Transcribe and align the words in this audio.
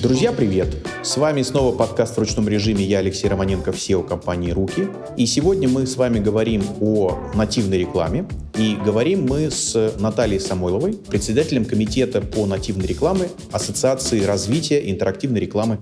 Друзья, 0.00 0.30
привет! 0.30 0.68
С 1.02 1.16
вами 1.16 1.42
снова 1.42 1.76
подкаст 1.76 2.14
в 2.14 2.18
ручном 2.20 2.48
режиме. 2.48 2.84
Я 2.84 2.98
Алексей 2.98 3.26
Романенко, 3.26 3.72
SEO 3.72 4.06
компании 4.06 4.52
«Руки». 4.52 4.86
И 5.16 5.26
сегодня 5.26 5.68
мы 5.68 5.88
с 5.88 5.96
вами 5.96 6.20
говорим 6.20 6.62
о 6.80 7.18
нативной 7.34 7.78
рекламе. 7.78 8.28
И 8.56 8.76
говорим 8.76 9.26
мы 9.26 9.50
с 9.50 9.94
Натальей 9.98 10.38
Самойловой, 10.38 10.92
председателем 10.92 11.64
комитета 11.64 12.20
по 12.20 12.46
нативной 12.46 12.86
рекламе 12.86 13.28
Ассоциации 13.50 14.24
развития 14.24 14.88
интерактивной 14.88 15.40
рекламы 15.40 15.78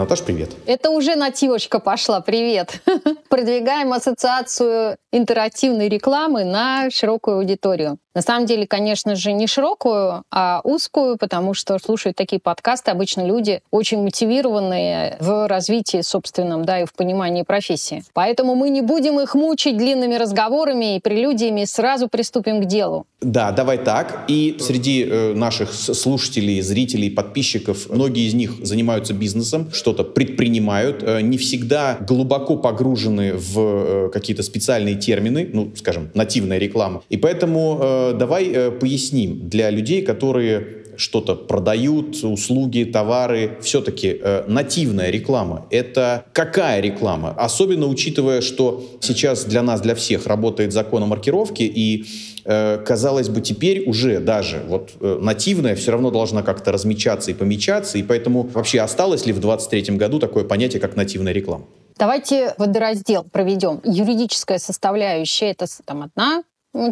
Наташ, 0.00 0.22
привет. 0.22 0.52
Это 0.64 0.88
уже 0.88 1.14
нативочка 1.14 1.78
пошла, 1.78 2.22
привет. 2.22 2.80
Продвигаем 3.28 3.92
ассоциацию 3.92 4.96
интерактивной 5.12 5.88
рекламы 5.88 6.44
на 6.44 6.90
широкую 6.90 7.38
аудиторию. 7.38 7.98
На 8.12 8.22
самом 8.22 8.46
деле, 8.46 8.66
конечно 8.66 9.14
же, 9.14 9.32
не 9.32 9.46
широкую, 9.46 10.24
а 10.32 10.60
узкую, 10.64 11.16
потому 11.16 11.54
что 11.54 11.78
слушают 11.78 12.16
такие 12.16 12.40
подкасты 12.40 12.90
обычно 12.90 13.24
люди 13.24 13.62
очень 13.70 14.02
мотивированные 14.02 15.16
в 15.20 15.46
развитии 15.46 16.00
собственном, 16.00 16.64
да, 16.64 16.80
и 16.80 16.86
в 16.86 16.92
понимании 16.92 17.42
профессии. 17.42 18.02
Поэтому 18.12 18.56
мы 18.56 18.70
не 18.70 18.80
будем 18.80 19.20
их 19.20 19.36
мучить 19.36 19.76
длинными 19.76 20.16
разговорами 20.16 20.96
и 20.96 21.00
прелюдиями, 21.00 21.64
сразу 21.64 22.08
приступим 22.08 22.60
к 22.62 22.64
делу. 22.64 23.06
Да, 23.20 23.52
давай 23.52 23.78
так. 23.78 24.24
И 24.28 24.56
среди 24.60 25.04
э, 25.04 25.34
наших 25.34 25.72
слушателей, 25.72 26.62
зрителей, 26.62 27.10
подписчиков, 27.10 27.88
многие 27.90 28.26
из 28.26 28.34
них 28.34 28.54
занимаются 28.62 29.12
бизнесом, 29.12 29.70
что-то 29.72 30.04
предпринимают, 30.04 31.02
э, 31.02 31.20
не 31.20 31.36
всегда 31.38 31.98
глубоко 32.00 32.56
погружены 32.56 33.34
в 33.34 33.58
э, 33.58 34.10
какие-то 34.10 34.42
специальные 34.42 34.96
термины, 35.00 35.48
ну, 35.52 35.72
скажем, 35.76 36.10
нативная 36.14 36.58
реклама. 36.58 37.02
И 37.08 37.16
поэтому 37.16 37.78
э, 37.80 38.14
давай 38.18 38.48
э, 38.48 38.70
поясним 38.70 39.48
для 39.48 39.70
людей, 39.70 40.02
которые 40.02 40.80
что-то 41.00 41.34
продают, 41.34 42.22
услуги, 42.22 42.84
товары. 42.84 43.58
Все-таки 43.62 44.18
э, 44.20 44.44
нативная 44.46 45.10
реклама— 45.10 45.66
это 45.70 46.24
какая 46.32 46.80
реклама? 46.80 47.30
Особенно 47.30 47.86
учитывая, 47.86 48.42
что 48.42 48.84
сейчас 49.00 49.44
для 49.44 49.62
нас, 49.62 49.80
для 49.80 49.94
всех 49.94 50.26
работает 50.26 50.72
закон 50.72 51.02
о 51.02 51.06
маркировке, 51.06 51.64
и 51.64 52.04
э, 52.44 52.78
казалось 52.84 53.28
бы, 53.28 53.40
теперь 53.40 53.88
уже 53.88 54.20
даже 54.20 54.62
вот 54.68 54.90
э, 55.00 55.18
нативная 55.20 55.74
все 55.74 55.92
равно 55.92 56.10
должна 56.10 56.42
как-то 56.42 56.70
размечаться 56.70 57.30
и 57.30 57.34
помечаться, 57.34 57.98
и 57.98 58.02
поэтому 58.02 58.42
вообще 58.52 58.80
осталось 58.80 59.26
ли 59.26 59.32
в 59.32 59.40
2023 59.40 59.96
году 59.96 60.18
такое 60.18 60.44
понятие, 60.44 60.80
как 60.80 60.96
нативная 60.96 61.32
реклама? 61.32 61.64
Давайте 62.00 62.54
водораздел 62.56 63.24
проведем. 63.24 63.82
Юридическая 63.84 64.58
составляющая— 64.58 65.50
это 65.52 65.66
там 65.84 66.02
одна 66.04 66.42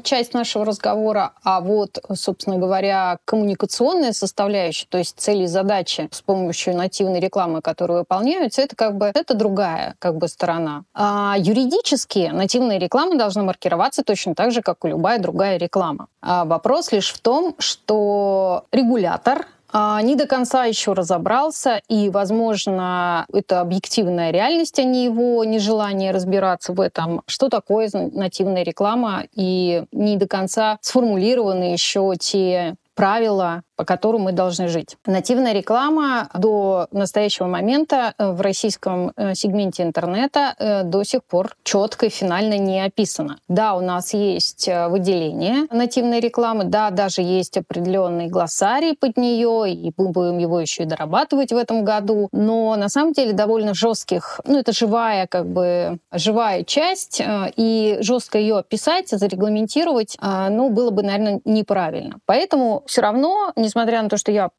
часть 0.03 0.34
нашего 0.34 0.67
разговора, 0.67 1.33
а 1.42 1.62
вот, 1.62 1.98
собственно 2.12 2.59
говоря, 2.59 3.19
коммуникационная 3.25 4.12
составляющая, 4.12 4.86
то 4.86 4.98
есть 4.98 5.19
цели 5.19 5.45
и 5.45 5.47
задачи 5.47 6.09
с 6.11 6.20
помощью 6.20 6.77
нативной 6.77 7.20
рекламы, 7.20 7.62
которые 7.62 8.01
выполняются, 8.01 8.61
это 8.61 8.77
как 8.77 8.98
бы 8.98 9.11
это 9.14 9.34
другая 9.34 9.95
как 9.98 10.19
бы 10.19 10.29
сторона. 10.29 10.83
А 10.95 11.36
юридически 11.39 12.31
нативная 12.31 12.79
реклама 12.79 13.17
должна 13.17 13.45
маркироваться 13.45 14.03
точно 14.03 14.34
так 14.34 14.53
же, 14.53 14.61
как 14.61 14.84
и 14.84 14.89
любая 14.89 15.20
другая 15.20 15.59
реклама. 15.59 16.09
А 16.20 16.45
вопрос 16.45 16.92
лишь 16.92 17.12
в 17.12 17.20
том, 17.20 17.55
что 17.59 18.64
регулятор 18.73 19.47
не 19.72 20.16
до 20.16 20.27
конца 20.27 20.64
еще 20.64 20.92
разобрался, 20.92 21.83
и, 21.88 22.11
возможно, 22.11 23.27
это 23.33 23.61
объективная 23.61 24.30
реальность, 24.30 24.78
а 24.78 24.84
не 24.84 25.05
его 25.05 25.44
нежелание 25.44 26.12
разбираться 26.12 26.72
в 26.72 26.80
этом, 26.80 27.22
что 27.27 27.48
такое 27.48 27.91
нативная 27.92 28.62
реклама, 28.62 29.24
и 29.34 29.84
не 29.92 30.16
до 30.16 30.27
конца 30.27 30.78
сформулированы 30.80 31.72
еще 31.72 32.14
те 32.19 32.77
правила 32.98 33.62
по 33.78 33.84
которым 33.84 34.22
мы 34.22 34.32
должны 34.32 34.66
жить. 34.66 34.96
Нативная 35.06 35.52
реклама 35.52 36.28
до 36.34 36.88
настоящего 36.91 37.46
момента 37.46 38.12
э, 38.18 38.32
в 38.32 38.40
российском 38.40 39.12
э, 39.16 39.34
сегменте 39.34 39.84
интернета 39.84 40.56
э, 40.58 40.82
до 40.82 41.05
сих 41.05 41.22
пор 41.22 41.55
четко 41.62 42.06
и 42.06 42.08
финально 42.08 42.58
не 42.58 42.84
описана. 42.84 43.39
Да, 43.46 43.77
у 43.77 43.80
нас 43.80 44.14
есть 44.14 44.68
выделение 44.89 45.68
нативной 45.70 46.18
рекламы, 46.18 46.64
да, 46.64 46.90
даже 46.90 47.23
есть 47.23 47.56
определенный 47.56 48.27
глоссарий 48.27 48.96
под 48.96 49.17
нее, 49.17 49.73
и 49.73 49.92
мы 49.96 50.08
будем 50.08 50.39
его 50.39 50.58
еще 50.58 50.83
и 50.83 50.86
дорабатывать 50.86 51.52
в 51.52 51.56
этом 51.56 51.84
году, 51.84 52.28
но 52.33 52.74
на 52.74 52.89
самом 52.89 53.12
деле 53.12 53.33
довольно 53.33 53.74
жестких, 53.74 54.40
ну 54.44 54.58
это 54.58 54.73
живая 54.73 55.28
как 55.28 55.46
бы 55.46 55.98
живая 56.12 56.64
часть, 56.64 57.23
и 57.56 57.98
жестко 58.00 58.39
ее 58.39 58.58
описать, 58.58 59.08
зарегламентировать, 59.11 60.17
ну 60.20 60.70
было 60.70 60.90
бы, 60.90 61.05
наверное, 61.05 61.40
неправильно. 61.44 62.18
Поэтому 62.27 62.83
все 62.88 63.02
равно, 63.02 63.52
не 63.54 63.64
несмотря 63.64 64.02
на 64.02 64.08
то, 64.08 64.16
что 64.16 64.32
я 64.32 64.50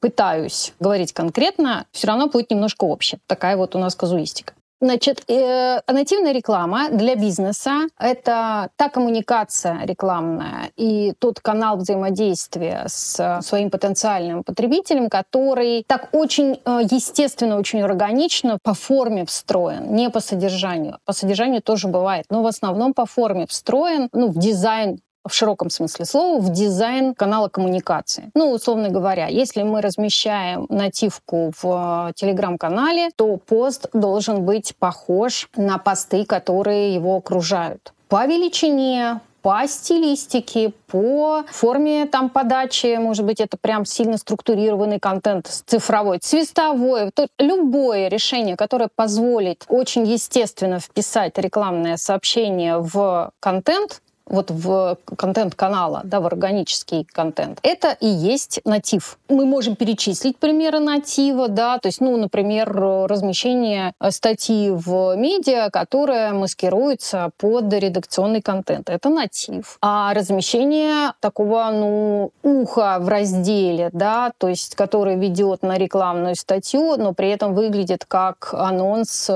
пытаюсь 0.00 0.74
говорить 0.78 1.12
конкретно, 1.12 1.86
все 1.90 2.06
равно 2.06 2.28
будет 2.28 2.50
немножко 2.50 2.84
общее. 2.84 3.18
Такая 3.26 3.56
вот 3.56 3.74
у 3.74 3.78
нас 3.78 3.94
казуистика. 3.96 4.52
Значит, 4.80 5.24
э, 5.26 5.80
нативная 5.88 6.32
реклама 6.32 6.88
для 6.90 7.16
бизнеса— 7.16 7.88
это 7.98 8.68
та 8.76 8.88
коммуникация 8.88 9.80
рекламная 9.84 10.70
и 10.76 11.14
тот 11.18 11.40
канал 11.40 11.78
взаимодействия 11.78 12.84
с 12.86 13.40
своим 13.42 13.70
потенциальным 13.70 14.44
потребителем, 14.44 15.08
который 15.08 15.84
так 15.88 16.10
очень 16.12 16.60
э, 16.64 16.80
естественно, 16.88 17.58
очень 17.58 17.82
органично 17.82 18.58
по 18.62 18.72
форме 18.72 19.24
встроен, 19.24 19.96
не 19.96 20.10
по 20.10 20.20
содержанию. 20.20 20.98
По 21.04 21.12
содержанию 21.12 21.60
тоже 21.60 21.88
бывает, 21.88 22.26
но 22.30 22.44
в 22.44 22.46
основном 22.46 22.94
по 22.94 23.04
форме 23.04 23.48
встроен, 23.48 24.08
ну, 24.12 24.28
в 24.28 24.38
дизайн 24.38 25.00
в 25.28 25.34
широком 25.34 25.70
смысле 25.70 26.04
слова, 26.04 26.40
в 26.40 26.50
дизайн 26.50 27.14
канала 27.14 27.48
коммуникации. 27.48 28.30
Ну, 28.34 28.50
условно 28.50 28.88
говоря, 28.88 29.26
если 29.26 29.62
мы 29.62 29.80
размещаем 29.80 30.66
нативку 30.68 31.52
в 31.60 32.12
телеграм-канале, 32.16 33.10
то 33.16 33.36
пост 33.36 33.88
должен 33.92 34.44
быть 34.44 34.74
похож 34.78 35.48
на 35.56 35.78
посты, 35.78 36.24
которые 36.24 36.94
его 36.94 37.16
окружают. 37.16 37.92
По 38.08 38.26
величине, 38.26 39.20
по 39.42 39.66
стилистике, 39.66 40.72
по 40.88 41.44
форме 41.50 42.06
там 42.06 42.28
подачи, 42.28 42.96
может 42.96 43.24
быть, 43.24 43.40
это 43.40 43.56
прям 43.56 43.84
сильно 43.84 44.18
структурированный 44.18 44.98
контент 44.98 45.46
цифровой, 45.46 46.18
цветовой, 46.18 47.10
то 47.14 47.28
любое 47.38 48.08
решение, 48.08 48.56
которое 48.56 48.88
позволит 48.94 49.64
очень 49.68 50.06
естественно 50.06 50.80
вписать 50.80 51.38
рекламное 51.38 51.96
сообщение 51.96 52.78
в 52.78 53.30
контент, 53.40 54.02
вот 54.28 54.50
в 54.50 54.98
контент 55.16 55.54
канала, 55.54 56.02
да, 56.04 56.20
в 56.20 56.26
органический 56.26 57.04
контент, 57.04 57.58
это 57.62 57.96
и 58.00 58.06
есть 58.06 58.60
натив. 58.64 59.18
Мы 59.28 59.46
можем 59.46 59.76
перечислить 59.76 60.38
примеры 60.38 60.80
натива, 60.80 61.48
да, 61.48 61.78
то 61.78 61.88
есть, 61.88 62.00
ну, 62.00 62.16
например, 62.16 62.72
размещение 62.72 63.92
статьи 64.10 64.70
в 64.70 65.16
медиа, 65.16 65.70
которая 65.70 66.32
маскируется 66.32 67.30
под 67.38 67.72
редакционный 67.72 68.42
контент. 68.42 68.90
Это 68.90 69.08
натив. 69.08 69.78
А 69.80 70.12
размещение 70.14 71.12
такого, 71.20 71.70
ну, 71.72 72.30
уха 72.42 72.98
в 73.00 73.08
разделе, 73.08 73.90
да, 73.92 74.32
то 74.38 74.48
есть, 74.48 74.74
который 74.74 75.16
ведет 75.16 75.62
на 75.62 75.78
рекламную 75.78 76.34
статью, 76.34 76.96
но 76.96 77.14
при 77.14 77.30
этом 77.30 77.54
выглядит 77.54 78.04
как 78.04 78.50
анонс 78.52 79.28
э, 79.28 79.32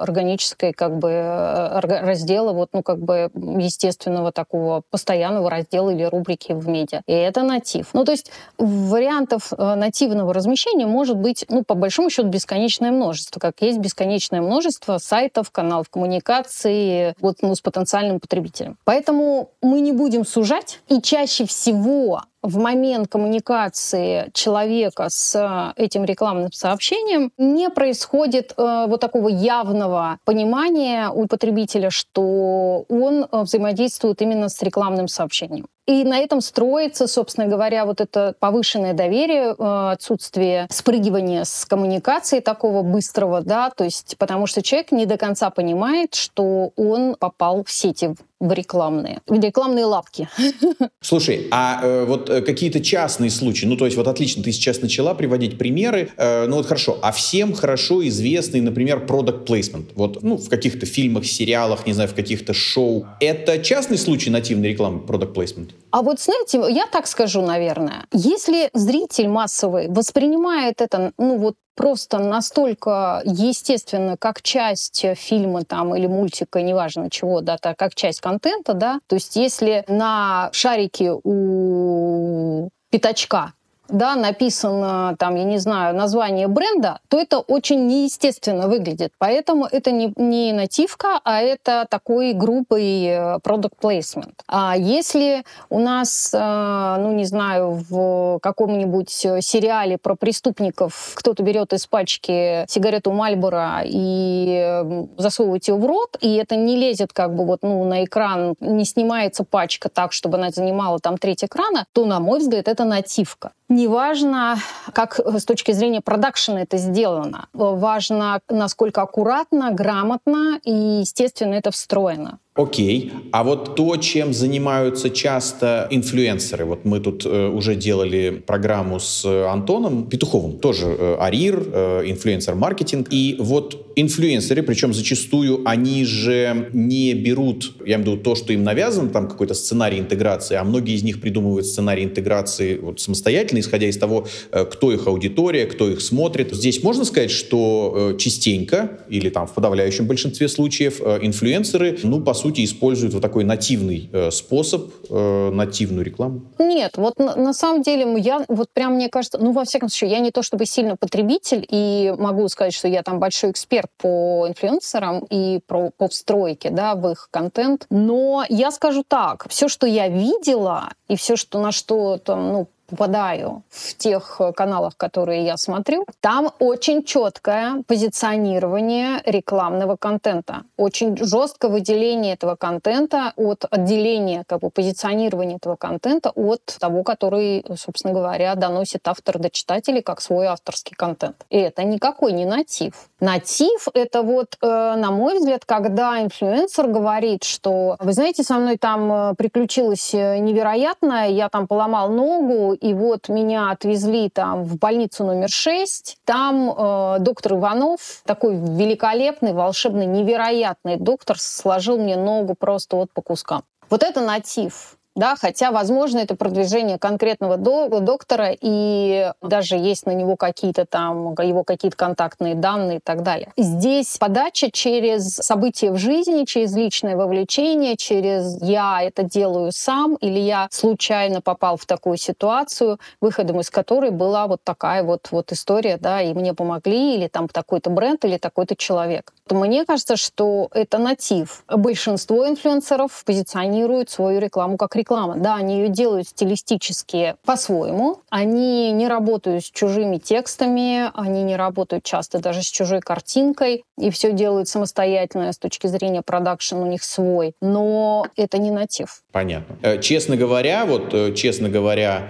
органической, 0.00 0.72
как 0.72 0.98
бы, 0.98 1.10
э, 1.10 1.80
раздела, 1.80 2.52
вот, 2.52 2.70
ну, 2.72 2.82
как 2.82 2.98
бы, 2.98 3.30
естественно, 3.34 4.21
единого 4.22 4.32
такого 4.32 4.82
постоянного 4.90 5.50
раздела 5.50 5.90
или 5.90 6.04
рубрики 6.04 6.52
в 6.52 6.68
медиа. 6.68 7.02
И 7.06 7.12
это 7.12 7.42
натив. 7.42 7.88
Ну, 7.92 8.04
то 8.04 8.12
есть 8.12 8.30
вариантов 8.58 9.52
э, 9.52 9.74
нативного 9.74 10.32
размещения 10.32 10.86
может 10.86 11.16
быть, 11.16 11.44
ну, 11.48 11.64
по 11.64 11.74
большому 11.74 12.10
счету, 12.10 12.28
бесконечное 12.28 12.90
множество, 12.90 13.40
как 13.40 13.60
есть 13.60 13.78
бесконечное 13.78 14.40
множество 14.40 14.98
сайтов, 14.98 15.50
каналов 15.50 15.88
коммуникации 15.90 17.14
вот, 17.20 17.36
ну, 17.42 17.54
с 17.54 17.60
потенциальным 17.60 18.20
потребителем. 18.20 18.76
Поэтому 18.84 19.50
мы 19.60 19.80
не 19.80 19.92
будем 19.92 20.24
сужать, 20.24 20.80
и 20.88 21.00
чаще 21.00 21.44
всего 21.44 22.22
в 22.42 22.58
момент 22.58 23.08
коммуникации 23.08 24.30
человека 24.34 25.08
с 25.08 25.72
этим 25.76 26.04
рекламным 26.04 26.52
сообщением 26.52 27.32
не 27.38 27.70
происходит 27.70 28.52
э, 28.56 28.86
вот 28.88 29.00
такого 29.00 29.28
явного 29.28 30.18
понимания 30.24 31.08
у 31.08 31.26
потребителя, 31.26 31.90
что 31.90 32.84
он 32.88 33.26
э, 33.30 33.42
взаимодействует 33.42 34.20
именно 34.22 34.48
с 34.48 34.60
рекламным 34.62 35.08
сообщением. 35.08 35.66
И 35.86 36.04
на 36.04 36.18
этом 36.18 36.40
строится, 36.40 37.08
собственно 37.08 37.48
говоря, 37.48 37.84
вот 37.86 38.00
это 38.00 38.34
повышенное 38.38 38.94
доверие, 38.94 39.54
э, 39.58 39.90
отсутствие 39.92 40.68
спрыгивания 40.70 41.42
с 41.42 41.64
коммуникации 41.64 42.38
такого 42.38 42.82
быстрого, 42.82 43.40
да, 43.40 43.70
то 43.70 43.82
есть 43.82 44.14
потому 44.16 44.46
что 44.46 44.62
человек 44.62 44.92
не 44.92 45.06
до 45.06 45.18
конца 45.18 45.50
понимает, 45.50 46.14
что 46.14 46.72
он 46.76 47.16
попал 47.18 47.64
в 47.64 47.70
сети 47.72 48.14
в 48.42 48.52
рекламные, 48.52 49.20
в 49.28 49.40
рекламные 49.40 49.84
лапки. 49.84 50.28
Слушай, 51.00 51.46
а 51.52 51.80
э, 51.80 52.04
вот 52.04 52.28
э, 52.28 52.42
какие-то 52.42 52.80
частные 52.80 53.30
случаи, 53.30 53.66
ну 53.66 53.76
то 53.76 53.84
есть 53.84 53.96
вот 53.96 54.08
отлично, 54.08 54.42
ты 54.42 54.50
сейчас 54.50 54.82
начала 54.82 55.14
приводить 55.14 55.58
примеры, 55.58 56.10
э, 56.16 56.46
ну 56.46 56.56
вот 56.56 56.66
хорошо, 56.66 56.98
а 57.02 57.12
всем 57.12 57.54
хорошо 57.54 58.06
известный, 58.08 58.60
например, 58.60 59.04
product 59.06 59.46
placement, 59.46 59.90
вот 59.94 60.24
ну 60.24 60.36
в 60.36 60.48
каких-то 60.48 60.86
фильмах, 60.86 61.24
сериалах, 61.24 61.86
не 61.86 61.92
знаю, 61.92 62.08
в 62.08 62.14
каких-то 62.14 62.52
шоу, 62.52 63.06
это 63.20 63.58
частный 63.60 63.96
случай 63.96 64.30
нативной 64.30 64.70
рекламы 64.70 65.00
product 65.06 65.34
placement? 65.34 65.71
А 65.90 66.00
вот 66.00 66.20
знаете, 66.20 66.64
я 66.70 66.86
так 66.86 67.06
скажу, 67.06 67.42
наверное, 67.42 68.06
если 68.12 68.70
зритель 68.72 69.28
массовый 69.28 69.88
воспринимает 69.88 70.80
это, 70.80 71.12
ну 71.18 71.36
вот 71.36 71.56
просто 71.74 72.18
настолько 72.18 73.22
естественно, 73.24 74.16
как 74.16 74.40
часть 74.42 75.04
фильма 75.16 75.64
там 75.64 75.94
или 75.94 76.06
мультика, 76.06 76.62
неважно 76.62 77.10
чего, 77.10 77.42
да, 77.42 77.58
так, 77.58 77.76
как 77.76 77.94
часть 77.94 78.20
контента, 78.20 78.72
да, 78.72 79.00
то 79.06 79.16
есть 79.16 79.36
если 79.36 79.84
на 79.86 80.48
шарике 80.52 81.12
у 81.12 82.70
пятачка 82.90 83.52
да, 83.88 84.16
написано 84.16 85.16
там, 85.18 85.34
я 85.36 85.44
не 85.44 85.58
знаю, 85.58 85.94
название 85.94 86.48
бренда, 86.48 87.00
то 87.08 87.20
это 87.20 87.38
очень 87.38 87.86
неестественно 87.86 88.68
выглядит. 88.68 89.12
Поэтому 89.18 89.66
это 89.70 89.90
не, 89.90 90.12
не 90.16 90.52
нативка, 90.52 91.20
а 91.24 91.40
это 91.40 91.86
такой 91.90 92.32
грубый 92.32 93.04
э, 93.04 93.38
product 93.38 93.74
placement. 93.80 94.32
А 94.48 94.76
если 94.76 95.44
у 95.68 95.78
нас, 95.78 96.32
э, 96.32 96.96
ну 96.98 97.12
не 97.12 97.24
знаю, 97.24 97.82
в 97.88 98.38
каком-нибудь 98.40 99.10
сериале 99.10 99.98
про 99.98 100.14
преступников 100.14 101.12
кто-то 101.14 101.42
берет 101.42 101.72
из 101.72 101.86
пачки 101.86 102.64
сигарету 102.68 103.12
Мальбора 103.12 103.82
и 103.84 104.82
засовывает 105.18 105.68
ее 105.68 105.76
в 105.76 105.84
рот, 105.84 106.16
и 106.20 106.34
это 106.36 106.56
не 106.56 106.76
лезет 106.76 107.12
как 107.12 107.34
бы 107.34 107.44
вот 107.44 107.60
ну, 107.62 107.84
на 107.84 108.04
экран, 108.04 108.54
не 108.60 108.84
снимается 108.84 109.44
пачка 109.44 109.88
так, 109.88 110.12
чтобы 110.12 110.38
она 110.38 110.50
занимала 110.50 110.98
там 110.98 111.18
треть 111.18 111.44
экрана, 111.44 111.86
то, 111.92 112.06
на 112.06 112.20
мой 112.20 112.38
взгляд, 112.38 112.68
это 112.68 112.84
нативка. 112.84 113.52
Неважно, 113.72 114.58
как 114.92 115.18
э, 115.18 115.38
с 115.38 115.46
точки 115.46 115.72
зрения 115.72 116.02
продакшена 116.02 116.62
это 116.62 116.76
сделано. 116.76 117.46
Важно, 117.54 118.40
насколько 118.50 119.00
аккуратно, 119.00 119.70
грамотно 119.70 120.60
и, 120.62 121.00
естественно, 121.00 121.54
это 121.54 121.70
встроено. 121.70 122.38
Окей. 122.54 123.12
А 123.30 123.44
вот 123.44 123.76
то, 123.76 123.96
чем 123.96 124.34
занимаются 124.34 125.08
часто 125.08 125.88
инфлюенсеры, 125.90 126.66
вот 126.66 126.84
мы 126.84 127.00
тут 127.00 127.24
э, 127.24 127.48
уже 127.48 127.74
делали 127.74 128.42
программу 128.46 129.00
с 129.00 129.24
Антоном 129.24 130.06
Петуховым, 130.06 130.58
тоже 130.58 130.84
э, 130.86 131.16
Арир, 131.18 131.62
э, 131.72 132.02
инфлюенсер-маркетинг, 132.04 133.08
и 133.10 133.36
вот 133.38 133.92
инфлюенсеры, 133.96 134.62
причем 134.62 134.92
зачастую 134.92 135.62
они 135.64 136.04
же 136.04 136.68
не 136.72 137.14
берут, 137.14 137.72
я 137.86 137.96
имею 137.96 138.10
в 138.10 138.12
виду 138.12 138.22
то, 138.22 138.34
что 138.34 138.52
им 138.52 138.64
навязан, 138.64 139.10
там 139.10 139.28
какой-то 139.28 139.54
сценарий 139.54 139.98
интеграции, 139.98 140.56
а 140.56 140.64
многие 140.64 140.94
из 140.94 141.02
них 141.02 141.20
придумывают 141.20 141.66
сценарий 141.66 142.04
интеграции 142.04 142.76
вот 142.76 143.00
самостоятельно, 143.00 143.60
исходя 143.60 143.86
из 143.86 143.96
того, 143.96 144.26
э, 144.50 144.64
кто 144.64 144.92
их 144.92 145.06
аудитория, 145.06 145.66
кто 145.66 145.88
их 145.88 146.00
смотрит. 146.00 146.54
Здесь 146.54 146.82
можно 146.82 147.04
сказать, 147.04 147.30
что 147.30 148.12
э, 148.14 148.18
частенько, 148.18 148.98
или 149.08 149.28
там 149.30 149.46
в 149.46 149.54
подавляющем 149.54 150.06
большинстве 150.06 150.48
случаев, 150.48 151.00
э, 151.00 151.20
инфлюенсеры, 151.22 151.98
ну, 152.02 152.20
по 152.20 152.34
сути, 152.42 152.64
используют 152.64 153.14
вот 153.14 153.22
такой 153.22 153.44
нативный 153.44 154.10
э, 154.12 154.30
способ, 154.30 154.90
э, 155.08 155.50
нативную 155.50 156.04
рекламу? 156.04 156.42
Нет, 156.58 156.92
вот 156.96 157.18
на, 157.18 157.36
на 157.36 157.52
самом 157.54 157.82
деле 157.82 158.14
я, 158.18 158.44
вот 158.48 158.68
прям 158.72 158.94
мне 158.94 159.08
кажется, 159.08 159.38
ну, 159.38 159.52
во 159.52 159.64
всяком 159.64 159.88
случае, 159.88 160.10
я 160.10 160.18
не 160.18 160.30
то 160.30 160.42
чтобы 160.42 160.66
сильно 160.66 160.96
потребитель, 160.96 161.66
и 161.70 162.12
могу 162.18 162.48
сказать, 162.48 162.74
что 162.74 162.88
я 162.88 163.02
там 163.02 163.18
большой 163.18 163.52
эксперт 163.52 163.90
по 163.96 164.46
инфлюенсерам 164.48 165.24
и 165.30 165.60
про, 165.66 165.90
по 165.96 166.08
встройке, 166.08 166.70
да, 166.70 166.94
в 166.94 167.08
их 167.10 167.28
контент, 167.30 167.86
но 167.90 168.44
я 168.48 168.70
скажу 168.70 169.04
так, 169.06 169.46
все, 169.48 169.68
что 169.68 169.86
я 169.86 170.08
видела, 170.08 170.90
и 171.08 171.16
все, 171.16 171.36
что 171.36 171.60
на 171.60 171.72
что 171.72 172.18
там, 172.18 172.52
ну, 172.52 172.68
попадаю 172.92 173.62
в 173.70 173.96
тех 173.96 174.36
э, 174.38 174.52
каналах, 174.52 174.96
которые 174.96 175.44
я 175.44 175.56
смотрю, 175.56 176.04
там 176.20 176.50
очень 176.58 177.02
четкое 177.04 177.82
позиционирование 177.86 179.22
рекламного 179.24 179.96
контента. 179.96 180.64
Очень 180.76 181.16
жесткое 181.16 181.70
выделение 181.70 182.34
этого 182.34 182.54
контента 182.56 183.32
от 183.36 183.64
отделения 183.70 184.44
как 184.46 184.60
бы, 184.60 184.70
позиционирования 184.70 185.56
этого 185.56 185.76
контента 185.76 186.32
от 186.34 186.60
того, 186.78 187.02
который, 187.02 187.64
собственно 187.76 188.12
говоря, 188.12 188.54
доносит 188.54 189.08
автор 189.08 189.38
до 189.38 189.48
читателей 189.48 190.02
как 190.02 190.20
свой 190.20 190.46
авторский 190.46 190.94
контент. 190.94 191.36
И 191.48 191.56
это 191.56 191.84
никакой 191.84 192.32
не 192.32 192.44
натив. 192.44 193.08
Натив— 193.20 193.88
это 193.94 194.22
вот, 194.22 194.58
э, 194.60 194.66
на 194.66 195.10
мой 195.10 195.38
взгляд, 195.38 195.64
когда 195.64 196.20
инфлюенсер 196.22 196.88
говорит, 196.88 197.44
что, 197.44 197.96
вы 198.00 198.12
знаете, 198.12 198.42
со 198.42 198.54
мной 198.54 198.76
там 198.76 199.12
э, 199.12 199.34
приключилось 199.36 200.12
невероятное, 200.12 201.28
я 201.28 201.48
там 201.48 201.66
поломал 201.66 202.10
ногу, 202.10 202.76
и 202.82 202.94
вот 202.94 203.28
меня 203.28 203.70
отвезли 203.70 204.28
там 204.28 204.64
в 204.64 204.76
больницу 204.76 205.24
номер 205.24 205.48
6. 205.48 206.18
Там 206.24 206.70
э, 206.70 207.16
доктор 207.20 207.54
Иванов, 207.54 208.22
такой 208.24 208.56
великолепный, 208.56 209.52
волшебный, 209.52 210.06
невероятный 210.06 210.96
доктор, 210.96 211.38
сложил 211.38 211.96
мне 211.96 212.16
ногу 212.16 212.54
просто 212.58 212.96
вот 212.96 213.12
по 213.12 213.22
кускам. 213.22 213.62
Вот 213.88 214.02
это 214.02 214.20
натив 214.20 214.96
да, 215.14 215.36
хотя, 215.36 215.70
возможно, 215.70 216.18
это 216.18 216.34
продвижение 216.36 216.98
конкретного 216.98 217.56
доктора, 217.56 218.56
и 218.60 219.32
даже 219.42 219.76
есть 219.76 220.06
на 220.06 220.12
него 220.12 220.36
какие-то 220.36 220.86
там, 220.86 221.34
его 221.34 221.64
какие-то 221.64 221.96
контактные 221.96 222.54
данные 222.54 222.98
и 222.98 223.00
так 223.00 223.22
далее. 223.22 223.52
Здесь 223.56 224.16
подача 224.18 224.70
через 224.70 225.34
события 225.36 225.90
в 225.90 225.96
жизни, 225.96 226.44
через 226.44 226.74
личное 226.74 227.16
вовлечение, 227.16 227.96
через 227.96 228.60
«я 228.62 229.02
это 229.02 229.22
делаю 229.22 229.72
сам» 229.72 230.16
или 230.16 230.38
«я 230.38 230.68
случайно 230.70 231.40
попал 231.40 231.76
в 231.76 231.86
такую 231.86 232.16
ситуацию», 232.16 232.98
выходом 233.20 233.60
из 233.60 233.70
которой 233.70 234.10
была 234.10 234.46
вот 234.46 234.60
такая 234.64 235.02
вот, 235.02 235.28
вот 235.30 235.52
история, 235.52 235.96
да, 235.96 236.22
и 236.22 236.32
мне 236.34 236.54
помогли, 236.54 237.16
или 237.16 237.28
там 237.28 237.48
такой-то 237.48 237.90
бренд, 237.90 238.24
или 238.24 238.38
такой-то 238.38 238.76
человек. 238.76 239.32
Мне 239.50 239.84
кажется, 239.84 240.16
что 240.16 240.68
это 240.72 240.98
натив. 240.98 241.64
Большинство 241.68 242.48
инфлюенсеров 242.48 243.22
позиционируют 243.24 244.08
свою 244.08 244.40
рекламу 244.40 244.76
как 244.76 244.96
реклама. 245.02 245.36
Да, 245.36 245.56
они 245.56 245.80
ее 245.80 245.88
делают 245.88 246.28
стилистически 246.28 247.36
по-своему. 247.44 248.20
Они 248.30 248.92
не 248.92 249.08
работают 249.08 249.64
с 249.64 249.70
чужими 249.70 250.18
текстами, 250.18 251.10
они 251.14 251.42
не 251.42 251.56
работают 251.56 252.04
часто 252.04 252.38
даже 252.38 252.62
с 252.62 252.70
чужой 252.70 253.00
картинкой, 253.00 253.84
и 253.98 254.10
все 254.10 254.32
делают 254.32 254.68
самостоятельно 254.68 255.52
с 255.52 255.58
точки 255.58 255.86
зрения 255.88 256.22
продакшн 256.22 256.76
у 256.76 256.86
них 256.86 257.02
свой. 257.02 257.54
Но 257.60 258.26
это 258.36 258.58
не 258.58 258.70
натив. 258.70 259.22
Понятно. 259.32 259.76
Э, 259.82 260.00
честно 260.00 260.36
говоря, 260.36 260.84
вот, 260.86 261.12
э, 261.12 261.34
честно 261.34 261.68
говоря, 261.68 262.28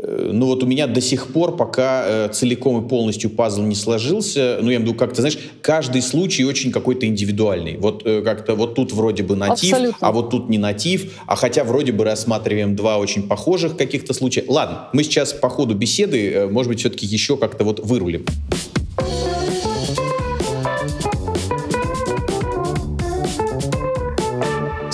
ну 0.00 0.46
вот 0.46 0.62
у 0.62 0.66
меня 0.66 0.86
до 0.86 1.00
сих 1.00 1.32
пор 1.32 1.56
пока 1.56 2.04
э, 2.06 2.28
целиком 2.32 2.84
и 2.84 2.88
полностью 2.88 3.30
пазл 3.30 3.62
не 3.62 3.74
сложился. 3.74 4.58
Ну 4.60 4.70
я 4.70 4.76
имею 4.76 4.80
в 4.80 4.82
виду, 4.84 4.94
как-то, 4.94 5.22
знаешь, 5.22 5.38
каждый 5.60 6.02
случай 6.02 6.44
очень 6.44 6.70
какой-то 6.70 7.06
индивидуальный. 7.06 7.76
Вот 7.78 8.02
э, 8.04 8.22
как-то 8.22 8.54
вот 8.54 8.74
тут 8.74 8.92
вроде 8.92 9.24
бы 9.24 9.34
натив, 9.34 9.72
Абсолютно. 9.72 10.06
а 10.06 10.12
вот 10.12 10.30
тут 10.30 10.48
не 10.48 10.58
натив. 10.58 11.12
А 11.26 11.34
хотя 11.34 11.64
вроде 11.64 11.92
бы 11.92 12.04
рассматриваем 12.04 12.76
два 12.76 12.98
очень 12.98 13.24
похожих 13.24 13.76
каких-то 13.76 14.14
случая. 14.14 14.44
Ладно, 14.46 14.88
мы 14.92 15.02
сейчас 15.02 15.32
по 15.32 15.48
ходу 15.48 15.74
беседы, 15.74 16.30
э, 16.30 16.46
может 16.46 16.70
быть, 16.70 16.78
все-таки 16.78 17.04
еще 17.04 17.36
как-то 17.36 17.64
вот 17.64 17.80
вырулим. 17.80 18.24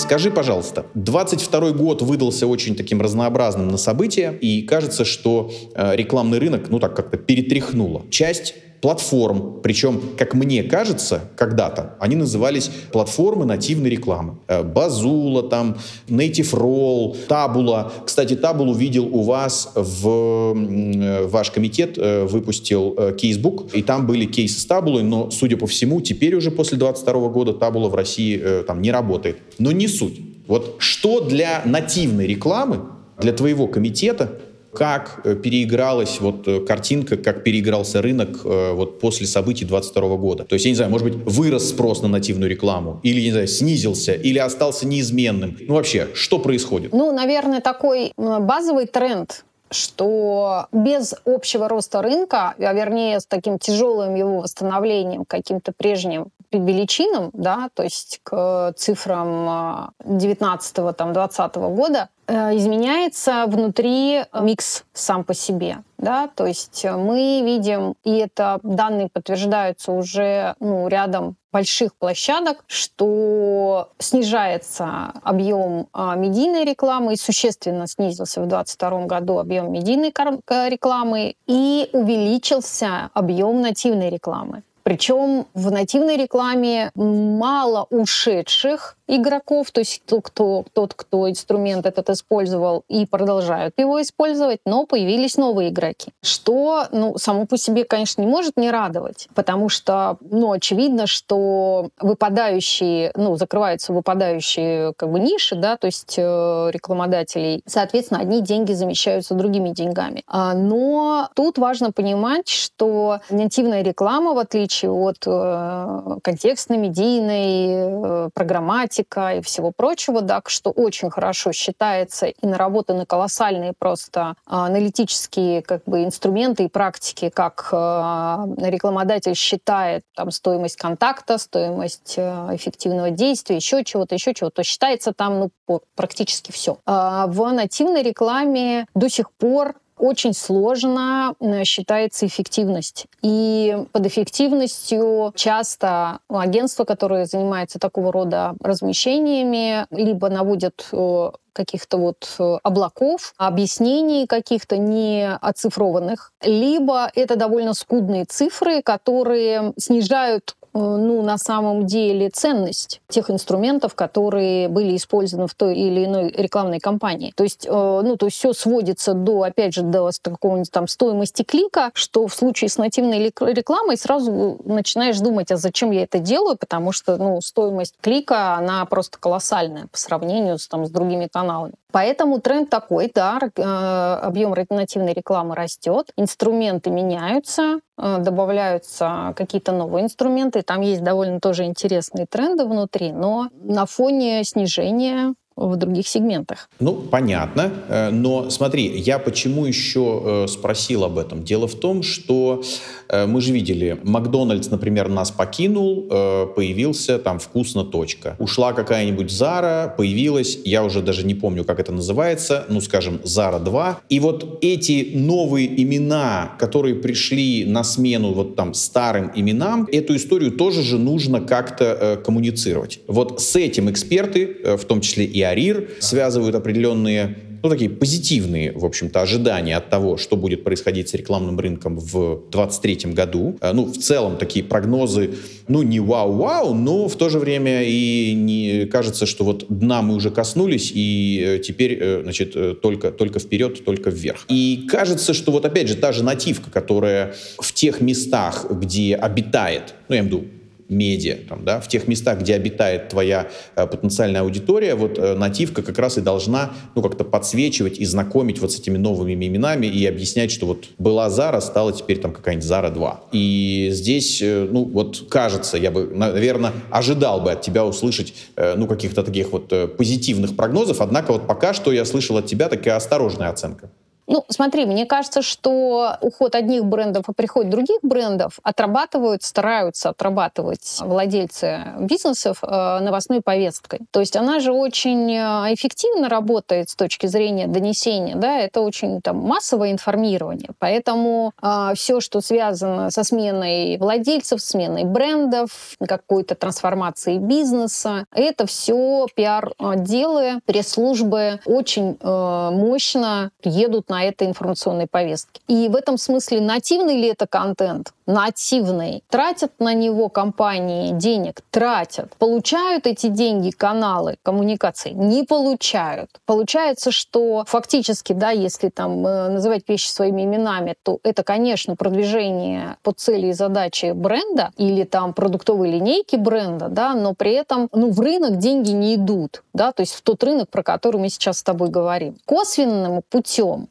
Скажи, 0.05 0.31
пожалуйста, 0.31 0.85
22 0.93 1.71
год 1.71 2.03
выдался 2.03 2.47
очень 2.47 2.77
таким 2.77 3.01
разнообразным 3.01 3.69
на 3.69 3.79
события, 3.79 4.37
и 4.39 4.61
кажется, 4.61 5.07
что 5.07 5.51
э, 5.75 5.97
рекламный 5.97 6.39
рынок, 6.39 6.69
ну 6.69 6.79
так 6.79 6.95
как-то 6.95 7.17
перетряхнуло. 7.17 8.03
Часть 8.11 8.55
платформ, 8.85 9.61
причем, 9.63 9.99
как 10.19 10.35
мне 10.35 10.63
кажется, 10.63 11.23
когда-то 11.37 11.97
они 12.01 12.17
назывались 12.17 12.71
платформы 12.93 13.47
нативной 13.47 13.89
рекламы. 13.89 14.37
Э, 14.47 14.63
Базула, 14.63 15.43
там, 15.43 15.79
Native 16.07 16.53
Roll, 16.53 17.17
Табула. 17.27 17.91
Кстати, 18.05 18.37
Табулу 18.37 18.75
видел 18.75 19.07
у 19.07 19.23
вас 19.23 19.73
в 19.75 20.55
э, 20.55 21.27
ваш 21.27 21.51
комитет 21.51 21.97
э, 21.97 22.27
выпустил 22.27 23.15
кейсбук, 23.17 23.75
и 23.75 23.83
там 23.83 24.07
были 24.07 24.27
кейсы 24.27 24.61
с 24.61 24.67
Табулой, 24.67 25.03
но, 25.03 25.31
судя 25.31 25.57
по 25.57 25.67
всему, 25.67 26.03
теперь 26.03 26.35
уже 26.35 26.51
после 26.51 26.77
22 26.77 27.29
года 27.31 27.55
Табула 27.55 27.89
в 27.89 27.95
России 27.95 28.39
там 28.67 28.83
не 28.83 28.93
работает. 28.93 29.39
Но 29.59 29.73
не 29.73 29.89
суть. 29.89 30.21
Вот 30.47 30.77
что 30.77 31.23
для 31.23 31.63
нативной 31.65 32.27
рекламы, 32.27 32.81
для 33.19 33.33
твоего 33.33 33.67
комитета 33.67 34.41
как 34.75 35.21
э, 35.25 35.35
переигралась 35.35 36.21
вот 36.21 36.47
э, 36.49 36.61
картинка, 36.61 37.17
как 37.17 37.45
переигрался 37.45 38.03
рынок 38.03 38.41
э, 38.45 38.73
вот 38.73 39.01
после 39.01 39.27
событий 39.27 39.65
22 39.65 40.17
года. 40.17 40.45
То 40.45 40.55
есть, 40.55 40.65
я 40.65 40.71
не 40.71 40.77
знаю, 40.77 40.91
может 40.91 41.09
быть, 41.09 41.17
вырос 41.25 41.71
спрос 41.71 42.03
на 42.03 42.09
нативную 42.09 42.51
рекламу, 42.51 43.01
или, 43.03 43.21
не 43.21 43.31
знаю, 43.31 43.49
снизился, 43.49 44.13
или 44.13 44.39
остался 44.39 44.87
неизменным. 44.87 45.57
Ну, 45.61 45.75
вообще, 45.75 46.09
что 46.15 46.39
происходит? 46.39 46.93
Ну, 46.93 47.13
наверное, 47.13 47.61
такой 47.61 48.13
базовый 48.17 48.87
тренд 48.87 49.45
что 49.71 50.67
без 50.71 51.15
общего 51.25 51.69
роста 51.69 52.01
рынка, 52.01 52.55
а 52.59 52.73
вернее 52.73 53.19
с 53.19 53.27
таким 53.27 53.59
тяжелым 53.59 54.15
его 54.15 54.39
восстановлением, 54.41 55.25
каким-то 55.25 55.73
прежним 55.77 56.29
величинам, 56.59 57.31
да, 57.33 57.69
то 57.75 57.83
есть 57.83 58.21
к 58.23 58.73
цифрам 58.77 59.93
19-20 60.05 61.75
года, 61.75 62.09
Э, 62.27 62.57
изменяется 62.57 63.45
внутри 63.47 64.23
микс 64.33 64.85
сам 64.95 65.25
по 65.25 65.35
себе. 65.35 65.79
Да? 65.99 66.29
То 66.35 66.47
есть 66.47 66.85
мы 66.85 67.43
видим, 67.45 67.95
и 68.03 68.17
это 68.17 68.61
данные 68.63 69.09
подтверждаются 69.13 69.93
уже 69.93 70.55
ну, 70.59 70.89
рядом 70.89 71.37
больших 71.53 71.95
площадок, 71.95 72.65
что 72.67 73.91
снижается 73.99 75.13
объем 75.23 75.87
медийной 75.95 76.65
рекламы 76.65 77.13
и 77.13 77.17
существенно 77.17 77.87
снизился 77.87 78.41
в 78.41 78.49
2022 78.49 79.07
году 79.07 79.39
объем 79.39 79.73
медийной 79.73 80.09
рекламы 80.09 81.37
и 81.47 81.89
увеличился 81.93 83.11
объем 83.15 83.61
нативной 83.61 84.11
рекламы. 84.11 84.63
Причем 84.85 85.47
в 85.55 85.71
нативной 85.71 86.19
рекламе 86.19 86.91
мало 86.95 87.87
ушедших 87.89 88.99
игроков, 89.07 89.71
то 89.71 89.81
есть 89.81 90.03
тот, 90.07 90.23
кто, 90.25 90.65
тот, 90.73 90.95
кто 90.95 91.29
инструмент 91.29 91.87
этот 91.87 92.11
использовал 92.11 92.85
и 92.89 93.07
продолжают 93.07 93.75
его 93.79 94.01
использовать, 94.01 94.61
но 94.65 94.87
появились 94.87 95.37
новые 95.37 95.71
игроки. 95.71 96.13
Что, 96.23 96.87
ну, 96.91 97.19
само 97.19 97.47
по 97.47 97.57
себе, 97.59 97.85
конечно, 97.85 98.23
не 98.23 98.27
может 98.27 98.57
не 98.57 98.71
радовать, 98.71 99.29
потому 99.35 99.69
что, 99.69 100.17
ну, 100.21 100.53
очевидно, 100.53 101.07
что 101.07 101.91
выпадающие, 102.01 103.13
ну, 103.15 103.37
закрываются 103.37 103.93
выпадающие 103.93 104.95
как 104.97 105.11
бы 105.11 105.21
ниши, 105.21 105.57
да, 105.57 105.77
то 105.77 105.87
есть 105.87 106.15
э, 106.17 106.71
рекламодателей, 106.73 107.63
соответственно, 107.67 108.21
одни 108.21 108.41
деньги 108.41 108.73
замещаются 108.73 109.35
другими 109.35 109.71
деньгами. 109.71 110.23
А, 110.27 110.55
но 110.55 111.29
тут 111.35 111.59
важно 111.59 111.93
понимать, 111.93 112.49
что 112.49 113.21
нативная 113.31 113.83
реклама, 113.83 114.33
в 114.33 114.39
отличие 114.39 114.91
от 114.91 115.19
э, 115.27 116.19
контекстной, 116.23 116.79
медийной, 116.79 118.27
э, 118.27 118.31
программатики, 118.33 118.94
математика 118.95 119.37
и 119.37 119.41
всего 119.41 119.73
прочего, 119.73 120.21
да, 120.21 120.43
что 120.47 120.71
очень 120.71 121.11
хорошо 121.11 121.53
считается 121.53 122.27
и 122.27 122.47
наработаны 122.47 123.07
колоссальные 123.07 123.73
просто 123.79 124.35
а, 124.47 124.67
аналитические 124.67 125.63
как 125.63 125.85
бы 125.85 126.05
инструменты 126.05 126.65
и 126.65 126.69
практики, 126.69 127.31
как 127.31 127.69
а, 127.73 128.47
рекламодатель 128.59 129.35
считает 129.35 130.05
там 130.15 130.31
стоимость 130.31 130.77
контакта, 130.77 131.39
стоимость 131.39 132.15
а, 132.19 132.51
эффективного 132.55 133.11
действия, 133.11 133.57
еще 133.57 133.85
чего-то, 133.85 134.15
еще 134.15 134.35
чего-то, 134.35 134.57
то 134.57 134.63
считается 134.63 135.13
там 135.13 135.51
ну, 135.69 135.81
практически 135.97 136.53
все. 136.53 136.79
В 136.87 137.53
нативной 137.53 138.03
рекламе 138.03 138.87
до 138.95 139.09
сих 139.09 139.31
пор 139.33 139.75
очень 139.99 140.35
сложно 140.35 141.35
считается 141.65 142.27
эффективность. 142.27 143.07
И 143.23 143.77
под 143.93 144.07
эффективностью 144.07 145.33
часто 145.37 146.19
агентства, 146.29 146.85
которые 146.85 147.27
занимаются 147.27 147.79
такого 147.79 148.13
рода 148.13 148.55
размещениями, 148.61 149.87
либо 149.91 150.29
наводят 150.29 150.89
э, 150.93 151.31
каких-то 151.53 151.97
вот 151.97 152.29
э, 152.39 152.59
облаков, 152.63 153.33
объяснений 153.39 154.27
каких-то 154.27 154.77
не 154.77 155.35
оцифрованных, 155.41 156.33
либо 156.43 157.11
это 157.15 157.37
довольно 157.37 157.75
скудные 157.75 158.25
цифры, 158.25 158.83
которые 158.83 159.73
снижают 159.79 160.57
ну, 160.79 161.23
на 161.23 161.39
самом 161.39 161.87
деле 161.87 162.31
ценность 162.31 163.01
тех 163.09 163.31
инструментов, 163.31 163.95
которые 163.95 164.69
были 164.69 164.97
использованы 164.97 165.47
в 165.47 165.55
той 165.55 165.77
или 165.77 166.05
иной 166.05 166.31
рекламной 166.31 166.81
кампании. 166.81 167.33
То 167.37 167.45
есть, 167.45 167.67
э, 167.67 167.71
ну, 167.71 168.17
то 168.17 168.27
есть 168.27 168.37
все 168.37 168.53
сводится 168.53 169.15
до, 169.15 169.43
опять 169.43 169.75
же, 169.75 169.83
до 169.83 170.11
какого-нибудь 170.21 170.71
там 170.71 170.89
стоимости 170.89 171.43
клика, 171.43 171.91
что 171.95 172.27
в 172.27 172.35
случае 172.35 172.69
с 172.69 172.79
нативной 172.79 173.19
рекламой 173.21 173.97
сразу 173.97 174.59
начинаешь 174.65 175.19
думать, 175.21 175.51
а 175.53 175.57
зачем 175.57 175.93
я 175.93 176.03
это 176.03 176.19
делаю, 176.19 176.57
потому 176.57 176.93
что, 176.93 177.17
ну, 177.17 177.41
стоимость 177.41 177.95
клика, 178.01 178.55
она 178.55 178.85
просто 178.87 179.19
колоссальная 179.19 179.87
по 179.87 179.99
сравнению 179.99 180.59
с, 180.59 180.67
там, 180.67 180.87
с 180.87 180.91
другими 180.91 181.29
каналами. 181.33 181.75
Поэтому 181.95 182.41
тренд 182.41 182.71
такой, 182.71 183.09
да, 183.15 183.39
э, 183.41 183.63
объем 183.63 184.53
нативной 184.69 185.13
рекламы 185.13 185.55
растет, 185.55 186.11
инструменты 186.17 186.91
меняются, 186.91 187.79
э, 187.97 188.19
добавляются 188.19 189.33
какие-то 189.37 189.71
новые 189.71 190.03
инструменты, 190.03 190.63
там 190.63 190.81
есть 190.81 191.05
довольно 191.05 191.39
тоже 191.39 191.67
интересные 191.67 192.27
тренды 192.27 192.65
внутри, 192.65 193.13
но 193.13 193.49
на 193.63 193.87
фоне 193.87 194.43
снижения 194.43 195.35
в 195.57 195.77
других 195.77 196.09
сегментах. 196.09 196.69
Ну, 196.81 196.95
понятно. 196.95 197.73
Э, 197.89 198.11
но 198.11 198.51
смотри, 198.51 198.99
я 198.99 199.19
почему 199.19 199.67
еще 199.67 200.47
спросил 200.49 201.05
об 201.05 201.19
этом? 201.19 201.45
Дело 201.45 201.67
в 201.67 201.75
том, 201.75 202.03
что 202.03 202.63
Э, 203.09 203.27
мы 203.27 203.41
же 203.41 203.53
видели, 203.53 203.99
Макдональдс, 204.03 204.71
например, 204.71 205.09
нас 205.09 205.31
покинул, 205.31 206.07
э, 206.11 206.47
появился 206.55 207.19
там 207.19 207.39
вкусно 207.39 207.85
точка. 207.85 208.37
Ушла 208.39 208.73
какая-нибудь 208.73 209.31
Зара, 209.31 209.95
появилась, 209.97 210.59
я 210.65 210.85
уже 210.85 211.03
даже 211.03 211.25
не 211.25 211.35
помню, 211.35 211.65
как 211.65 211.81
это 211.81 211.93
называется, 211.93 212.65
ну, 212.69 212.81
скажем, 212.81 213.21
Зара 213.23 213.59
2. 213.59 214.01
И 214.09 214.21
вот 214.21 214.59
эти 214.63 215.13
новые 215.15 215.83
имена, 215.83 216.53
которые 216.59 216.97
пришли 216.97 217.65
на 217.65 217.85
смену 217.85 218.33
вот 218.33 218.57
там 218.57 218.75
старым 218.75 219.31
именам, 219.35 219.89
эту 219.91 220.17
историю 220.17 220.53
тоже 220.53 220.83
же 220.83 220.99
нужно 220.99 221.41
как-то 221.41 221.85
э, 221.85 222.17
коммуницировать. 222.17 223.01
Вот 223.07 223.41
с 223.41 223.57
этим 223.57 223.91
эксперты, 223.91 224.57
э, 224.65 224.77
в 224.77 224.85
том 224.85 225.01
числе 225.01 225.25
и 225.25 225.41
Арир, 225.45 225.89
связывают 226.01 226.55
определенные 226.55 227.37
ну, 227.65 227.71
такие 227.71 227.89
позитивные, 227.89 228.73
в 228.73 228.85
общем-то, 228.85 229.23
ожидания 229.23 229.75
от 229.79 229.89
того, 229.89 230.19
что 230.19 230.37
будет 230.37 230.65
происходить 230.65 231.09
с 231.09 231.15
рекламным 231.15 231.59
рынком 231.59 231.99
в 231.99 232.43
2023 232.51 233.13
году. 233.13 233.57
Э, 233.63 233.73
ну, 233.73 233.87
в 233.87 233.97
целом, 233.97 234.37
такие 234.37 234.63
прогнозы, 234.63 235.31
ну, 235.67 235.83
не 235.83 235.99
вау-вау, 235.99 236.75
но 236.75 237.09
в 237.09 237.17
то 237.17 237.31
же 237.31 237.39
время 237.39 237.83
и 237.85 238.35
не 238.35 238.85
кажется, 238.85 239.25
что 239.25 239.45
вот 239.45 239.65
дна 239.71 240.03
мы 240.03 240.15
уже 240.15 240.31
коснулись, 240.31 240.93
и 240.95 241.43
э, 241.43 241.59
теперь, 241.59 241.97
э, 241.99 242.21
значит, 242.23 242.83
только, 242.83 243.11
только 243.11 243.39
вперед, 243.39 243.83
только 243.83 244.11
вверх. 244.11 244.45
И 244.51 244.87
кажется, 244.87 245.33
что 245.33 245.51
вот 245.51 245.65
опять 245.65 245.89
же 245.89 245.95
та 245.95 246.13
же 246.13 246.23
нативка, 246.23 246.71
которая 246.71 247.35
в 247.59 247.73
тех 247.73 248.03
местах, 248.03 248.67
где 248.71 249.15
обитает, 249.15 249.95
ну, 250.11 250.17
я 250.17 250.21
имею 250.21 250.37
в 250.37 250.43
виду 250.43 250.51
медиа, 250.95 251.37
там, 251.49 251.65
да, 251.65 251.81
в 251.81 251.89
тех 251.89 252.09
местах, 252.09 252.41
где 252.41 252.55
обитает 252.55 253.09
твоя 253.09 253.49
э, 253.77 253.87
потенциальная 253.87 254.43
аудитория, 254.43 254.95
вот 254.95 255.19
э, 255.19 255.35
нативка 255.35 255.83
как 255.83 255.99
раз 255.99 256.19
и 256.19 256.21
должна, 256.21 256.73
ну, 256.95 257.03
как-то 257.03 257.25
подсвечивать 257.25 257.99
и 257.99 258.05
знакомить 258.05 258.61
вот 258.61 258.73
с 258.73 258.79
этими 258.79 258.97
новыми 258.97 259.35
именами 259.35 259.87
и 259.87 260.07
объяснять, 260.07 260.51
что 260.51 260.67
вот 260.67 260.87
была 260.99 261.31
Зара, 261.31 261.61
стала 261.61 261.93
теперь 261.93 262.21
там 262.21 262.33
какая-нибудь 262.33 262.67
Зара 262.67 262.91
2. 262.91 263.25
И 263.33 263.89
здесь, 263.93 264.41
э, 264.43 264.69
ну, 264.71 264.85
вот 264.85 265.27
кажется, 265.29 265.77
я 265.77 265.91
бы, 265.91 266.07
наверное, 266.07 266.73
ожидал 266.91 267.41
бы 267.41 267.53
от 267.53 267.63
тебя 267.63 267.85
услышать, 267.85 268.35
э, 268.57 268.75
ну, 268.77 268.87
каких-то 268.87 269.23
таких 269.23 269.53
вот 269.53 269.73
э, 269.73 269.89
позитивных 269.89 270.57
прогнозов, 270.57 271.01
однако 271.01 271.33
вот 271.33 271.47
пока 271.47 271.75
что 271.75 271.93
я 271.93 272.05
слышал 272.05 272.37
от 272.37 272.47
тебя 272.47 272.69
такая 272.69 272.97
осторожная 272.97 273.49
оценка. 273.49 273.91
Ну, 274.27 274.45
смотри, 274.49 274.87
мне 274.87 275.07
кажется, 275.07 275.43
что 275.43 276.17
уход 276.21 276.55
одних 276.55 276.85
брендов 276.85 277.29
и 277.29 277.33
приход 277.33 277.69
других 277.69 277.99
брендов 278.03 278.59
отрабатывают, 278.63 279.43
стараются 279.43 280.11
отрабатывать 280.11 280.99
владельцы 281.01 281.85
бизнесов 281.99 282.59
э, 282.63 282.99
новостной 283.01 283.43
повесткой. 283.43 284.01
То 284.11 284.21
есть 284.21 284.37
она 284.37 284.61
же 284.61 284.73
очень 284.73 285.31
э, 285.31 285.75
эффективно 285.75 286.29
работает 286.29 286.89
с 286.89 286.97
точки 286.97 287.27
зрения 287.27 287.67
донесения, 287.67 288.37
да, 288.37 288.59
это 288.59 288.81
очень 288.81 289.21
там 289.21 289.37
массовое 289.39 289.93
информирование. 289.93 290.71
Поэтому 290.79 291.53
э, 291.63 291.93
все, 291.95 292.21
что 292.21 292.41
связано 292.41 293.11
со 293.11 293.25
сменой 293.25 293.99
владельцев, 293.99 294.61
сменой 294.61 295.05
брендов, 295.05 295.97
какой-то 296.07 296.55
трансформацией 296.55 297.39
бизнеса, 297.39 298.25
это 298.33 298.67
все 298.67 299.27
пиар-отделы, 299.35 300.61
пресс-службы 300.65 301.61
очень 301.67 302.17
э, 302.21 302.71
мощно 302.73 303.51
едут 303.63 304.09
на 304.09 304.14
этой 304.23 304.47
информационной 304.47 305.07
повестке. 305.07 305.61
И 305.67 305.89
в 305.89 305.97
этом 305.97 306.19
смысле 306.19 306.61
нативный 306.61 307.17
ли 307.17 307.29
это 307.29 307.47
контент? 307.47 308.13
Нативный. 308.27 309.23
Тратят 309.29 309.73
на 309.79 309.93
него 309.93 310.29
компании 310.29 311.13
денег? 311.13 311.61
Тратят. 311.71 312.35
Получают 312.37 313.07
эти 313.07 313.27
деньги 313.27 313.71
каналы 313.71 314.37
коммуникации? 314.43 315.11
Не 315.11 315.45
получают. 315.45 316.31
Получается, 316.47 317.11
что 317.11 317.65
фактически, 317.67 318.33
да, 318.33 318.51
если 318.51 318.89
там 318.89 319.27
э, 319.27 319.49
называть 319.49 319.89
вещи 319.89 320.09
своими 320.09 320.43
именами, 320.43 320.95
то 321.03 321.19
это, 321.23 321.43
конечно, 321.43 321.97
продвижение 321.97 322.97
по 323.03 323.13
цели 323.13 323.49
и 323.49 323.53
задаче 323.53 324.15
бренда 324.15 324.71
или 324.77 325.05
там 325.05 325.35
продуктовой 325.35 325.91
линейки 325.91 326.37
бренда, 326.37 326.89
да, 326.89 327.15
но 327.15 327.35
при 327.35 327.53
этом 327.53 327.89
ну, 327.93 328.11
в 328.11 328.21
рынок 328.21 328.59
деньги 328.59 328.91
не 328.91 329.17
идут, 329.17 329.63
да, 329.73 329.93
то 329.93 330.01
есть 330.01 330.15
в 330.15 330.23
тот 330.23 330.43
рынок, 330.45 330.69
про 330.69 330.83
который 330.83 331.21
мы 331.21 331.29
сейчас 331.29 331.59
с 331.59 331.63
тобой 331.63 331.89
говорим. 331.89 332.37
Косвенным 332.47 333.23
путем 333.29 333.89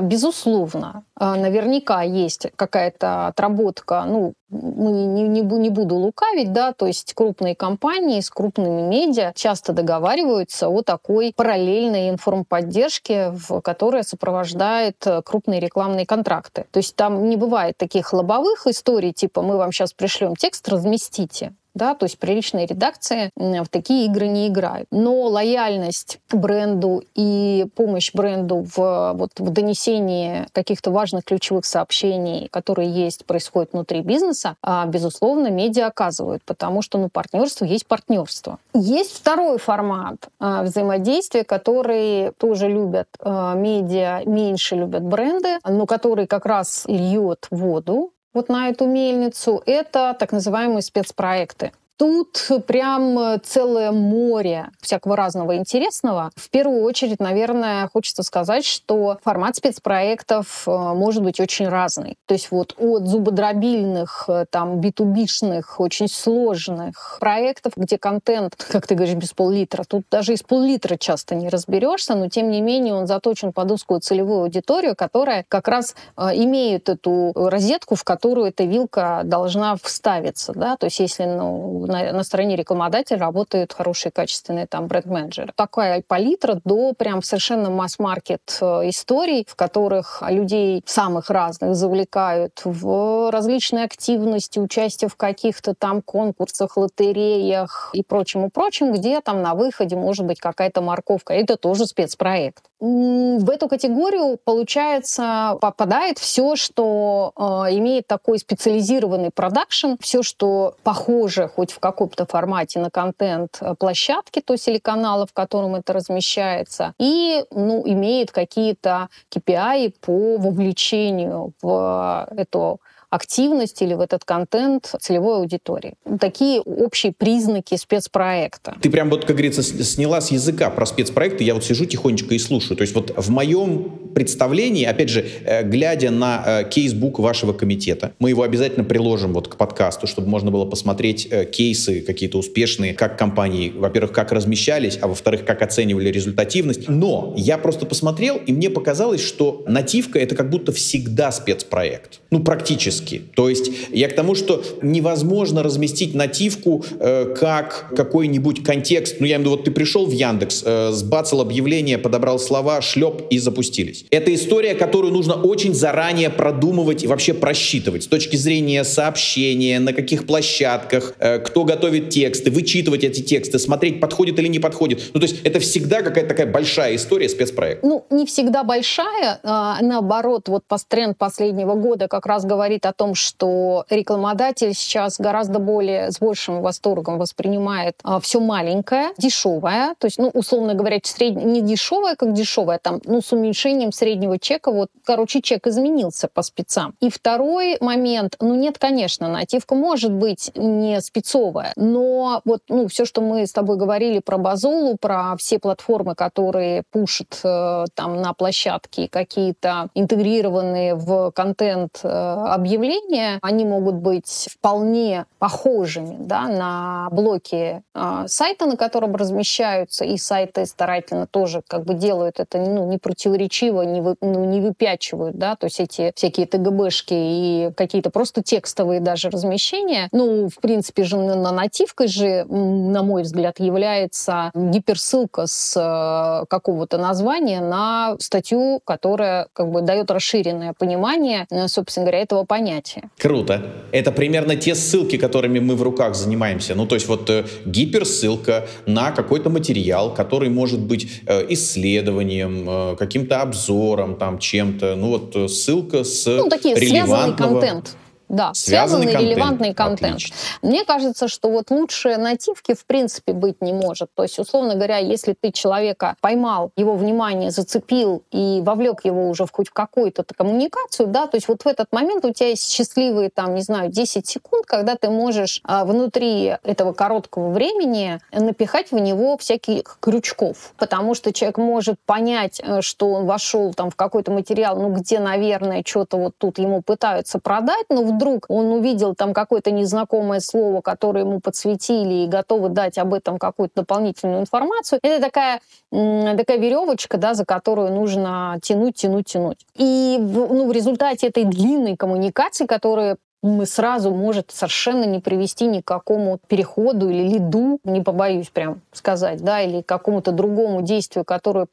безусловно, 0.00 1.04
а, 1.16 1.36
наверняка 1.36 2.00
есть 2.00 2.46
какая-то 2.56 3.26
отработка, 3.26 4.04
ну, 4.06 4.32
не, 4.48 5.28
не, 5.28 5.40
не 5.42 5.70
буду 5.70 5.96
лукавить, 5.96 6.52
да, 6.52 6.72
то 6.72 6.86
есть 6.86 7.12
крупные 7.12 7.54
компании 7.54 8.20
с 8.20 8.30
крупными 8.30 8.80
медиа 8.80 9.32
часто 9.34 9.74
договариваются 9.74 10.68
о 10.68 10.80
такой 10.80 11.34
параллельной 11.36 12.08
информподдержке, 12.08 13.30
в, 13.30 13.60
которая 13.60 14.02
сопровождает 14.02 15.06
э, 15.06 15.20
крупные 15.22 15.60
рекламные 15.60 16.06
контракты. 16.06 16.64
То 16.70 16.78
есть 16.78 16.96
там 16.96 17.28
не 17.28 17.36
бывает 17.36 17.76
таких 17.76 18.14
лобовых 18.14 18.66
историй, 18.66 19.12
типа 19.12 19.42
мы 19.42 19.58
вам 19.58 19.72
сейчас 19.72 19.92
пришлем 19.92 20.36
текст, 20.36 20.66
разместите. 20.70 21.52
Да, 21.76 21.94
то 21.94 22.06
есть 22.06 22.18
приличные 22.18 22.66
редакции 22.66 23.30
в 23.36 23.68
такие 23.68 24.06
игры 24.06 24.26
не 24.26 24.48
играют. 24.48 24.88
Но 24.90 25.22
лояльность 25.24 26.18
бренду 26.32 27.02
и 27.14 27.66
помощь 27.74 28.12
бренду 28.12 28.66
в, 28.74 29.12
вот, 29.14 29.30
в 29.38 29.50
донесении 29.50 30.46
каких-то 30.52 30.90
важных 30.90 31.24
ключевых 31.24 31.66
сообщений, 31.66 32.48
которые 32.50 32.90
есть, 32.90 33.26
происходят 33.26 33.72
внутри 33.72 34.00
бизнеса, 34.00 34.56
а, 34.62 34.86
безусловно, 34.86 35.48
медиа 35.48 35.86
оказывают, 35.86 36.42
потому 36.44 36.80
что 36.80 36.98
ну, 36.98 37.10
партнерство 37.10 37.66
есть 37.66 37.86
партнерство. 37.86 38.58
Есть 38.74 39.12
второй 39.12 39.58
формат 39.58 40.28
а, 40.40 40.62
взаимодействия, 40.62 41.44
который 41.44 42.32
тоже 42.38 42.68
любят 42.68 43.08
а, 43.20 43.54
медиа, 43.54 44.22
меньше 44.24 44.76
любят 44.76 45.02
бренды, 45.02 45.58
но 45.64 45.84
который 45.84 46.26
как 46.26 46.46
раз 46.46 46.84
льет 46.86 47.48
воду 47.50 48.12
вот 48.36 48.50
на 48.50 48.68
эту 48.68 48.86
мельницу, 48.86 49.62
это 49.64 50.14
так 50.18 50.30
называемые 50.30 50.82
спецпроекты. 50.82 51.72
Тут 51.96 52.50
прям 52.66 53.40
целое 53.42 53.90
море 53.90 54.70
всякого 54.80 55.16
разного 55.16 55.56
интересного. 55.56 56.30
В 56.36 56.50
первую 56.50 56.82
очередь, 56.82 57.20
наверное, 57.20 57.88
хочется 57.88 58.22
сказать, 58.22 58.64
что 58.64 59.18
формат 59.24 59.56
спецпроектов 59.56 60.64
э, 60.66 60.70
может 60.70 61.22
быть 61.22 61.40
очень 61.40 61.68
разный. 61.68 62.16
То 62.26 62.34
есть 62.34 62.50
вот 62.50 62.74
от 62.78 63.06
зубодробильных, 63.06 64.26
э, 64.28 64.44
там, 64.50 64.80
битубишных, 64.80 65.80
очень 65.80 66.08
сложных 66.08 67.16
проектов, 67.18 67.72
где 67.76 67.96
контент, 67.96 68.56
как 68.56 68.86
ты 68.86 68.94
говоришь, 68.94 69.14
без 69.14 69.32
пол-литра, 69.32 69.84
тут 69.84 70.04
даже 70.10 70.34
из 70.34 70.42
пол-литра 70.42 70.96
часто 70.96 71.34
не 71.34 71.48
разберешься, 71.48 72.14
но 72.14 72.28
тем 72.28 72.50
не 72.50 72.60
менее 72.60 72.94
он 72.94 73.06
заточен 73.06 73.52
под 73.52 73.70
узкую 73.70 74.00
целевую 74.00 74.42
аудиторию, 74.42 74.94
которая 74.94 75.46
как 75.48 75.68
раз 75.68 75.94
э, 76.16 76.28
имеет 76.34 76.90
эту 76.90 77.32
розетку, 77.34 77.94
в 77.94 78.04
которую 78.04 78.48
эта 78.48 78.64
вилка 78.64 79.22
должна 79.24 79.76
вставиться. 79.82 80.52
Да? 80.52 80.76
То 80.76 80.86
есть 80.86 81.00
если 81.00 81.24
ну, 81.24 81.85
на, 81.86 82.12
на 82.12 82.24
стороне 82.24 82.56
рекламодателя 82.56 83.18
работают 83.18 83.72
хорошие, 83.72 84.12
качественные 84.12 84.66
там 84.66 84.86
бренд-менеджеры. 84.86 85.52
Такая 85.54 86.02
палитра 86.06 86.60
до 86.64 86.92
прям 86.92 87.22
совершенно 87.22 87.70
масс-маркет 87.70 88.58
э, 88.60 88.88
историй, 88.88 89.46
в 89.48 89.56
которых 89.56 90.22
людей 90.28 90.82
самых 90.86 91.30
разных 91.30 91.74
завлекают 91.74 92.62
в 92.64 93.30
различные 93.30 93.84
активности, 93.84 94.58
участие 94.58 95.08
в 95.08 95.16
каких-то 95.16 95.74
там 95.74 96.02
конкурсах, 96.02 96.76
лотереях 96.76 97.90
и 97.92 98.02
прочему 98.02 98.50
прочим, 98.50 98.92
где 98.92 99.20
там 99.20 99.42
на 99.42 99.54
выходе 99.54 99.96
может 99.96 100.26
быть 100.26 100.40
какая-то 100.40 100.80
морковка. 100.80 101.34
Это 101.34 101.56
тоже 101.56 101.86
спецпроект. 101.86 102.64
В 102.78 103.50
эту 103.50 103.68
категорию, 103.68 104.38
получается, 104.44 105.56
попадает 105.60 106.18
все, 106.18 106.56
что 106.56 107.32
э, 107.36 107.42
имеет 107.76 108.06
такой 108.06 108.38
специализированный 108.38 109.30
продакшн, 109.30 109.94
все, 110.00 110.22
что 110.22 110.74
похоже 110.82 111.48
хоть 111.48 111.72
в 111.76 111.80
каком-то 111.80 112.24
формате 112.24 112.80
на 112.80 112.90
контент 112.90 113.58
э, 113.60 113.74
площадки, 113.78 114.40
то 114.40 114.54
есть 114.54 114.66
или 114.66 114.78
канала, 114.78 115.26
в 115.26 115.34
котором 115.34 115.74
это 115.74 115.92
размещается, 115.92 116.94
и 116.98 117.44
ну, 117.50 117.82
имеет 117.84 118.32
какие-то 118.32 119.08
KPI 119.30 119.94
по 120.00 120.38
вовлечению 120.38 121.52
в 121.60 122.28
эту 122.34 122.80
активность 123.10 123.80
или 123.82 123.94
в 123.94 124.00
этот 124.00 124.24
контент 124.24 124.94
целевой 125.00 125.36
аудитории. 125.36 125.94
Такие 126.20 126.60
общие 126.60 127.12
признаки 127.12 127.76
спецпроекта. 127.76 128.76
Ты 128.80 128.90
прям 128.90 129.10
вот, 129.10 129.24
как 129.24 129.36
говорится, 129.36 129.62
сняла 129.62 130.20
с 130.20 130.30
языка 130.30 130.70
про 130.70 130.86
спецпроекты, 130.86 131.44
я 131.44 131.54
вот 131.54 131.64
сижу 131.64 131.84
тихонечко 131.84 132.34
и 132.34 132.38
слушаю. 132.38 132.76
То 132.76 132.82
есть 132.82 132.94
вот 132.94 133.12
в 133.16 133.30
моем 133.30 134.12
представлении, 134.14 134.84
опять 134.84 135.08
же, 135.08 135.24
э, 135.44 135.62
глядя 135.62 136.10
на 136.10 136.42
э, 136.46 136.68
кейсбук 136.68 137.18
вашего 137.18 137.52
комитета, 137.52 138.12
мы 138.18 138.30
его 138.30 138.42
обязательно 138.42 138.84
приложим 138.84 139.32
вот 139.32 139.48
к 139.48 139.56
подкасту, 139.56 140.06
чтобы 140.06 140.28
можно 140.28 140.50
было 140.50 140.64
посмотреть 140.64 141.28
э, 141.30 141.44
кейсы 141.44 142.00
какие-то 142.00 142.38
успешные, 142.38 142.94
как 142.94 143.18
компании, 143.18 143.72
во-первых, 143.74 144.12
как 144.12 144.32
размещались, 144.32 144.98
а 145.00 145.08
во-вторых, 145.08 145.44
как 145.44 145.62
оценивали 145.62 146.10
результативность. 146.10 146.88
Но 146.88 147.34
я 147.36 147.58
просто 147.58 147.86
посмотрел, 147.86 148.36
и 148.36 148.52
мне 148.52 148.70
показалось, 148.70 149.22
что 149.22 149.64
нативка— 149.66 150.18
это 150.20 150.34
как 150.34 150.50
будто 150.50 150.72
всегда 150.72 151.30
спецпроект. 151.30 152.20
Ну, 152.30 152.42
практически 152.42 152.95
практически. 152.96 153.22
То 153.34 153.48
есть 153.48 153.70
я 153.92 154.08
к 154.08 154.14
тому, 154.14 154.34
что 154.34 154.62
невозможно 154.82 155.62
разместить 155.62 156.14
нативку 156.14 156.84
э, 156.98 157.34
как 157.38 157.92
какой-нибудь 157.96 158.62
контекст. 158.62 159.16
Ну, 159.20 159.26
я 159.26 159.36
имею 159.36 159.38
в 159.38 159.40
виду, 159.42 159.50
вот 159.56 159.64
ты 159.64 159.70
пришел 159.70 160.06
в 160.06 160.12
Яндекс, 160.12 160.62
э, 160.64 160.90
сбацал 160.92 161.40
объявление, 161.40 161.98
подобрал 161.98 162.38
слова, 162.38 162.80
шлеп 162.80 163.22
и 163.30 163.38
запустились. 163.38 164.04
Это 164.10 164.34
история, 164.34 164.74
которую 164.74 165.12
нужно 165.12 165.34
очень 165.34 165.74
заранее 165.74 166.30
продумывать 166.30 167.04
и 167.04 167.06
вообще 167.06 167.34
просчитывать 167.34 168.04
с 168.04 168.06
точки 168.06 168.36
зрения 168.36 168.84
сообщения, 168.84 169.80
на 169.80 169.92
каких 169.92 170.26
площадках, 170.26 171.14
э, 171.18 171.38
кто 171.38 171.64
готовит 171.64 172.10
тексты, 172.10 172.50
вычитывать 172.50 173.04
эти 173.04 173.20
тексты, 173.20 173.58
смотреть, 173.58 174.00
подходит 174.00 174.38
или 174.38 174.48
не 174.48 174.58
подходит. 174.58 175.02
Ну, 175.14 175.20
то 175.20 175.26
есть 175.26 175.40
это 175.44 175.60
всегда 175.60 176.02
какая-то 176.02 176.28
такая 176.28 176.46
большая 176.46 176.96
история, 176.96 177.28
спецпроект. 177.28 177.82
Ну, 177.82 178.04
не 178.10 178.24
всегда 178.26 178.64
большая. 178.64 179.40
А, 179.42 179.78
наоборот, 179.82 180.48
вот 180.48 180.64
тренд 180.88 181.18
последнего 181.18 181.74
года 181.74 182.08
как 182.08 182.26
раз 182.26 182.44
говорит 182.44 182.85
о 182.86 182.92
том, 182.92 183.14
что 183.14 183.84
рекламодатель 183.90 184.74
сейчас 184.74 185.18
гораздо 185.18 185.58
более 185.58 186.10
с 186.10 186.18
большим 186.18 186.62
восторгом 186.62 187.18
воспринимает 187.18 187.96
а, 188.02 188.20
все 188.20 188.40
маленькое, 188.40 189.10
дешевое, 189.18 189.94
то 189.98 190.06
есть, 190.06 190.18
ну, 190.18 190.30
условно 190.32 190.74
говоря, 190.74 190.98
сред... 191.02 191.36
не 191.36 191.60
дешевое, 191.60 192.16
как 192.16 192.32
дешевое, 192.32 192.78
там, 192.78 193.00
ну, 193.04 193.20
с 193.20 193.32
уменьшением 193.32 193.92
среднего 193.92 194.38
чека, 194.38 194.70
вот, 194.70 194.88
короче, 195.04 195.42
чек 195.42 195.66
изменился 195.66 196.28
по 196.28 196.42
спецам. 196.42 196.94
И 197.00 197.10
второй 197.10 197.76
момент, 197.80 198.36
ну, 198.40 198.54
нет, 198.54 198.78
конечно, 198.78 199.28
нативка 199.28 199.74
может 199.74 200.12
быть 200.12 200.50
не 200.54 201.00
спецовая, 201.00 201.72
но 201.76 202.40
вот, 202.44 202.62
ну, 202.68 202.88
все, 202.88 203.04
что 203.04 203.20
мы 203.20 203.46
с 203.46 203.52
тобой 203.52 203.76
говорили 203.76 204.20
про 204.20 204.38
Базулу, 204.38 204.96
про 204.96 205.36
все 205.36 205.58
платформы, 205.58 206.14
которые 206.14 206.84
пушат 206.90 207.40
э, 207.42 207.84
там 207.94 208.20
на 208.20 208.32
площадке 208.32 209.08
какие-то 209.08 209.88
интегрированные 209.94 210.94
в 210.94 211.30
контент 211.32 212.00
э, 212.02 212.08
объявления, 212.08 212.75
объявления, 212.76 213.38
они 213.42 213.64
могут 213.64 213.96
быть 213.96 214.48
вполне 214.50 215.26
похожими 215.38 216.16
да, 216.18 216.48
на 216.48 217.08
блоки 217.10 217.82
э, 217.94 218.24
сайта, 218.26 218.66
на 218.66 218.76
котором 218.76 219.16
размещаются, 219.16 220.04
и 220.04 220.16
сайты 220.16 220.66
старательно 220.66 221.26
тоже 221.26 221.62
как 221.66 221.84
бы 221.84 221.94
делают 221.94 222.40
это 222.40 222.58
ну, 222.58 222.86
не 222.86 222.98
противоречиво, 222.98 223.82
не, 223.82 224.00
вы, 224.00 224.16
ну, 224.20 224.44
не 224.44 224.60
выпячивают, 224.60 225.36
да, 225.36 225.56
то 225.56 225.66
есть 225.66 225.80
эти 225.80 226.12
всякие 226.14 226.46
ТГБшки 226.46 227.14
и 227.14 227.70
какие-то 227.76 228.10
просто 228.10 228.42
текстовые 228.42 229.00
даже 229.00 229.30
размещения. 229.30 230.08
Ну, 230.12 230.48
в 230.48 230.60
принципе 230.60 231.04
же 231.04 231.16
на 231.16 231.52
нативкой 231.52 232.08
же, 232.08 232.44
на 232.44 233.02
мой 233.02 233.22
взгляд, 233.22 233.58
является 233.58 234.50
гиперссылка 234.54 235.46
с 235.46 235.76
э, 235.76 236.46
какого-то 236.46 236.98
названия 236.98 237.60
на 237.60 238.16
статью, 238.18 238.80
которая 238.84 239.48
как 239.52 239.70
бы 239.70 239.82
дает 239.82 240.10
расширенное 240.10 240.74
понимание, 240.78 241.46
собственно 241.68 242.06
говоря, 242.06 242.22
этого 242.22 242.44
понятия 242.44 242.65
понятие. 242.66 243.10
Круто. 243.18 243.60
Это 243.92 244.12
примерно 244.12 244.56
те 244.56 244.74
ссылки, 244.74 245.16
которыми 245.16 245.60
мы 245.60 245.76
в 245.76 245.82
руках 245.82 246.14
занимаемся. 246.14 246.74
Ну, 246.74 246.86
то 246.86 246.96
есть 246.96 247.08
вот 247.08 247.30
э, 247.30 247.44
гиперссылка 247.64 248.66
на 248.86 249.12
какой-то 249.12 249.50
материал, 249.50 250.14
который 250.14 250.48
может 250.48 250.80
быть 250.80 251.08
э, 251.26 251.46
исследованием, 251.50 252.66
э, 252.68 252.96
каким-то 252.96 253.42
обзором, 253.42 254.16
там, 254.16 254.38
чем-то. 254.38 254.96
Ну, 254.96 255.08
вот 255.08 255.36
э, 255.36 255.48
ссылка 255.48 256.04
с 256.04 256.26
ну, 256.26 256.48
такие 256.48 256.76
связанный 256.76 257.36
контент. 257.36 257.96
Да, 258.28 258.52
связанный, 258.54 259.04
связанный 259.04 259.30
релевантный 259.30 259.74
контент. 259.74 260.16
Отлично. 260.16 260.36
Мне 260.62 260.84
кажется, 260.84 261.28
что 261.28 261.50
вот 261.50 261.70
лучше 261.70 262.16
нативки 262.16 262.74
в 262.74 262.84
принципе 262.84 263.32
быть 263.32 263.60
не 263.62 263.72
может. 263.72 264.10
То 264.14 264.24
есть, 264.24 264.38
условно 264.38 264.74
говоря, 264.74 264.98
если 264.98 265.34
ты 265.38 265.52
человека 265.52 266.16
поймал, 266.20 266.72
его 266.76 266.94
внимание 266.94 267.50
зацепил 267.50 268.22
и 268.32 268.60
вовлек 268.64 269.04
его 269.04 269.28
уже 269.28 269.46
в 269.46 269.52
хоть 269.52 269.70
какую-то 269.70 270.24
коммуникацию, 270.36 271.06
да, 271.06 271.26
то 271.26 271.36
есть 271.36 271.48
вот 271.48 271.62
в 271.62 271.66
этот 271.66 271.92
момент 271.92 272.24
у 272.24 272.32
тебя 272.32 272.48
есть 272.48 272.70
счастливые, 272.70 273.30
там, 273.30 273.54
не 273.54 273.62
знаю, 273.62 273.90
10 273.90 274.26
секунд, 274.26 274.66
когда 274.66 274.96
ты 274.96 275.08
можешь 275.08 275.60
а, 275.64 275.84
внутри 275.84 276.56
этого 276.62 276.92
короткого 276.92 277.50
времени 277.50 278.20
напихать 278.32 278.90
в 278.90 278.98
него 278.98 279.36
всяких 279.38 279.98
крючков. 280.00 280.72
Потому 280.78 281.14
что 281.14 281.32
человек 281.32 281.58
может 281.58 281.96
понять, 282.04 282.60
э, 282.62 282.80
что 282.80 283.12
он 283.12 283.26
вошел 283.26 283.72
там 283.74 283.90
в 283.90 283.96
какой-то 283.96 284.30
материал, 284.32 284.76
ну, 284.76 284.92
где, 284.92 285.20
наверное, 285.20 285.82
что-то 285.84 286.16
вот 286.16 286.34
тут 286.38 286.58
ему 286.58 286.82
пытаются 286.82 287.38
продать, 287.38 287.86
но 287.88 288.02
вдруг 288.16 288.46
он 288.48 288.72
увидел 288.72 289.14
там 289.14 289.32
какое-то 289.32 289.70
незнакомое 289.70 290.40
слово, 290.40 290.80
которое 290.80 291.20
ему 291.20 291.40
подсветили 291.40 292.24
и 292.24 292.26
готовы 292.26 292.70
дать 292.70 292.98
об 292.98 293.14
этом 293.14 293.38
какую-то 293.38 293.82
дополнительную 293.82 294.40
информацию, 294.40 294.98
это 295.02 295.22
такая, 295.22 295.60
такая 295.90 296.58
веревочка, 296.58 297.18
да, 297.18 297.34
за 297.34 297.44
которую 297.44 297.92
нужно 297.92 298.58
тянуть, 298.62 298.96
тянуть, 298.96 299.26
тянуть. 299.26 299.66
И 299.76 300.16
ну, 300.18 300.66
в 300.66 300.72
результате 300.72 301.28
этой 301.28 301.44
длинной 301.44 301.96
коммуникации, 301.96 302.66
которая 302.66 303.16
мы 303.42 303.66
сразу 303.66 304.10
может 304.10 304.50
совершенно 304.50 305.04
не 305.04 305.20
привести 305.20 305.66
ни 305.66 305.80
к 305.80 305.84
какому 305.84 306.38
переходу 306.48 307.08
или 307.08 307.28
лиду, 307.28 307.78
не 307.84 308.00
побоюсь 308.00 308.48
прям 308.48 308.80
сказать, 308.92 309.42
да, 309.42 309.60
или 309.60 309.82
какому-то 309.82 310.32
другому 310.32 310.82
действию, 310.82 311.24
которое 311.24 311.66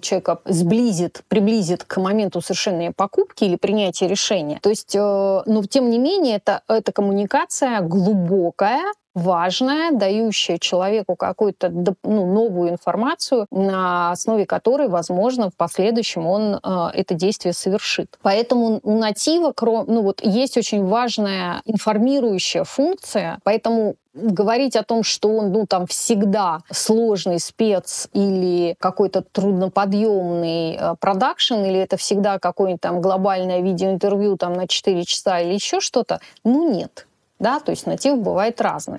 человека 0.00 0.40
сблизит, 0.44 1.22
приблизит 1.28 1.84
к 1.84 1.98
моменту 1.98 2.40
совершения 2.40 2.92
покупки 2.92 3.44
или 3.44 3.56
принятия 3.56 4.06
решения. 4.06 4.58
То 4.62 4.70
есть, 4.70 4.94
э, 4.94 4.98
но 4.98 5.62
тем 5.64 5.90
не 5.90 5.98
менее, 5.98 6.36
это, 6.36 6.62
это 6.68 6.92
коммуникация 6.92 7.80
глубокая, 7.80 8.80
важная, 9.14 9.90
дающая 9.90 10.58
человеку 10.58 11.16
какую-то 11.16 11.68
ну, 11.68 11.94
новую 12.04 12.70
информацию, 12.70 13.46
на 13.50 14.12
основе 14.12 14.46
которой, 14.46 14.88
возможно, 14.88 15.50
в 15.50 15.56
последующем 15.56 16.26
он 16.26 16.60
э, 16.62 16.88
это 16.94 17.14
действие 17.14 17.52
совершит. 17.52 18.18
Поэтому 18.22 18.80
у 18.82 18.98
натива 18.98 19.52
ну, 19.60 20.02
вот, 20.02 20.20
есть 20.22 20.56
очень 20.56 20.86
важная 20.86 21.60
информирующая 21.64 22.64
функция, 22.64 23.40
поэтому 23.44 23.96
говорить 24.14 24.76
о 24.76 24.82
том, 24.82 25.02
что 25.02 25.28
он 25.28 25.52
ну, 25.52 25.66
там 25.66 25.86
всегда 25.86 26.60
сложный 26.70 27.38
спец 27.38 28.08
или 28.12 28.74
какой-то 28.78 29.22
трудноподъемный 29.22 30.76
э, 30.76 30.94
продакшн, 30.98 31.54
или 31.54 31.78
это 31.78 31.96
всегда 31.96 32.38
какое-нибудь 32.38 32.80
там 32.80 33.00
глобальное 33.00 33.60
видеоинтервью 33.60 34.36
там 34.36 34.54
на 34.54 34.66
4 34.66 35.04
часа 35.04 35.40
или 35.40 35.54
еще 35.54 35.80
что-то, 35.80 36.20
ну 36.44 36.72
нет. 36.72 37.06
Да, 37.38 37.60
то 37.60 37.70
есть 37.70 37.86
натив 37.86 38.18
бывает 38.18 38.60
разный. 38.60 38.98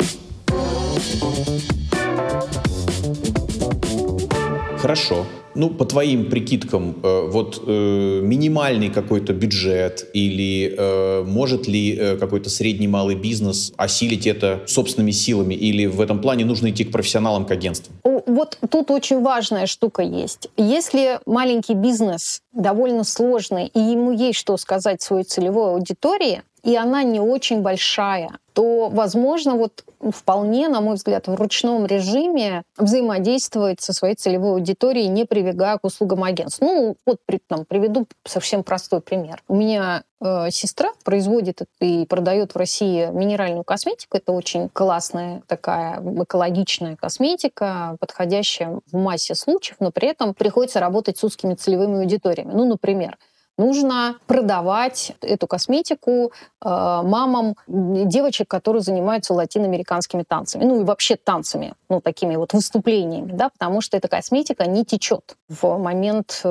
Хорошо. 4.80 5.26
Ну, 5.56 5.70
по 5.70 5.86
твоим 5.86 6.30
прикидкам, 6.30 6.96
э, 7.04 7.28
вот 7.30 7.64
э, 7.66 8.22
минимальный 8.24 8.90
какой-то 8.90 9.34
бюджет 9.34 10.10
или 10.14 10.74
э, 10.78 11.24
может 11.24 11.68
ли 11.68 12.18
какой-то 12.20 12.50
средний 12.50 12.88
малый 12.88 13.16
бизнес 13.16 13.74
осилить 13.78 14.28
это 14.28 14.62
собственными 14.66 15.12
силами 15.12 15.54
или 15.54 15.86
в 15.86 16.00
этом 16.00 16.22
плане 16.22 16.46
нужно 16.46 16.70
идти 16.70 16.84
к 16.86 16.92
профессионалам, 16.92 17.46
к 17.46 17.52
агентствам? 17.52 17.96
Вот 18.04 18.58
тут 18.70 18.92
очень 18.92 19.22
важная 19.22 19.66
штука 19.66 20.02
есть. 20.02 20.50
Если 20.56 21.20
маленький 21.26 21.74
бизнес 21.74 22.42
довольно 22.54 23.04
сложный 23.04 23.68
и 23.68 23.80
ему 23.80 24.12
есть 24.12 24.40
что 24.40 24.58
сказать 24.58 25.02
своей 25.02 25.24
целевой 25.24 25.72
аудитории, 25.72 26.44
и 26.64 26.76
она 26.76 27.04
не 27.04 27.20
очень 27.20 27.62
большая, 27.62 28.38
то, 28.54 28.90
возможно, 28.90 29.56
вот 29.56 29.84
вполне, 30.12 30.68
на 30.68 30.82
мой 30.82 30.96
взгляд, 30.96 31.28
в 31.28 31.36
ручном 31.36 31.86
режиме 31.86 32.64
взаимодействовать 32.78 33.82
со 33.82 33.94
своей 33.94 34.16
целевой 34.16 34.52
аудиторией, 34.54 35.08
не 35.08 35.26
прибегая 35.26 35.78
к 35.78 35.86
услугам 35.86 36.24
агентств. 36.24 36.62
Ну, 36.62 36.96
вот 37.06 37.18
там, 37.48 37.66
приведу 37.66 38.08
совсем 38.26 38.64
простой 38.64 39.02
пример. 39.02 39.44
У 39.48 39.56
меня 39.56 40.04
э, 40.22 40.50
сестра 40.52 40.92
производит 41.04 41.62
и 41.80 42.06
продает 42.06 42.54
в 42.54 42.58
России 42.58 43.10
минеральную 43.12 43.64
косметику. 43.64 44.18
Это 44.18 44.32
очень 44.32 44.70
классная 44.70 45.44
такая 45.48 46.02
экологичная 46.24 46.96
косметика, 46.96 47.96
подходящая 48.00 48.80
в 48.92 48.98
массе 48.98 49.36
случаев, 49.36 49.78
но 49.80 49.92
при 49.92 50.10
этом 50.10 50.34
приходится 50.34 50.80
работать 50.80 51.18
с 51.18 51.24
узкими 51.24 51.54
целевыми 51.54 52.00
аудиториями. 52.00 52.52
Ну, 52.54 52.66
например, 52.66 53.18
нужно 53.62 54.16
продавать 54.26 55.14
эту 55.22 55.48
косметику 55.48 56.32
э, 56.32 56.68
мамам 56.68 57.56
девочек, 57.68 58.48
которые 58.48 58.82
занимаются 58.82 59.34
латиноамериканскими 59.34 60.24
танцами, 60.24 60.64
ну 60.64 60.82
и 60.82 60.84
вообще 60.84 61.16
танцами, 61.16 61.74
ну 61.90 62.02
такими 62.02 62.36
вот 62.36 62.54
выступлениями, 62.54 63.32
да, 63.34 63.50
потому 63.50 63.82
что 63.82 63.98
эта 63.98 64.08
косметика 64.08 64.66
не 64.66 64.84
течет 64.84 65.38
в 65.48 65.78
момент 65.78 66.42
э, 66.44 66.48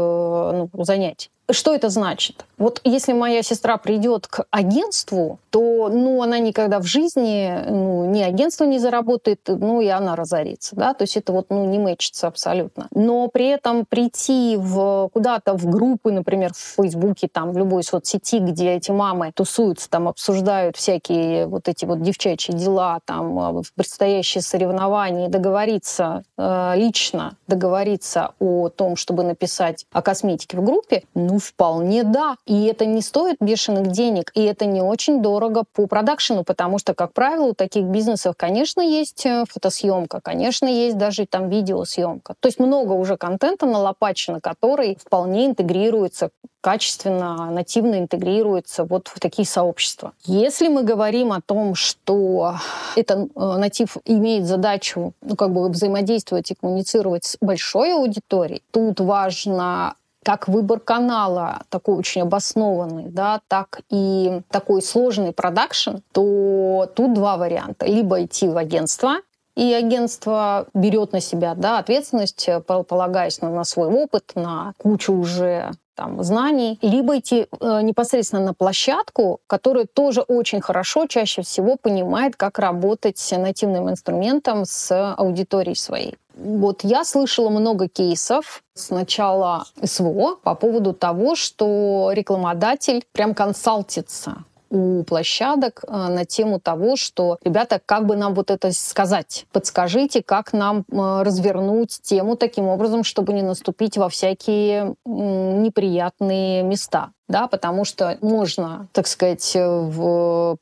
ну, 0.73 0.85
занятий. 0.85 1.31
Что 1.51 1.75
это 1.75 1.89
значит? 1.89 2.45
Вот 2.61 2.83
если 2.85 3.15
моя 3.15 3.43
сестра 3.43 3.79
придет 3.79 4.27
к 4.27 4.45
агентству, 4.51 5.39
то 5.49 5.89
ну, 5.89 6.23
она 6.23 6.39
никогда 6.39 6.79
в 6.79 6.85
жизни 6.85 7.51
ну, 7.67 8.05
ни 8.05 8.21
агентство 8.21 8.65
не 8.65 8.79
заработает, 8.79 9.41
ну 9.47 9.81
и 9.81 9.89
она 9.89 10.15
разорится. 10.15 10.77
Да? 10.77 10.93
То 10.93 11.05
есть 11.05 11.17
это 11.17 11.33
вот 11.33 11.47
ну, 11.49 11.65
не 11.65 11.79
мэчится 11.79 12.27
абсолютно. 12.27 12.89
Но 12.95 13.29
при 13.29 13.47
этом 13.47 13.87
прийти 13.87 14.57
в, 14.59 15.09
куда-то 15.15 15.55
в 15.55 15.71
группы, 15.71 16.13
например, 16.13 16.53
в 16.53 16.59
Фейсбуке, 16.77 17.29
там, 17.29 17.53
в 17.53 17.57
любой 17.57 17.83
соцсети, 17.83 18.41
где 18.41 18.75
эти 18.75 18.91
мамы 18.91 19.33
тусуются, 19.35 19.89
там 19.89 20.07
обсуждают 20.07 20.77
всякие 20.77 21.47
вот 21.47 21.67
эти 21.67 21.87
вот 21.87 22.03
девчачьи 22.03 22.55
дела, 22.55 23.01
там, 23.07 23.39
а, 23.39 23.63
предстоящие 23.75 24.43
соревнования, 24.43 25.31
договориться 25.31 26.25
э, 26.37 26.73
лично, 26.77 27.37
договориться 27.47 28.35
о 28.39 28.69
том, 28.69 28.97
чтобы 28.97 29.23
написать 29.23 29.87
о 29.93 30.03
косметике 30.03 30.59
в 30.59 30.63
группе, 30.63 31.05
ну, 31.15 31.39
вполне 31.39 32.05
да. 32.05 32.37
И 32.51 32.65
это 32.65 32.85
не 32.85 33.01
стоит 33.01 33.37
бешеных 33.39 33.93
денег, 33.93 34.33
и 34.35 34.43
это 34.43 34.65
не 34.65 34.83
очень 34.83 35.23
дорого 35.23 35.63
по 35.73 35.87
продакшену, 35.87 36.43
потому 36.43 36.81
что, 36.81 36.95
как 36.95 37.13
правило, 37.13 37.51
у 37.51 37.55
таких 37.55 37.85
бизнесов, 37.85 38.35
конечно, 38.37 38.81
есть 38.81 39.25
э, 39.25 39.45
фотосъемка, 39.49 40.21
конечно, 40.21 40.67
есть 40.67 40.99
даже 40.99 41.27
там 41.27 41.49
видеосъемка. 41.49 42.35
То 42.41 42.49
есть 42.49 42.59
много 42.59 42.95
уже 42.95 43.17
контента 43.17 43.67
налопачено, 43.67 44.41
который 44.41 44.99
вполне 45.01 45.47
интегрируется 45.47 46.31
качественно, 46.61 47.53
нативно 47.53 48.01
интегрируется 48.01 48.85
вот 48.85 49.07
в 49.07 49.21
такие 49.21 49.47
сообщества. 49.47 50.13
Если 50.25 50.67
мы 50.67 50.83
говорим 50.83 51.33
о 51.33 51.41
том, 51.41 51.77
что 51.77 52.57
этот 52.97 53.31
э, 53.37 53.57
натив 53.59 53.97
имеет 54.05 54.47
задачу 54.47 55.13
ну, 55.23 55.37
как 55.37 55.53
бы 55.53 55.69
взаимодействовать 55.69 56.51
и 56.51 56.57
коммуницировать 56.57 57.25
с 57.27 57.37
большой 57.41 57.95
аудиторией, 57.95 58.65
тут 58.73 58.99
важно 58.99 59.95
как 60.25 60.49
выбор 60.49 60.81
канала 60.81 61.63
такой 61.69 61.97
очень 61.97 62.23
обоснованный, 62.23 63.09
да, 63.09 63.41
так 63.49 63.81
и 63.91 64.43
такой 64.51 64.83
сложный 64.83 65.33
продакшн, 65.33 65.97
то 66.13 66.91
тут 66.95 67.15
два 67.15 67.37
варианта. 67.37 67.87
Либо 67.87 68.23
идти 68.25 68.49
в 68.49 68.57
агентство, 68.57 69.17
и 69.57 69.73
агентство 69.73 70.67
берет 70.75 71.13
на 71.13 71.21
себя 71.21 71.55
да, 71.55 71.79
ответственность, 71.79 72.49
э, 72.49 72.61
полагаясь 72.61 73.41
на, 73.41 73.51
на 73.51 73.65
свой 73.65 73.89
опыт, 73.89 74.33
на 74.35 74.75
кучу 74.79 75.13
уже 75.13 75.73
там, 76.01 76.25
знаний, 76.25 76.79
либо 76.81 77.19
идти 77.19 77.47
э, 77.61 77.83
непосредственно 77.83 78.43
на 78.43 78.55
площадку, 78.55 79.41
которая 79.47 79.85
тоже 79.85 80.23
очень 80.23 80.63
хорошо, 80.63 81.07
чаще 81.07 81.43
всего 81.43 81.77
понимает, 81.77 82.37
как 82.37 82.59
работать 82.59 83.19
с 83.19 83.37
нативным 83.37 83.91
инструментом 83.91 84.65
с 84.65 85.15
аудиторией 85.15 85.77
своей. 85.77 86.17
Вот 86.35 86.85
я 86.85 87.05
слышала 87.05 87.51
много 87.51 87.87
кейсов 87.87 88.63
с 88.73 88.89
начала 88.89 89.65
СВО 89.85 90.37
по 90.43 90.55
поводу 90.55 90.95
того, 90.95 91.35
что 91.35 92.13
рекламодатель 92.15 93.05
прям 93.13 93.35
консалтится 93.35 94.45
у 94.71 95.03
площадок 95.05 95.85
э, 95.87 95.91
на 95.91 96.25
тему 96.25 96.61
того, 96.61 96.97
что, 96.97 97.39
ребята, 97.43 97.81
как 97.85 98.07
бы 98.07 98.17
нам 98.17 98.35
вот 98.35 98.51
это 98.51 98.73
сказать? 98.73 99.47
Подскажите, 99.53 100.23
как 100.23 100.53
нам 100.53 100.85
э, 100.91 101.23
развернуть 101.23 102.01
тему 102.03 102.37
таким 102.37 102.67
образом, 102.67 103.05
чтобы 103.05 103.33
не 103.33 103.43
наступить 103.43 103.97
во 103.97 104.09
всякие 104.09 104.95
неприятные 105.05 106.63
места 106.63 107.11
да, 107.29 107.47
потому 107.47 107.85
что 107.85 108.19
можно, 108.23 108.89
так 108.93 109.07
сказать, 109.07 109.53
в, 109.55 110.59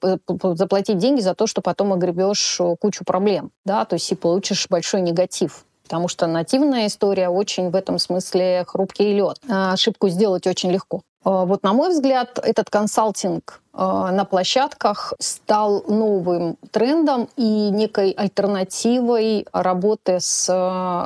заплатить 0.54 0.98
деньги 0.98 1.22
за 1.22 1.34
то, 1.34 1.46
что 1.46 1.62
потом 1.62 1.94
огребешь 1.94 2.60
кучу 2.78 3.04
проблем, 3.04 3.52
да, 3.64 3.86
то 3.86 3.94
есть 3.94 4.12
и 4.12 4.14
получишь 4.14 4.66
большой 4.68 5.00
негатив 5.00 5.64
потому 5.88 6.06
что 6.08 6.26
нативная 6.26 6.86
история 6.86 7.30
очень 7.30 7.70
в 7.70 7.74
этом 7.74 7.98
смысле 7.98 8.64
хрупкий 8.68 9.14
лед. 9.14 9.38
А 9.48 9.72
ошибку 9.72 10.10
сделать 10.10 10.46
очень 10.46 10.70
легко. 10.70 11.00
А, 11.28 11.44
вот, 11.44 11.62
на 11.62 11.74
мой 11.74 11.90
взгляд, 11.90 12.38
этот 12.42 12.70
консалтинг 12.70 13.60
а, 13.74 14.10
на 14.12 14.24
площадках 14.24 15.12
стал 15.18 15.84
новым 15.86 16.56
трендом 16.70 17.28
и 17.36 17.68
некой 17.70 18.12
альтернативой 18.12 19.46
работы 19.52 20.20
с 20.20 20.48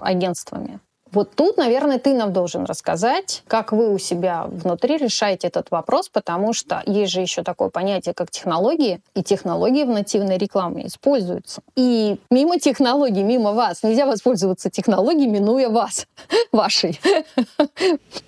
агентствами. 0.00 0.78
Вот 1.12 1.35
тут, 1.35 1.59
наверное, 1.59 1.98
ты 1.98 2.14
нам 2.14 2.33
должен 2.33 2.64
рассказать, 2.64 3.42
как 3.46 3.72
вы 3.72 3.92
у 3.92 3.98
себя 3.98 4.46
внутри 4.51 4.96
решаете 4.96 5.48
этот 5.48 5.70
вопрос, 5.70 6.09
потому 6.09 6.55
что 6.55 6.83
есть 6.87 7.12
же 7.12 7.20
еще 7.20 7.42
такое 7.42 7.68
понятие, 7.68 8.14
как 8.14 8.31
технологии, 8.31 9.01
и 9.14 9.22
технологии 9.22 9.85
в 9.85 9.90
нативной 9.90 10.38
рекламе 10.38 10.87
используются. 10.87 11.61
И 11.77 12.16
мимо 12.31 12.59
технологий, 12.59 13.22
мимо 13.22 13.53
вас, 13.53 13.83
нельзя 13.83 14.07
воспользоваться 14.07 14.70
технологией, 14.70 15.29
минуя 15.29 15.68
вас, 15.68 16.07
вашей. 16.53 16.98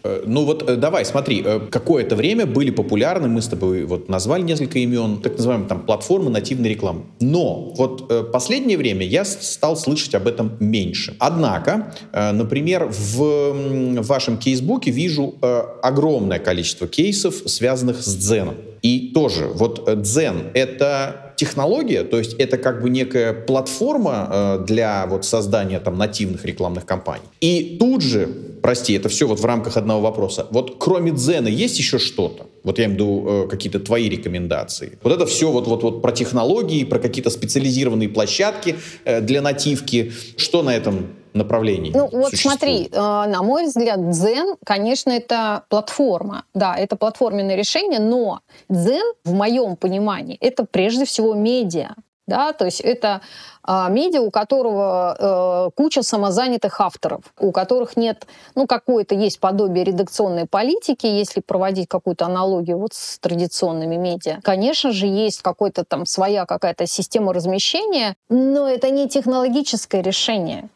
Э, 0.02 0.22
ну 0.26 0.44
вот 0.44 0.68
э, 0.68 0.76
давай, 0.76 1.06
смотри, 1.06 1.42
э, 1.44 1.60
какое-то 1.70 2.16
время 2.16 2.44
были 2.44 2.70
популярны, 2.70 3.28
мы 3.28 3.40
с 3.40 3.48
тобой 3.48 3.84
вот 3.84 4.10
назвали 4.10 4.42
несколько 4.42 4.78
имен, 4.78 5.22
так 5.22 5.36
называемые 5.36 5.68
там 5.68 5.86
платформы 5.86 6.30
нативной 6.30 6.68
рекламы. 6.68 7.04
Но 7.20 7.72
вот 7.76 8.30
последнее 8.30 8.76
время 8.76 9.06
я 9.06 9.24
стал 9.24 9.76
слышать 9.76 10.14
об 10.14 10.26
этом 10.26 10.58
меньше. 10.60 11.16
Однако, 11.18 11.94
например, 12.12 12.73
например, 12.78 12.92
в 12.92 14.02
вашем 14.06 14.38
кейсбуке 14.38 14.90
вижу 14.90 15.34
э, 15.40 15.62
огромное 15.82 16.38
количество 16.38 16.86
кейсов, 16.86 17.34
связанных 17.46 18.02
с 18.02 18.14
дзеном. 18.16 18.56
И 18.82 19.12
тоже, 19.14 19.46
вот 19.46 19.88
э, 19.88 19.96
дзен— 19.96 20.48
это 20.54 21.34
технология, 21.36 22.04
то 22.04 22.18
есть 22.18 22.34
это 22.34 22.58
как 22.58 22.82
бы 22.82 22.90
некая 22.90 23.32
платформа 23.32 24.28
э, 24.30 24.64
для 24.66 25.06
вот 25.06 25.24
создания 25.24 25.80
там 25.80 25.96
нативных 25.98 26.44
рекламных 26.44 26.84
кампаний. 26.84 27.24
И 27.40 27.76
тут 27.80 28.02
же, 28.02 28.28
прости, 28.62 28.92
это 28.94 29.08
все 29.08 29.26
вот 29.26 29.40
в 29.40 29.44
рамках 29.44 29.76
одного 29.76 30.02
вопроса, 30.02 30.46
вот 30.50 30.76
кроме 30.78 31.12
дзена 31.12 31.48
есть 31.48 31.78
еще 31.78 31.98
что-то? 31.98 32.46
Вот 32.62 32.78
я 32.78 32.86
имею 32.86 32.98
в 32.98 33.00
виду 33.00 33.24
э, 33.26 33.48
какие-то 33.48 33.78
твои 33.78 34.08
рекомендации. 34.08 34.98
Вот 35.02 35.12
это 35.12 35.26
все 35.26 35.50
вот, 35.50 35.66
вот, 35.66 35.82
вот 35.82 36.02
про 36.02 36.12
технологии, 36.12 36.84
про 36.84 36.98
какие-то 36.98 37.30
специализированные 37.30 38.08
площадки 38.08 38.76
э, 39.04 39.20
для 39.20 39.42
нативки. 39.42 40.12
Что 40.36 40.62
на 40.62 40.74
этом 40.74 41.08
направлений. 41.34 41.92
Ну 41.94 42.08
вот 42.12 42.32
смотри, 42.34 42.88
э, 42.90 42.96
на 42.96 43.42
мой 43.42 43.66
взгляд, 43.66 44.10
Дзен, 44.10 44.56
конечно, 44.64 45.10
это 45.10 45.64
платформа. 45.68 46.44
Да, 46.54 46.74
это 46.76 46.96
платформенное 46.96 47.56
решение, 47.56 48.00
но 48.00 48.40
Дзен, 48.68 49.14
в 49.24 49.34
моем 49.34 49.76
понимании, 49.76 50.36
это 50.40 50.64
прежде 50.64 51.04
всего 51.04 51.34
медиа. 51.34 51.94
Да, 52.26 52.54
то 52.54 52.64
есть 52.64 52.80
это 52.80 53.20
а, 53.62 53.90
медиа, 53.90 54.22
у 54.22 54.30
которого 54.30 55.16
э, 55.18 55.70
куча 55.76 56.02
самозанятых 56.02 56.80
авторов, 56.80 57.20
у 57.38 57.52
которых 57.52 57.98
нет, 57.98 58.26
ну, 58.54 58.66
какое-то 58.66 59.14
есть 59.14 59.40
подобие 59.40 59.84
редакционной 59.84 60.46
политики, 60.46 61.04
если 61.04 61.40
проводить 61.40 61.86
какую-то 61.86 62.24
аналогию 62.24 62.78
вот 62.78 62.94
с 62.94 63.18
традиционными 63.18 63.96
медиа. 63.96 64.40
Конечно 64.42 64.90
же, 64.92 65.06
есть 65.06 65.42
какой-то 65.42 65.84
там 65.84 66.06
своя 66.06 66.46
какая-то 66.46 66.86
система 66.86 67.34
размещения, 67.34 68.16
но 68.30 68.66
это 68.68 68.88
не 68.88 69.06
технологическое 69.06 70.02
решение 70.02 70.70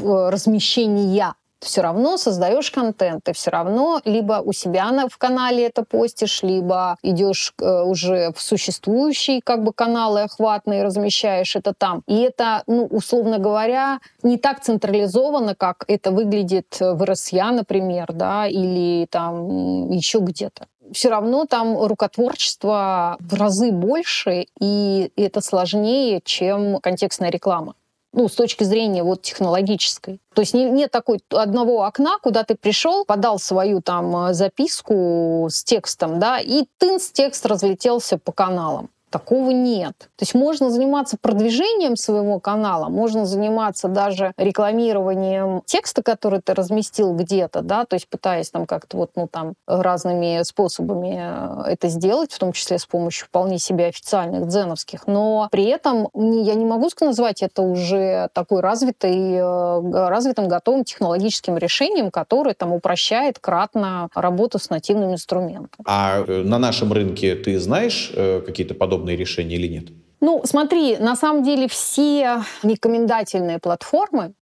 размещения. 0.00 1.34
Все 1.64 1.80
равно 1.80 2.18
создаешь 2.18 2.70
контент, 2.70 3.24
ты 3.24 3.32
все 3.32 3.50
равно 3.50 4.00
либо 4.04 4.42
у 4.44 4.52
себя 4.52 4.90
на, 4.92 5.08
в 5.08 5.16
канале 5.16 5.64
это 5.64 5.82
постишь, 5.82 6.42
либо 6.42 6.98
идешь 7.02 7.54
э, 7.58 7.82
уже 7.82 8.32
в 8.36 8.42
существующие 8.42 9.40
как 9.42 9.64
бы 9.64 9.72
каналы 9.72 10.24
охватные, 10.24 10.84
размещаешь 10.84 11.56
это 11.56 11.72
там. 11.72 12.02
И 12.06 12.20
это, 12.20 12.64
ну, 12.66 12.84
условно 12.84 13.38
говоря, 13.38 14.00
не 14.22 14.36
так 14.36 14.60
централизовано, 14.60 15.54
как 15.54 15.84
это 15.88 16.10
выглядит 16.10 16.76
в 16.78 17.02
РСЯ, 17.02 17.50
например, 17.50 18.12
да, 18.12 18.46
или 18.46 19.06
там 19.06 19.90
еще 19.90 20.18
где-то. 20.18 20.66
Все 20.92 21.08
равно 21.08 21.46
там 21.46 21.82
рукотворчество 21.82 23.16
в 23.20 23.34
разы 23.40 23.72
больше, 23.72 24.48
и 24.60 25.10
это 25.16 25.40
сложнее, 25.40 26.20
чем 26.22 26.78
контекстная 26.80 27.30
реклама 27.30 27.74
ну, 28.14 28.28
с 28.28 28.34
точки 28.34 28.64
зрения 28.64 29.02
вот 29.02 29.22
технологической. 29.22 30.20
То 30.34 30.42
есть 30.42 30.54
не, 30.54 30.64
нет 30.70 30.90
такой 30.90 31.20
одного 31.30 31.84
окна, 31.84 32.18
куда 32.22 32.44
ты 32.44 32.54
пришел, 32.54 33.04
подал 33.04 33.38
свою 33.38 33.82
там 33.82 34.28
э, 34.28 34.34
записку 34.34 35.48
с 35.50 35.64
текстом, 35.64 36.18
да, 36.18 36.38
и 36.38 36.64
тынс 36.78 37.10
текст 37.10 37.44
разлетелся 37.46 38.16
по 38.18 38.32
каналам. 38.32 38.90
Такого 39.14 39.50
нет. 39.50 39.96
То 40.16 40.22
есть 40.22 40.34
можно 40.34 40.70
заниматься 40.70 41.16
продвижением 41.16 41.94
своего 41.94 42.40
канала, 42.40 42.88
можно 42.88 43.26
заниматься 43.26 43.86
даже 43.86 44.32
рекламированием 44.36 45.62
текста, 45.66 46.02
который 46.02 46.40
ты 46.40 46.52
разместил 46.52 47.14
где-то, 47.14 47.62
да, 47.62 47.84
то 47.84 47.94
есть 47.94 48.08
пытаясь 48.08 48.50
там 48.50 48.66
как-то 48.66 48.96
вот, 48.96 49.12
ну, 49.14 49.28
там 49.28 49.54
разными 49.68 50.42
способами 50.42 51.62
э, 51.66 51.70
это 51.74 51.86
сделать, 51.90 52.32
в 52.32 52.38
том 52.40 52.50
числе 52.50 52.76
с 52.76 52.86
помощью 52.86 53.26
вполне 53.28 53.60
себе 53.60 53.86
официальных 53.86 54.48
дзеновских, 54.48 55.06
но 55.06 55.46
при 55.52 55.66
этом 55.66 56.08
я 56.12 56.54
не 56.54 56.64
могу 56.64 56.88
назвать 57.00 57.40
это 57.42 57.62
уже 57.62 58.30
такой 58.32 58.62
развитой, 58.62 59.34
э, 59.34 60.08
развитым, 60.08 60.48
готовым 60.48 60.82
технологическим 60.82 61.56
решением, 61.56 62.10
которое 62.10 62.54
там 62.54 62.72
упрощает 62.72 63.38
кратно 63.38 64.08
работу 64.12 64.58
с 64.58 64.70
нативным 64.70 65.12
инструментом. 65.12 65.84
А 65.86 66.24
э, 66.26 66.42
на 66.42 66.58
нашем 66.58 66.92
рынке 66.92 67.36
ты 67.36 67.60
знаешь 67.60 68.12
какие-то 68.12 68.74
подобные 68.74 69.03
подобные 69.04 69.16
решения 69.16 69.56
или 69.56 69.68
нет? 69.68 69.84
Ну, 70.20 70.42
смотри, 70.44 70.96
на 70.96 71.16
самом 71.16 71.42
деле 71.42 71.66
все 71.66 72.42
рекомендательные 72.62 73.58
платформы, 73.58 74.32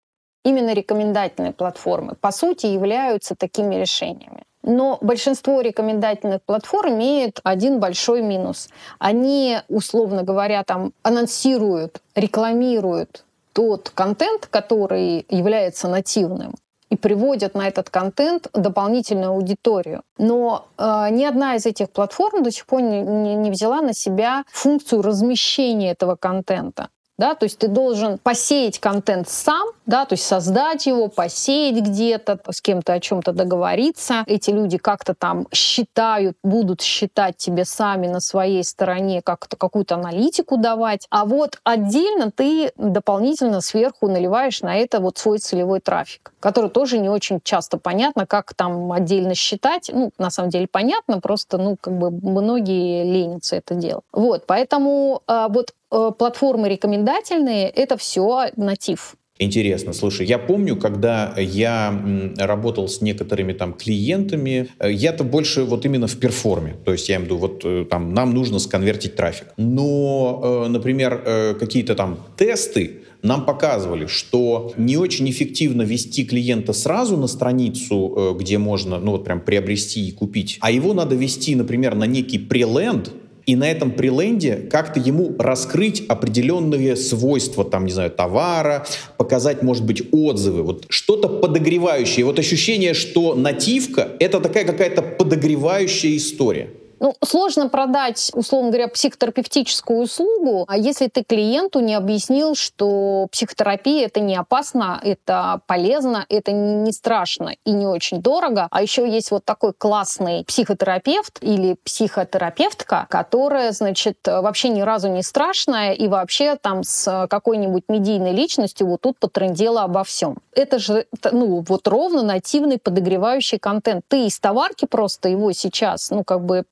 именно 0.44 0.72
рекомендательные 0.74 1.52
платформы, 1.52 2.14
по 2.20 2.30
сути, 2.32 2.66
являются 2.66 3.34
такими 3.34 3.74
решениями. 3.80 4.42
Но 4.64 4.98
большинство 5.00 5.60
рекомендательных 5.60 6.40
платформ 6.46 6.94
имеет 6.94 7.40
один 7.42 7.80
большой 7.80 8.22
минус. 8.22 8.68
Они, 9.00 9.58
условно 9.68 10.22
говоря, 10.22 10.62
там 10.62 10.92
анонсируют, 11.02 12.00
рекламируют 12.14 13.24
тот 13.52 13.90
контент, 13.90 14.46
который 14.46 15.26
является 15.28 15.88
нативным, 15.88 16.54
и 16.92 16.96
приводят 16.96 17.54
на 17.54 17.68
этот 17.68 17.88
контент 17.88 18.48
дополнительную 18.52 19.30
аудиторию. 19.30 20.02
Но 20.18 20.66
э, 20.76 21.08
ни 21.10 21.24
одна 21.24 21.54
из 21.56 21.64
этих 21.64 21.90
платформ 21.90 22.42
до 22.42 22.50
сих 22.50 22.66
пор 22.66 22.82
не, 22.82 23.00
не, 23.00 23.34
не 23.34 23.50
взяла 23.50 23.80
на 23.80 23.94
себя 23.94 24.44
функцию 24.52 25.00
размещения 25.00 25.92
этого 25.92 26.16
контента 26.16 26.88
да, 27.18 27.34
то 27.34 27.44
есть 27.44 27.58
ты 27.58 27.68
должен 27.68 28.18
посеять 28.18 28.78
контент 28.78 29.28
сам, 29.28 29.68
да, 29.86 30.04
то 30.06 30.14
есть 30.14 30.24
создать 30.24 30.86
его, 30.86 31.08
посеять 31.08 31.82
где-то, 31.82 32.40
с 32.50 32.60
кем-то 32.60 32.94
о 32.94 33.00
чем-то 33.00 33.32
договориться. 33.32 34.24
Эти 34.26 34.50
люди 34.50 34.78
как-то 34.78 35.14
там 35.14 35.46
считают, 35.52 36.36
будут 36.42 36.80
считать 36.80 37.36
тебе 37.36 37.64
сами 37.64 38.06
на 38.06 38.20
своей 38.20 38.64
стороне 38.64 39.22
как-то 39.22 39.56
какую-то 39.56 39.96
аналитику 39.96 40.56
давать. 40.56 41.06
А 41.10 41.24
вот 41.24 41.58
отдельно 41.64 42.30
ты 42.30 42.72
дополнительно 42.76 43.60
сверху 43.60 44.08
наливаешь 44.08 44.62
на 44.62 44.76
это 44.76 45.00
вот 45.00 45.18
свой 45.18 45.38
целевой 45.38 45.80
трафик, 45.80 46.32
который 46.40 46.70
тоже 46.70 46.98
не 46.98 47.08
очень 47.08 47.40
часто 47.42 47.76
понятно, 47.78 48.26
как 48.26 48.54
там 48.54 48.90
отдельно 48.90 49.34
считать. 49.34 49.90
Ну, 49.92 50.12
на 50.18 50.30
самом 50.30 50.50
деле 50.50 50.66
понятно, 50.66 51.20
просто, 51.20 51.58
ну, 51.58 51.76
как 51.80 51.96
бы 51.96 52.10
многие 52.10 53.04
ленятся 53.04 53.56
это 53.56 53.74
делать. 53.74 54.04
Вот, 54.12 54.44
поэтому 54.46 55.22
э, 55.26 55.46
вот 55.50 55.72
платформы 56.18 56.68
рекомендательные— 56.68 57.68
это 57.74 57.96
все 57.96 58.50
натив. 58.56 59.16
Интересно, 59.38 59.92
слушай, 59.92 60.26
я 60.26 60.38
помню, 60.38 60.76
когда 60.76 61.34
я 61.36 62.00
работал 62.36 62.86
с 62.86 63.00
некоторыми 63.00 63.52
там 63.54 63.72
клиентами, 63.72 64.68
э, 64.78 64.92
я-то 64.92 65.24
больше 65.24 65.64
вот 65.64 65.84
именно 65.84 66.06
в 66.06 66.16
перформе, 66.18 66.76
то 66.84 66.92
есть 66.92 67.08
я 67.08 67.18
в 67.18 67.24
виду, 67.24 67.38
вот 67.38 67.62
э, 67.64 67.84
там 67.90 68.14
нам 68.14 68.34
нужно 68.34 68.58
сконвертить 68.58 69.16
трафик. 69.16 69.48
Но, 69.56 70.66
например, 70.68 71.56
какие-то 71.58 71.94
там 71.94 72.18
тесты, 72.36 73.00
нам 73.22 73.44
показывали, 73.44 74.06
что 74.06 74.72
не 74.76 74.96
очень 74.96 75.30
эффективно 75.30 75.82
вести 75.82 76.24
клиента 76.24 76.72
сразу 76.72 77.16
на 77.16 77.26
страницу, 77.26 78.36
где 78.38 78.58
можно, 78.58 78.98
ну 78.98 79.12
вот 79.12 79.24
прям 79.24 79.40
приобрести 79.40 80.08
и 80.08 80.12
купить, 80.12 80.58
а 80.60 80.70
его 80.70 80.92
надо 80.92 81.14
вести, 81.14 81.54
например, 81.54 81.94
на 81.94 82.04
некий 82.04 82.38
преленд, 82.38 83.12
и 83.46 83.56
на 83.56 83.70
этом 83.70 83.92
приленде 83.92 84.56
как-то 84.70 85.00
ему 85.00 85.34
раскрыть 85.38 86.04
определенные 86.08 86.96
свойства, 86.96 87.64
там, 87.64 87.86
не 87.86 87.92
знаю, 87.92 88.10
товара, 88.10 88.86
показать, 89.16 89.62
может 89.62 89.84
быть, 89.84 90.02
отзывы, 90.12 90.62
вот 90.62 90.86
что-то 90.88 91.28
подогревающее. 91.28 92.24
Вот 92.24 92.38
ощущение, 92.38 92.94
что 92.94 93.34
нативка— 93.34 94.08
это 94.20 94.40
такая 94.40 94.64
какая-то 94.64 95.02
подогревающая 95.02 96.16
история. 96.16 96.70
Ну, 97.02 97.16
сложно 97.24 97.68
продать, 97.68 98.30
условно 98.32 98.68
говоря, 98.68 98.86
психотерапевтическую 98.86 100.02
услугу, 100.02 100.66
а 100.68 100.76
если 100.76 101.08
ты 101.08 101.24
клиенту 101.24 101.80
не 101.80 101.96
объяснил, 101.96 102.54
что 102.54 103.26
психотерапия 103.32 104.06
это 104.06 104.20
не 104.20 104.36
опасно, 104.36 105.00
это 105.02 105.62
полезно, 105.66 106.24
это 106.28 106.52
не 106.52 106.92
страшно 106.92 107.56
и 107.64 107.72
не 107.72 107.88
очень 107.88 108.22
дорого. 108.22 108.68
А 108.70 108.82
еще 108.82 109.10
есть 109.10 109.32
вот 109.32 109.44
такой 109.44 109.72
классный 109.72 110.44
психотерапевт 110.44 111.38
или 111.40 111.74
психотерапевтка, 111.82 113.08
которая, 113.10 113.72
значит, 113.72 114.18
вообще 114.24 114.68
ни 114.68 114.82
разу 114.82 115.08
не 115.08 115.24
страшная 115.24 115.94
и 115.94 116.06
вообще 116.06 116.54
там 116.54 116.84
с 116.84 117.26
какой-нибудь 117.28 117.82
медийной 117.88 118.30
личностью 118.30 118.86
вот 118.86 119.00
тут 119.00 119.18
потрендела 119.18 119.82
обо 119.82 120.04
всем. 120.04 120.36
Это 120.54 120.78
же, 120.78 121.06
ну, 121.32 121.64
вот 121.66 121.88
ровно 121.88 122.22
нативный 122.22 122.78
подогревающий 122.78 123.58
контент. 123.58 124.04
Ты 124.06 124.26
из 124.26 124.38
товарки 124.38 124.84
просто 124.84 125.28
его 125.28 125.50
сейчас, 125.50 126.10
ну, 126.10 126.22
как 126.22 126.44
бы 126.44 126.64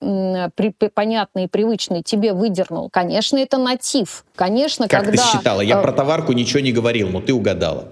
при, 0.55 0.71
понятный 0.71 1.45
и 1.45 1.49
привычный 1.49 2.03
тебе 2.03 2.33
выдернул, 2.33 2.91
конечно, 2.91 3.39
это 3.39 3.59
натив. 3.59 4.25
Конечно, 4.35 4.89
как 4.89 5.05
когда... 5.05 5.23
ты 5.23 5.29
считала? 5.29 5.61
Я 5.61 5.79
э, 5.79 5.83
про 5.83 5.93
товарку 5.93 6.33
ничего 6.33 6.61
не 6.61 6.73
говорил, 6.73 7.09
но 7.09 7.21
ты 7.21 7.33
угадала. 7.33 7.89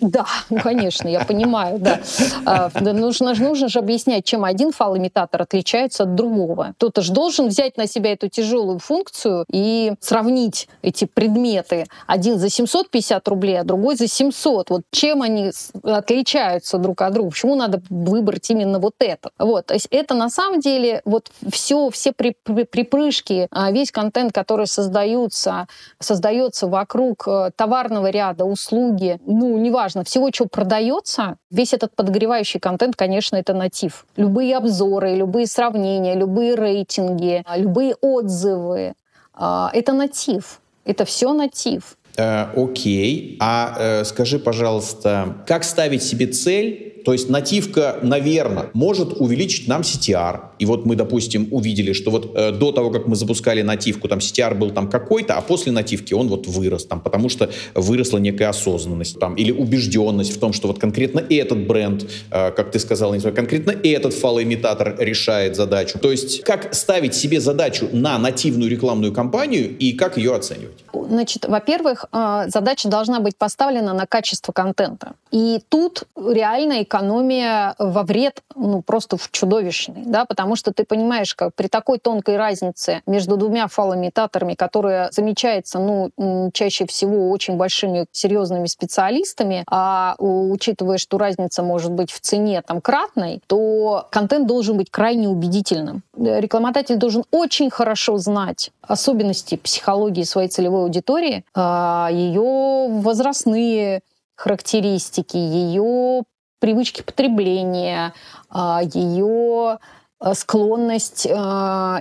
Да, 0.00 0.26
конечно, 0.62 1.08
я 1.08 1.24
понимаю, 1.24 1.78
да. 1.78 2.00
А, 2.46 2.70
нужно, 2.80 3.34
нужно 3.34 3.68
же 3.68 3.78
объяснять, 3.78 4.24
чем 4.24 4.44
один 4.44 4.72
фал-имитатор 4.72 5.42
отличается 5.42 6.04
от 6.04 6.14
другого. 6.14 6.72
Кто-то 6.76 7.02
же 7.02 7.12
должен 7.12 7.48
взять 7.48 7.76
на 7.76 7.86
себя 7.86 8.12
эту 8.12 8.28
тяжелую 8.28 8.78
функцию 8.78 9.44
и 9.50 9.94
сравнить 10.00 10.68
эти 10.82 11.04
предметы. 11.04 11.86
Один 12.06 12.38
за 12.38 12.48
750 12.48 13.26
рублей, 13.28 13.60
а 13.60 13.64
другой 13.64 13.96
за 13.96 14.08
700. 14.08 14.70
Вот 14.70 14.82
чем 14.90 15.22
они 15.22 15.50
отличаются 15.82 16.78
друг 16.78 17.02
от 17.02 17.12
друга? 17.12 17.30
Почему 17.30 17.54
надо 17.54 17.82
выбрать 17.90 18.50
именно 18.50 18.78
вот 18.78 18.94
это? 18.98 19.30
Вот, 19.38 19.66
то 19.66 19.74
есть 19.74 19.88
это 19.90 20.14
на 20.14 20.30
самом 20.30 20.60
деле 20.60 21.02
вот 21.04 21.30
все, 21.50 21.90
все 21.90 22.12
при, 22.12 22.36
при, 22.42 22.64
припрыжки, 22.64 23.48
а, 23.50 23.70
весь 23.70 23.90
контент, 23.90 24.32
который 24.32 24.66
создаются, 24.66 25.66
создается 25.98 26.66
вокруг 26.66 27.26
э, 27.26 27.50
товарного 27.56 28.10
ряда, 28.10 28.44
услуги, 28.44 29.20
ну, 29.26 29.56
неважно, 29.58 29.89
важно, 29.90 30.04
всего, 30.04 30.30
что 30.32 30.46
продается, 30.46 31.36
весь 31.50 31.74
этот 31.74 31.94
подогревающий 31.96 32.60
контент, 32.60 32.96
конечно, 32.96 33.36
это 33.36 33.54
натив. 33.54 34.06
Любые 34.16 34.56
обзоры, 34.56 35.16
любые 35.16 35.46
сравнения, 35.46 36.14
любые 36.14 36.54
рейтинги, 36.54 37.44
любые 37.56 37.94
отзывы 38.00 38.94
а,— 39.34 39.70
это 39.74 39.92
натив. 39.92 40.60
Это 40.84 41.04
все 41.04 41.32
натив. 41.32 41.96
Э, 42.16 42.46
окей. 42.56 43.36
А 43.40 43.76
э, 43.78 44.04
скажи, 44.04 44.38
пожалуйста, 44.38 45.36
как 45.46 45.64
ставить 45.64 46.02
себе 46.02 46.26
цель 46.26 46.99
То 47.04 47.12
есть 47.12 47.30
нативка, 47.30 47.98
наверное, 48.02 48.70
может 48.72 49.20
увеличить 49.20 49.68
нам 49.68 49.82
CTR. 49.82 50.40
И 50.58 50.66
вот 50.66 50.86
мы, 50.86 50.96
допустим, 50.96 51.48
увидели, 51.50 51.92
что 51.92 52.10
вот 52.10 52.32
э, 52.34 52.52
до 52.52 52.72
того, 52.72 52.90
как 52.90 53.06
мы 53.06 53.16
запускали 53.16 53.62
нативку, 53.62 54.08
там 54.08 54.18
CTR 54.18 54.54
был 54.54 54.70
там 54.70 54.88
какой-то, 54.88 55.34
а 55.34 55.40
после 55.40 55.72
нативки 55.72 56.14
он 56.14 56.28
вот 56.28 56.46
вырос 56.46 56.84
там, 56.84 57.00
потому 57.00 57.28
что 57.28 57.50
выросла 57.74 58.18
некая 58.18 58.48
осознанность 58.48 59.18
там, 59.18 59.34
или 59.34 59.52
убежденность 59.52 60.34
в 60.34 60.38
том, 60.38 60.52
что 60.52 60.68
вот 60.68 60.78
конкретно 60.78 61.22
этот 61.28 61.66
бренд, 61.66 62.06
э, 62.30 62.50
как 62.50 62.70
ты 62.70 62.78
сказал, 62.78 63.14
конкретно 63.34 63.74
этот 63.82 64.14
фалоимитатор 64.14 64.96
решает 64.98 65.56
задачу. 65.56 65.98
То 65.98 66.10
есть 66.10 66.42
как 66.42 66.74
ставить 66.74 67.14
себе 67.14 67.40
задачу 67.40 67.88
на 67.92 68.18
нативную 68.18 68.70
рекламную 68.70 69.12
кампанию 69.12 69.76
и 69.78 69.92
как 69.92 70.16
ее 70.16 70.34
оценивать? 70.34 70.84
Значит, 70.92 71.46
во-первых, 71.46 72.06
э, 72.12 72.44
задача 72.48 72.88
должна 72.88 73.20
быть 73.20 73.36
поставлена 73.36 73.94
на 73.94 74.06
качество 74.06 74.52
контента. 74.52 75.12
И 75.30 75.60
тут 75.68 76.04
реально 76.16 76.82
экономия 76.90 77.76
во 77.78 78.02
вред 78.02 78.42
ну, 78.56 78.82
просто 78.82 79.16
чудовищный, 79.30 80.02
да, 80.04 80.24
потому 80.24 80.56
что 80.56 80.72
ты 80.72 80.84
понимаешь, 80.84 81.34
как 81.36 81.54
при 81.54 81.68
такой 81.68 81.98
тонкой 81.98 82.36
разнице 82.36 83.02
между 83.06 83.36
двумя 83.36 83.68
фалоимитаторами, 83.68 84.54
которая 84.54 85.10
замечается, 85.12 85.78
ну, 85.78 86.50
чаще 86.52 86.86
всего 86.86 87.30
очень 87.30 87.56
большими 87.56 88.06
серьезными 88.10 88.66
специалистами, 88.66 89.64
а 89.70 90.16
учитывая, 90.18 90.98
что 90.98 91.16
разница 91.18 91.62
может 91.62 91.92
быть 91.92 92.10
в 92.10 92.20
цене 92.20 92.62
там 92.62 92.80
кратной, 92.80 93.40
то 93.46 94.08
контент 94.10 94.48
должен 94.48 94.76
быть 94.76 94.90
крайне 94.90 95.28
убедительным. 95.28 96.02
Рекламодатель 96.16 96.96
должен 96.96 97.24
очень 97.30 97.70
хорошо 97.70 98.18
знать 98.18 98.72
особенности 98.82 99.56
психологии 99.56 100.24
своей 100.24 100.48
целевой 100.48 100.82
аудитории, 100.82 101.44
а, 101.54 102.08
ее 102.10 102.88
возрастные 102.88 104.00
характеристики, 104.34 105.36
ее 105.36 106.24
привычки 106.60 107.02
потребления, 107.02 108.14
а, 108.48 108.80
ее 108.82 109.78
а, 110.20 110.34
склонность 110.34 111.26
э, 111.26 111.30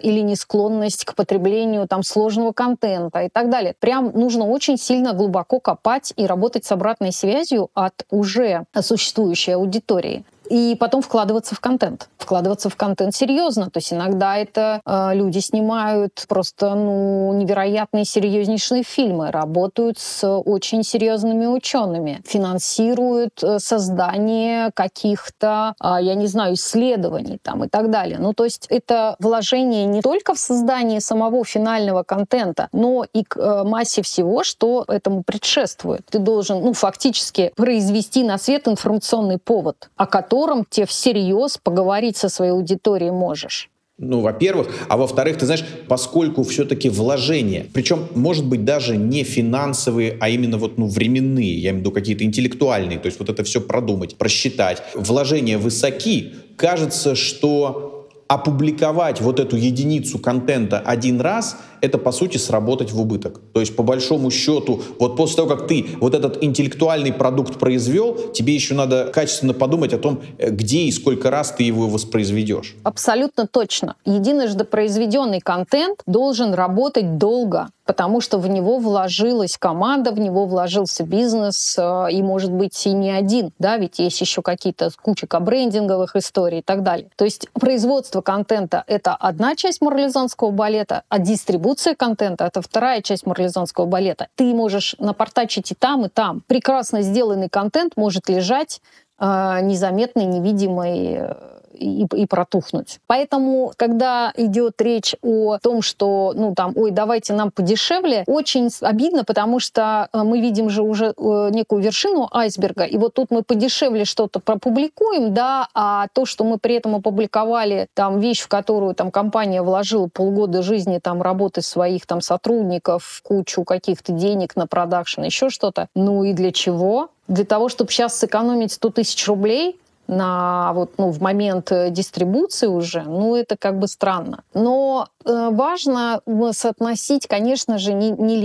или 0.01 0.19
не 0.19 0.35
склонность 0.35 1.05
к 1.05 1.15
потреблению 1.15 1.87
там 1.87 2.03
сложного 2.03 2.51
контента 2.51 3.21
и 3.21 3.29
так 3.29 3.49
далее. 3.49 3.75
Прям 3.79 4.11
нужно 4.13 4.45
очень 4.45 4.77
сильно 4.77 5.13
глубоко 5.13 5.61
копать 5.61 6.13
и 6.17 6.25
работать 6.25 6.65
с 6.65 6.71
обратной 6.73 7.13
связью 7.13 7.69
от 7.73 8.05
уже 8.09 8.65
существующей 8.81 9.53
аудитории 9.53 10.25
и 10.49 10.75
потом 10.79 11.01
вкладываться 11.01 11.55
в 11.55 11.59
контент. 11.59 12.09
Вкладываться 12.17 12.69
в 12.69 12.75
контент 12.75 13.15
серьезно. 13.15 13.69
То 13.69 13.77
есть 13.77 13.93
иногда 13.93 14.35
это 14.35 14.81
э, 14.85 15.11
люди 15.13 15.39
снимают 15.39 16.25
просто 16.27 16.73
ну, 16.75 17.33
невероятные 17.33 18.03
серьезнейшие 18.03 18.83
фильмы, 18.83 19.31
работают 19.31 19.99
с 19.99 20.27
очень 20.27 20.83
серьезными 20.83 21.45
учеными, 21.45 22.21
финансируют 22.25 23.43
э, 23.43 23.59
создание 23.59 24.71
каких-то, 24.73 25.75
э, 25.81 25.97
я 26.01 26.15
не 26.15 26.27
знаю, 26.27 26.55
исследований 26.55 27.39
там 27.41 27.63
и 27.63 27.67
так 27.67 27.91
далее. 27.91 28.17
Ну, 28.19 28.33
то 28.33 28.43
есть 28.43 28.65
это 28.69 29.15
вложение 29.19 29.85
не 29.85 30.01
только 30.01 30.33
в 30.33 30.39
создание 30.39 30.99
самого 30.99 31.45
финального 31.45 32.03
контента, 32.03 32.69
но 32.71 33.05
и 33.13 33.23
к 33.23 33.37
э, 33.37 33.63
массе 33.63 34.01
всего, 34.01 34.43
что 34.43 34.83
этому 34.87 35.23
предшествует. 35.23 36.01
Ты 36.09 36.19
должен, 36.19 36.61
ну, 36.61 36.73
фактически 36.73 37.53
произвести 37.55 38.23
на 38.23 38.37
свет 38.37 38.67
информационный 38.67 39.37
повод, 39.37 39.89
о 39.95 40.07
котором 40.07 40.38
котором 40.39 40.65
тебе 40.69 40.85
всерьез 40.85 41.57
поговорить 41.57 42.17
со 42.17 42.29
своей 42.29 42.51
аудиторией 42.51 43.11
можешь. 43.11 43.69
Ну, 43.97 44.21
во-первых. 44.21 44.67
А 44.87 44.95
во-вторых, 44.95 45.37
ты 45.37 45.45
знаешь, 45.45 45.65
поскольку 45.89 46.43
все-таки 46.43 46.89
вложения, 46.89 47.65
причем, 47.73 48.07
может 48.15 48.45
быть, 48.45 48.63
даже 48.63 48.95
не 48.95 49.23
финансовые, 49.23 50.15
а 50.21 50.29
именно 50.29 50.57
вот, 50.57 50.77
ну, 50.77 50.87
временные, 50.87 51.53
я 51.55 51.71
имею 51.71 51.75
в 51.75 51.79
виду 51.79 51.91
какие-то 51.91 52.23
интеллектуальные, 52.23 52.99
то 52.99 53.07
есть 53.07 53.19
вот 53.19 53.29
это 53.29 53.43
все 53.43 53.59
продумать, 53.59 54.15
просчитать, 54.15 54.81
вложения 54.95 55.57
высоки, 55.57 56.31
кажется, 56.55 57.15
что 57.15 58.07
опубликовать 58.29 59.19
вот 59.19 59.39
эту 59.39 59.57
единицу 59.57 60.19
контента 60.19 60.79
один 60.79 61.19
раз— 61.19 61.57
это, 61.81 61.97
по 61.97 62.11
сути, 62.11 62.37
сработать 62.37 62.91
в 62.91 62.99
убыток. 62.99 63.39
То 63.53 63.59
есть, 63.59 63.75
по 63.75 63.83
большому 63.83 64.31
счету, 64.31 64.81
вот 64.99 65.15
после 65.15 65.37
того, 65.37 65.49
как 65.49 65.67
ты 65.67 65.85
вот 65.99 66.13
этот 66.13 66.43
интеллектуальный 66.43 67.13
продукт 67.13 67.59
произвел, 67.59 68.31
тебе 68.33 68.53
еще 68.53 68.73
надо 68.73 69.11
качественно 69.13 69.53
подумать 69.53 69.93
о 69.93 69.97
том, 69.97 70.21
э, 70.37 70.49
где 70.49 70.79
и 70.79 70.91
сколько 70.91 71.29
раз 71.29 71.51
ты 71.51 71.63
его 71.63 71.87
воспроизведешь. 71.87 72.75
Абсолютно 72.83 73.47
точно. 73.47 73.95
Единожды 74.05 74.63
произведенный 74.63 75.39
контент 75.39 76.01
должен 76.05 76.53
работать 76.53 77.17
долго, 77.17 77.69
потому 77.85 78.21
что 78.21 78.37
в 78.37 78.47
него 78.47 78.77
вложилась 78.77 79.57
команда, 79.57 80.11
в 80.11 80.19
него 80.19 80.45
вложился 80.45 81.03
бизнес, 81.03 81.75
э, 81.77 82.11
и, 82.11 82.21
может 82.21 82.51
быть, 82.51 82.85
и 82.85 82.91
не 82.91 83.09
один, 83.09 83.51
да, 83.57 83.77
ведь 83.77 83.99
есть 83.99 84.21
еще 84.21 84.41
какие-то 84.41 84.91
куча 85.01 85.25
кабрендинговых 85.25 86.15
историй 86.15 86.59
и 86.59 86.61
так 86.61 86.83
далее. 86.83 87.09
То 87.15 87.25
есть 87.25 87.47
производство 87.53 88.21
контента— 88.21 88.83
это 88.87 89.15
одна 89.15 89.55
часть 89.55 89.81
марлезонского 89.81 90.51
балета, 90.51 91.01
а 91.09 91.17
дистрибуция 91.17 91.68
дистрибуция 91.69 91.95
контента— 91.95 92.45
это 92.45 92.61
вторая 92.61 93.01
часть 93.01 93.25
марлезонского 93.25 93.85
балета. 93.85 94.27
Ты 94.35 94.53
можешь 94.53 94.95
напортачить 94.99 95.71
и 95.71 95.75
там, 95.75 96.05
и 96.05 96.09
там. 96.09 96.41
Прекрасно 96.47 97.01
сделанный 97.01 97.49
контент 97.49 97.95
может 97.95 98.29
лежать 98.29 98.81
э, 99.19 99.59
незаметный, 99.61 100.25
невидимый 100.25 101.17
э, 101.19 101.58
и, 101.73 102.05
и 102.13 102.25
протухнуть. 102.25 102.99
Поэтому, 103.07 103.71
когда 103.77 104.33
идет 104.35 104.81
речь 104.81 105.15
о 105.21 105.57
том, 105.59 105.81
что, 105.81 106.33
ну, 106.35 106.53
там, 106.55 106.73
ой, 106.75 106.91
давайте 106.91 107.33
нам 107.33 107.51
подешевле, 107.51 108.23
очень 108.27 108.69
обидно, 108.81 109.23
потому 109.23 109.59
что 109.59 110.09
э, 110.11 110.23
мы 110.23 110.39
видим 110.41 110.69
же 110.69 110.81
уже 110.81 111.13
э, 111.15 111.49
некую 111.51 111.81
вершину 111.81 112.29
айсберга, 112.31 112.83
и 112.83 112.97
вот 112.97 113.13
тут 113.13 113.31
мы 113.31 113.43
подешевле 113.43 114.05
что-то 114.05 114.39
пропубликуем, 114.39 115.33
да, 115.33 115.67
а 115.73 116.07
то, 116.13 116.25
что 116.25 116.43
мы 116.43 116.57
при 116.57 116.75
этом 116.75 116.95
опубликовали, 116.95 117.87
там, 117.93 118.19
вещь, 118.19 118.41
в 118.41 118.47
которую 118.47 118.95
там 118.95 119.11
компания 119.11 119.61
вложила 119.61 120.07
полгода 120.07 120.61
жизни, 120.61 120.99
там, 120.99 121.21
работы 121.21 121.61
своих 121.61 122.05
там 122.05 122.21
сотрудников, 122.21 123.21
кучу 123.23 123.63
каких-то 123.63 124.11
денег 124.11 124.55
на 124.55 124.67
продакшн, 124.67 125.23
еще 125.23 125.49
что-то, 125.49 125.87
ну 125.95 126.23
и 126.23 126.33
для 126.33 126.51
чего? 126.51 127.09
Для 127.27 127.45
того, 127.45 127.69
чтобы 127.69 127.91
сейчас 127.91 128.17
сэкономить 128.17 128.71
100 128.73 128.89
тысяч 128.89 129.27
рублей, 129.27 129.79
на 130.09 130.73
вот, 130.73 130.93
ну, 130.97 131.11
в 131.11 131.21
момент 131.21 131.71
э, 131.71 131.91
дистрибуции 131.91 132.67
уже, 132.67 133.03
ну, 133.03 133.35
это 133.35 133.55
как 133.57 133.77
бы 133.77 133.87
странно. 133.87 134.43
Но 134.53 135.07
э, 135.23 135.49
важно 135.51 136.21
соотносить, 136.51 137.27
конечно 137.27 137.77
же, 137.77 137.93
не, 137.93 138.11
не 138.11 138.35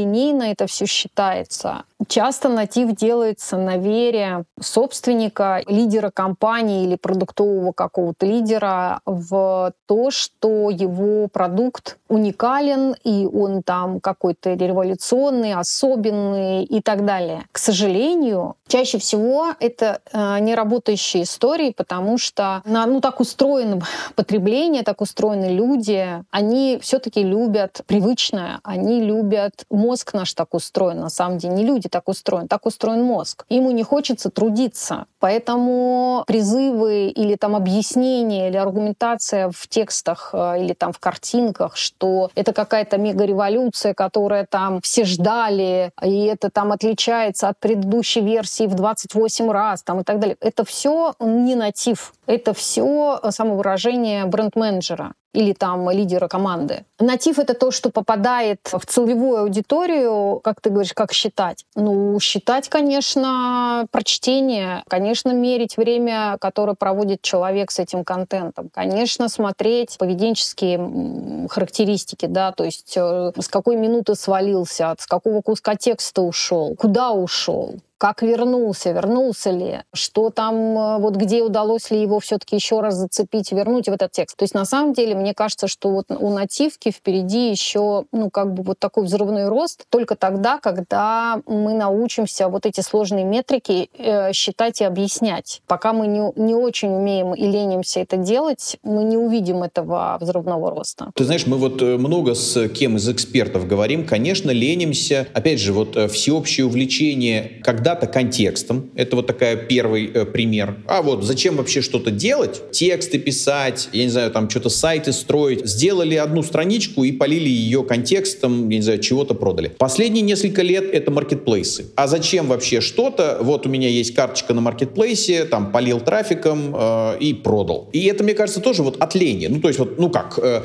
это 0.53 0.67
все 0.67 0.87
считается. 0.87 1.85
Часто 2.09 2.49
натив 2.49 2.93
делается 2.93 3.57
на 3.57 3.77
вере 3.77 4.45
собственника, 4.61 5.63
лидера 5.67 6.11
компании 6.11 6.85
или 6.85 6.97
продуктового 6.97 7.73
какого-то 7.73 8.27
лидера 8.27 9.01
в 9.07 9.73
то, 9.87 10.11
что 10.11 10.71
его 10.71 11.29
продукт 11.29 11.99
уникален, 12.09 12.95
и 13.05 13.27
он 13.27 13.63
там 13.63 14.01
какой-то 14.01 14.55
революционный, 14.55 15.55
особенный 15.55 16.65
и 16.65 16.81
так 16.81 17.05
далее. 17.05 17.47
К 17.53 17.59
сожалению, 17.59 18.57
чаще 18.69 18.99
всего 18.99 19.49
это 19.59 20.01
э, 20.13 20.39
не 20.41 20.55
работающая 20.55 21.23
история, 21.23 21.45
истории, 21.45 21.75
потому 21.77 22.19
что 22.19 22.63
ну, 22.65 23.01
так 23.01 23.21
устроено 23.21 23.81
потребление, 24.15 24.83
так 24.83 25.01
устроены 25.01 25.47
люди. 25.47 26.25
Они 26.31 26.79
все-таки 26.81 27.23
любят 27.23 27.83
привычное, 27.87 28.61
они 28.63 29.03
любят... 29.03 29.65
Мозг 29.71 30.15
наш 30.15 30.33
так 30.35 30.55
устроен, 30.55 31.01
на 31.01 31.11
самом 31.11 31.39
деле. 31.39 31.55
Не 31.55 31.65
люди 31.65 31.89
так 31.95 32.09
устроены, 32.09 32.49
так 32.49 32.67
устроен 32.67 33.05
мозг. 33.05 33.45
Ему 33.49 33.71
не 33.71 33.85
хочется 33.85 34.29
трудиться. 34.29 35.07
Поэтому 35.21 36.25
призывы 36.27 37.07
или 37.07 37.37
там 37.37 37.55
объяснения 37.55 38.49
или 38.49 38.57
аргументация 38.57 39.49
в 39.49 39.69
текстах 39.69 40.31
э, 40.33 40.65
или 40.65 40.73
там 40.73 40.93
в 40.93 40.99
картинках, 40.99 41.77
что 41.77 42.31
это 42.35 42.53
какая-то 42.53 42.99
мега-революция, 42.99 43.95
которая 43.95 44.45
там 44.45 44.81
все 44.81 45.05
ждали, 45.05 45.93
и 46.03 46.25
это 46.25 46.51
там 46.51 46.73
отличается 46.73 47.49
от 47.49 47.61
предыдущей 47.61 48.23
версии 48.23 48.67
в 48.67 48.75
28 48.75 49.51
раз 49.53 49.85
там, 49.85 50.01
и 50.01 50.03
так 50.03 50.19
далее. 50.19 50.37
Это 50.41 50.65
все 50.65 51.15
не 51.21 51.55
натив. 51.55 52.13
Это 52.27 52.53
все 52.53 53.21
самовыражение 53.31 54.25
бренд-менеджера 54.25 55.15
или 55.35 55.53
там 55.53 55.91
лидера 55.91 56.29
команды. 56.29 56.85
Натив— 57.01 57.39
это 57.41 57.55
то, 57.55 57.71
что 57.71 57.91
попадает 57.91 58.61
в 58.65 58.87
целевую 58.87 59.41
аудиторию, 59.41 60.41
как 60.43 60.61
ты 60.61 60.71
говоришь, 60.71 60.95
как 60.95 61.13
считать? 61.13 61.65
Ну, 61.75 62.19
считать, 62.21 62.69
конечно, 62.69 63.87
прочтение, 63.91 64.85
конечно, 64.89 65.33
мерить 65.33 65.77
время, 65.77 66.39
которое 66.41 66.75
проводит 66.75 67.21
человек 67.21 67.73
с 67.73 67.81
этим 67.81 68.05
контентом, 68.05 68.71
конечно, 68.73 69.29
смотреть 69.29 69.99
поведенческие 69.99 71.49
характеристики, 71.49 72.27
да, 72.27 72.53
то 72.53 72.65
есть 72.65 72.95
э, 72.97 73.33
с 73.37 73.49
какой 73.49 73.77
минуты 73.77 74.15
свалился, 74.15 74.95
с 74.99 75.07
какого 75.07 75.43
куска 75.43 75.75
текста 75.75 76.23
ушел, 76.23 76.77
куда 76.77 77.11
ушел, 77.11 77.75
как 77.99 78.23
вернулся, 78.23 78.93
вернулся 78.93 79.51
ли, 79.51 79.81
что 79.93 80.31
там, 80.31 80.55
э, 80.55 80.99
вот 80.99 81.17
где 81.17 81.43
удалось 81.43 81.91
ли 81.91 82.01
его 82.01 82.21
все-таки 82.21 82.57
еще 82.57 82.81
раз 82.81 82.95
зацепить, 82.95 83.53
вернуть 83.53 83.89
в 83.89 83.93
этот 83.93 84.13
текст. 84.13 84.37
То 84.37 84.45
есть 84.45 84.55
на 84.55 84.65
самом 84.65 84.93
деле 84.93 85.15
мне 85.15 85.35
кажется, 85.35 85.69
что 85.69 85.91
вот 85.91 86.07
у 86.11 86.31
нативки 86.31 86.91
впереди 86.91 87.51
еще, 87.51 88.05
ну, 88.13 88.31
как 88.31 88.53
бы 88.53 88.63
вот 88.63 88.79
такой 88.79 89.05
взрывной 89.05 89.49
рост 89.49 89.85
только 89.89 90.17
тогда, 90.17 90.59
когда 90.59 91.41
мы 91.47 91.75
научимся 91.75 92.49
вот 92.49 92.67
эти 92.67 92.81
сложные 92.81 93.25
метрики 93.25 93.91
э, 93.97 94.33
считать 94.33 94.81
и 94.81 94.85
объяснять. 94.85 95.63
Пока 95.67 95.93
мы 95.93 96.07
не, 96.07 96.33
не 96.37 96.55
очень 96.55 96.91
умеем 96.91 97.35
и 97.35 97.47
ленимся 97.47 98.01
это 98.01 98.17
делать, 98.17 98.77
мы 98.83 99.05
не 99.05 99.17
увидим 99.17 99.63
этого 99.63 100.19
взрывного 100.21 100.71
роста. 100.71 101.11
Ты 101.15 101.25
знаешь, 101.25 101.47
мы 101.47 101.57
вот 101.57 101.81
э, 101.83 101.97
много 101.97 102.35
с 102.35 102.69
кем 102.69 102.97
из 102.97 103.09
экспертов 103.09 103.67
говорим, 103.67 104.07
конечно, 104.07 104.51
ленимся. 104.51 105.27
Опять 105.33 105.61
же, 105.61 105.73
вот 105.73 105.97
э, 105.97 106.09
всеобщее 106.09 106.67
увлечение 106.67 107.61
когда-то 107.95 108.07
контекстом. 108.13 108.91
Это 108.97 109.17
вот 109.17 109.27
такая 109.27 109.57
первый 109.57 110.11
э, 110.13 110.25
пример. 110.25 110.77
А 110.87 111.03
вот 111.03 111.25
зачем 111.25 111.57
вообще 111.57 111.81
что-то 111.81 112.11
делать? 112.11 112.71
Тексты 112.73 113.19
писать, 113.19 113.89
я 113.93 114.05
не 114.05 114.11
знаю, 114.11 114.31
там 114.31 114.51
что-то 114.51 114.69
сайты 114.69 115.13
строить. 115.13 115.67
Сделали 115.67 116.17
одну 116.17 116.43
страничку 116.43 117.05
и 117.05 117.13
полили 117.13 117.49
ее 117.49 117.85
контекстом, 117.85 118.69
я 118.69 118.77
не 118.79 118.83
знаю, 118.83 118.99
чего-то 118.99 119.35
продали. 119.35 119.73
Последние 119.79 120.23
несколько 120.23 120.63
лет 120.63 120.85
это 120.93 121.11
маркетплейсы. 121.11 121.87
А 121.95 122.07
зачем 122.07 122.49
вообще 122.49 122.81
что-то? 122.81 123.39
Вот 123.41 123.67
у 123.67 123.69
меня 123.69 123.89
есть 123.89 124.15
карточка 124.15 124.55
на 124.55 124.61
маркетплейсе, 124.61 125.45
там 125.45 125.71
полил 125.73 126.01
трафиком 126.01 126.75
э, 126.77 127.19
и 127.21 127.35
продал. 127.35 127.89
И 127.93 128.07
это, 128.07 128.25
мне 128.25 128.35
кажется, 128.35 128.61
тоже 128.61 128.83
вот 128.83 128.97
от 129.01 129.15
лени. 129.15 129.47
Ну, 129.47 129.61
то 129.61 129.69
есть 129.69 129.79
вот, 129.79 129.99
ну 129.99 130.11
как, 130.11 130.39
э, 130.43 130.63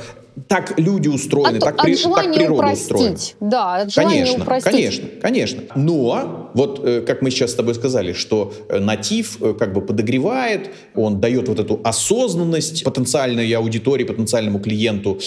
так 0.47 0.79
люди 0.79 1.07
устроены, 1.07 1.57
от, 1.57 1.63
так, 1.63 1.75
от 1.75 1.81
при, 1.83 1.95
так 1.95 2.33
природа 2.33 2.53
упростить. 2.53 2.89
устроена. 2.89 3.17
Да, 3.39 3.75
от 3.75 3.93
конечно, 3.93 4.43
упростить. 4.43 4.71
конечно, 4.71 5.07
конечно. 5.21 5.63
Но 5.75 6.49
вот 6.53 6.81
э, 6.83 7.01
как 7.01 7.21
мы 7.21 7.31
сейчас 7.31 7.51
с 7.51 7.55
тобой 7.55 7.75
сказали, 7.75 8.13
что 8.13 8.53
э, 8.69 8.79
натив 8.79 9.41
э, 9.41 9.53
как 9.53 9.73
бы 9.73 9.81
подогревает, 9.81 10.71
он 10.95 11.19
дает 11.19 11.47
вот 11.47 11.59
эту 11.59 11.79
осознанность 11.83 12.83
потенциальной 12.83 13.51
аудитории, 13.51 14.03
потенциальному 14.03 14.59
клиенту. 14.59 15.19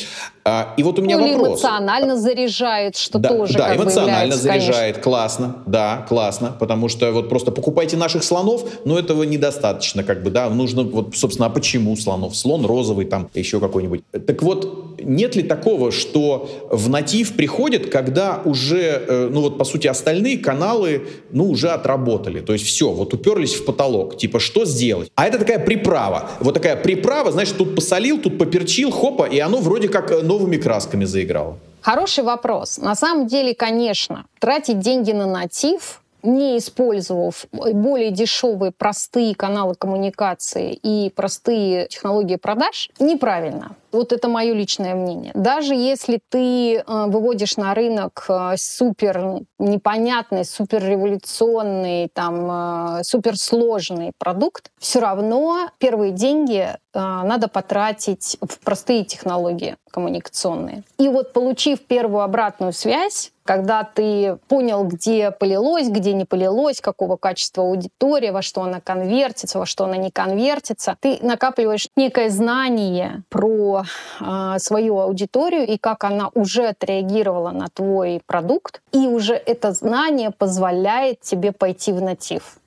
А, 0.45 0.75
И 0.77 0.83
вот 0.83 0.99
у 0.99 1.03
меня 1.03 1.19
ну, 1.19 1.27
или 1.27 1.35
вопрос. 1.35 1.61
эмоционально 1.61 2.17
заряжает, 2.17 2.97
что 2.97 3.19
Да, 3.19 3.29
тоже 3.29 3.55
да 3.55 3.77
эмоционально 3.77 4.35
заряжает, 4.37 4.97
конечно. 4.97 5.03
классно, 5.03 5.57
да, 5.67 6.05
классно, 6.09 6.57
потому 6.59 6.89
что 6.89 7.13
вот 7.13 7.29
просто 7.29 7.53
покупайте 7.53 7.97
наших 7.97 8.25
слонов, 8.25 8.65
но 8.85 8.99
этого 8.99 9.23
недостаточно, 9.23 10.03
как 10.03 10.23
бы, 10.23 10.31
да, 10.31 10.49
нужно 10.51 10.83
вот, 10.83 11.15
собственно, 11.15 11.47
а 11.47 11.51
почему 11.51 11.97
слонов? 11.97 12.35
Слон 12.37 12.67
розовый, 12.67 13.05
там, 13.07 13.29
еще 13.35 13.61
какой-нибудь. 13.61 14.03
Так 14.27 14.43
вот, 14.43 15.01
нет 15.01 15.37
ли 15.37 15.43
такого, 15.43 15.93
что 15.93 16.49
в 16.71 16.89
натив 16.89 17.35
приходит, 17.35 17.91
когда 17.91 18.41
уже, 18.45 19.05
э, 19.07 19.29
ну 19.31 19.43
вот, 19.43 19.59
по 19.59 19.65
сути, 19.65 19.87
остальные 19.87 20.39
каналы, 20.39 21.07
ну, 21.31 21.49
уже 21.51 21.69
отработали, 21.69 22.41
то 22.41 22.53
есть 22.53 22.65
все, 22.67 22.91
вот 22.91 23.15
уперлись 23.15 23.55
в 23.55 23.65
потолок, 23.65 24.17
типа, 24.17 24.41
что 24.41 24.65
сделать? 24.65 25.11
А 25.15 25.27
это 25.27 25.39
такая 25.39 25.59
приправа, 25.61 26.31
вот 26.41 26.55
такая 26.55 26.77
приправа, 26.77 27.31
знаешь, 27.31 27.51
тут 27.51 27.77
посолил, 27.77 28.19
тут 28.21 28.39
поперчил, 28.39 28.91
хопа, 28.91 29.25
и 29.25 29.39
оно 29.39 29.59
вроде 29.59 29.89
как 29.89 30.11
э, 30.11 30.32
новыми 30.33 30.57
красками 30.57 31.05
заиграло. 31.05 31.59
Хороший 31.81 32.25
вопрос. 32.25 32.79
На 32.79 32.95
самом 32.95 33.27
деле, 33.27 33.55
конечно, 33.55 34.25
тратить 34.39 34.79
деньги 34.79 35.13
на 35.13 35.27
натив 35.27 36.02
не 36.23 36.59
использовав 36.59 37.47
более 37.53 38.11
дешевые, 38.11 38.73
простые 38.73 39.35
каналы 39.35 39.75
коммуникации 39.75 40.73
и 40.73 41.11
простые 41.11 41.89
технологии 41.89 42.37
продаж, 42.37 42.91
неправильно. 42.99 43.77
Вот 43.93 44.13
это 44.13 44.29
мое 44.29 44.55
личное 44.55 44.95
мнение. 44.95 45.33
Даже 45.35 45.75
если 45.75 46.19
ты 46.31 46.77
э, 46.77 46.83
выводишь 46.87 47.59
на 47.59 47.75
рынок 47.75 48.25
э, 48.29 48.55
супер 48.57 49.43
непонятный, 49.59 50.47
супер 50.47 50.83
революционный, 50.83 52.09
там, 52.09 53.01
э, 53.01 53.05
супер 53.05 53.37
сложный 53.37 54.13
продукт, 54.17 54.71
все 54.79 55.01
равно 55.01 55.69
первые 55.79 56.13
деньги 56.13 56.69
надо 56.95 57.49
потратить 57.49 58.37
в 58.43 58.59
простые 58.59 59.05
технологии 59.05 59.77
коммуникационные. 59.91 60.83
И 60.99 61.09
вот 61.09 61.33
получив 61.33 61.81
первую 61.81 62.23
обратную 62.23 62.75
связь, 62.75 63.32
когда 63.45 63.85
ты 63.85 64.39
понял, 64.49 64.85
где 64.85 65.31
полилось, 65.31 65.89
где 65.89 66.13
не 66.13 66.25
полилось, 66.25 66.81
какого 66.81 67.17
качества 67.17 67.65
аудитория, 67.65 68.33
во 68.33 68.43
что 68.43 68.63
она 68.63 68.81
конвертится, 68.81 69.59
во 69.59 69.67
что 69.67 69.85
она 69.85 69.97
не 69.97 70.11
конвертится, 70.11 70.97
ты 71.01 71.19
накапливаешь 71.23 71.89
некое 71.97 72.31
знание 72.31 73.23
про 73.29 73.85
э, 74.21 74.59
свою 74.59 74.99
аудиторию 74.99 75.67
и 75.67 75.77
как 75.79 76.05
она 76.05 76.31
уже 76.35 76.69
отреагировала 76.69 77.51
на 77.51 77.69
твой 77.69 78.23
продукт, 78.27 78.83
и 78.93 79.07
уже 79.07 79.35
это 79.35 79.73
знание 79.73 80.31
позволяет 80.31 81.21
тебе 81.21 81.53
пойти 81.53 81.93
в 81.93 82.01
натив. 82.01 82.59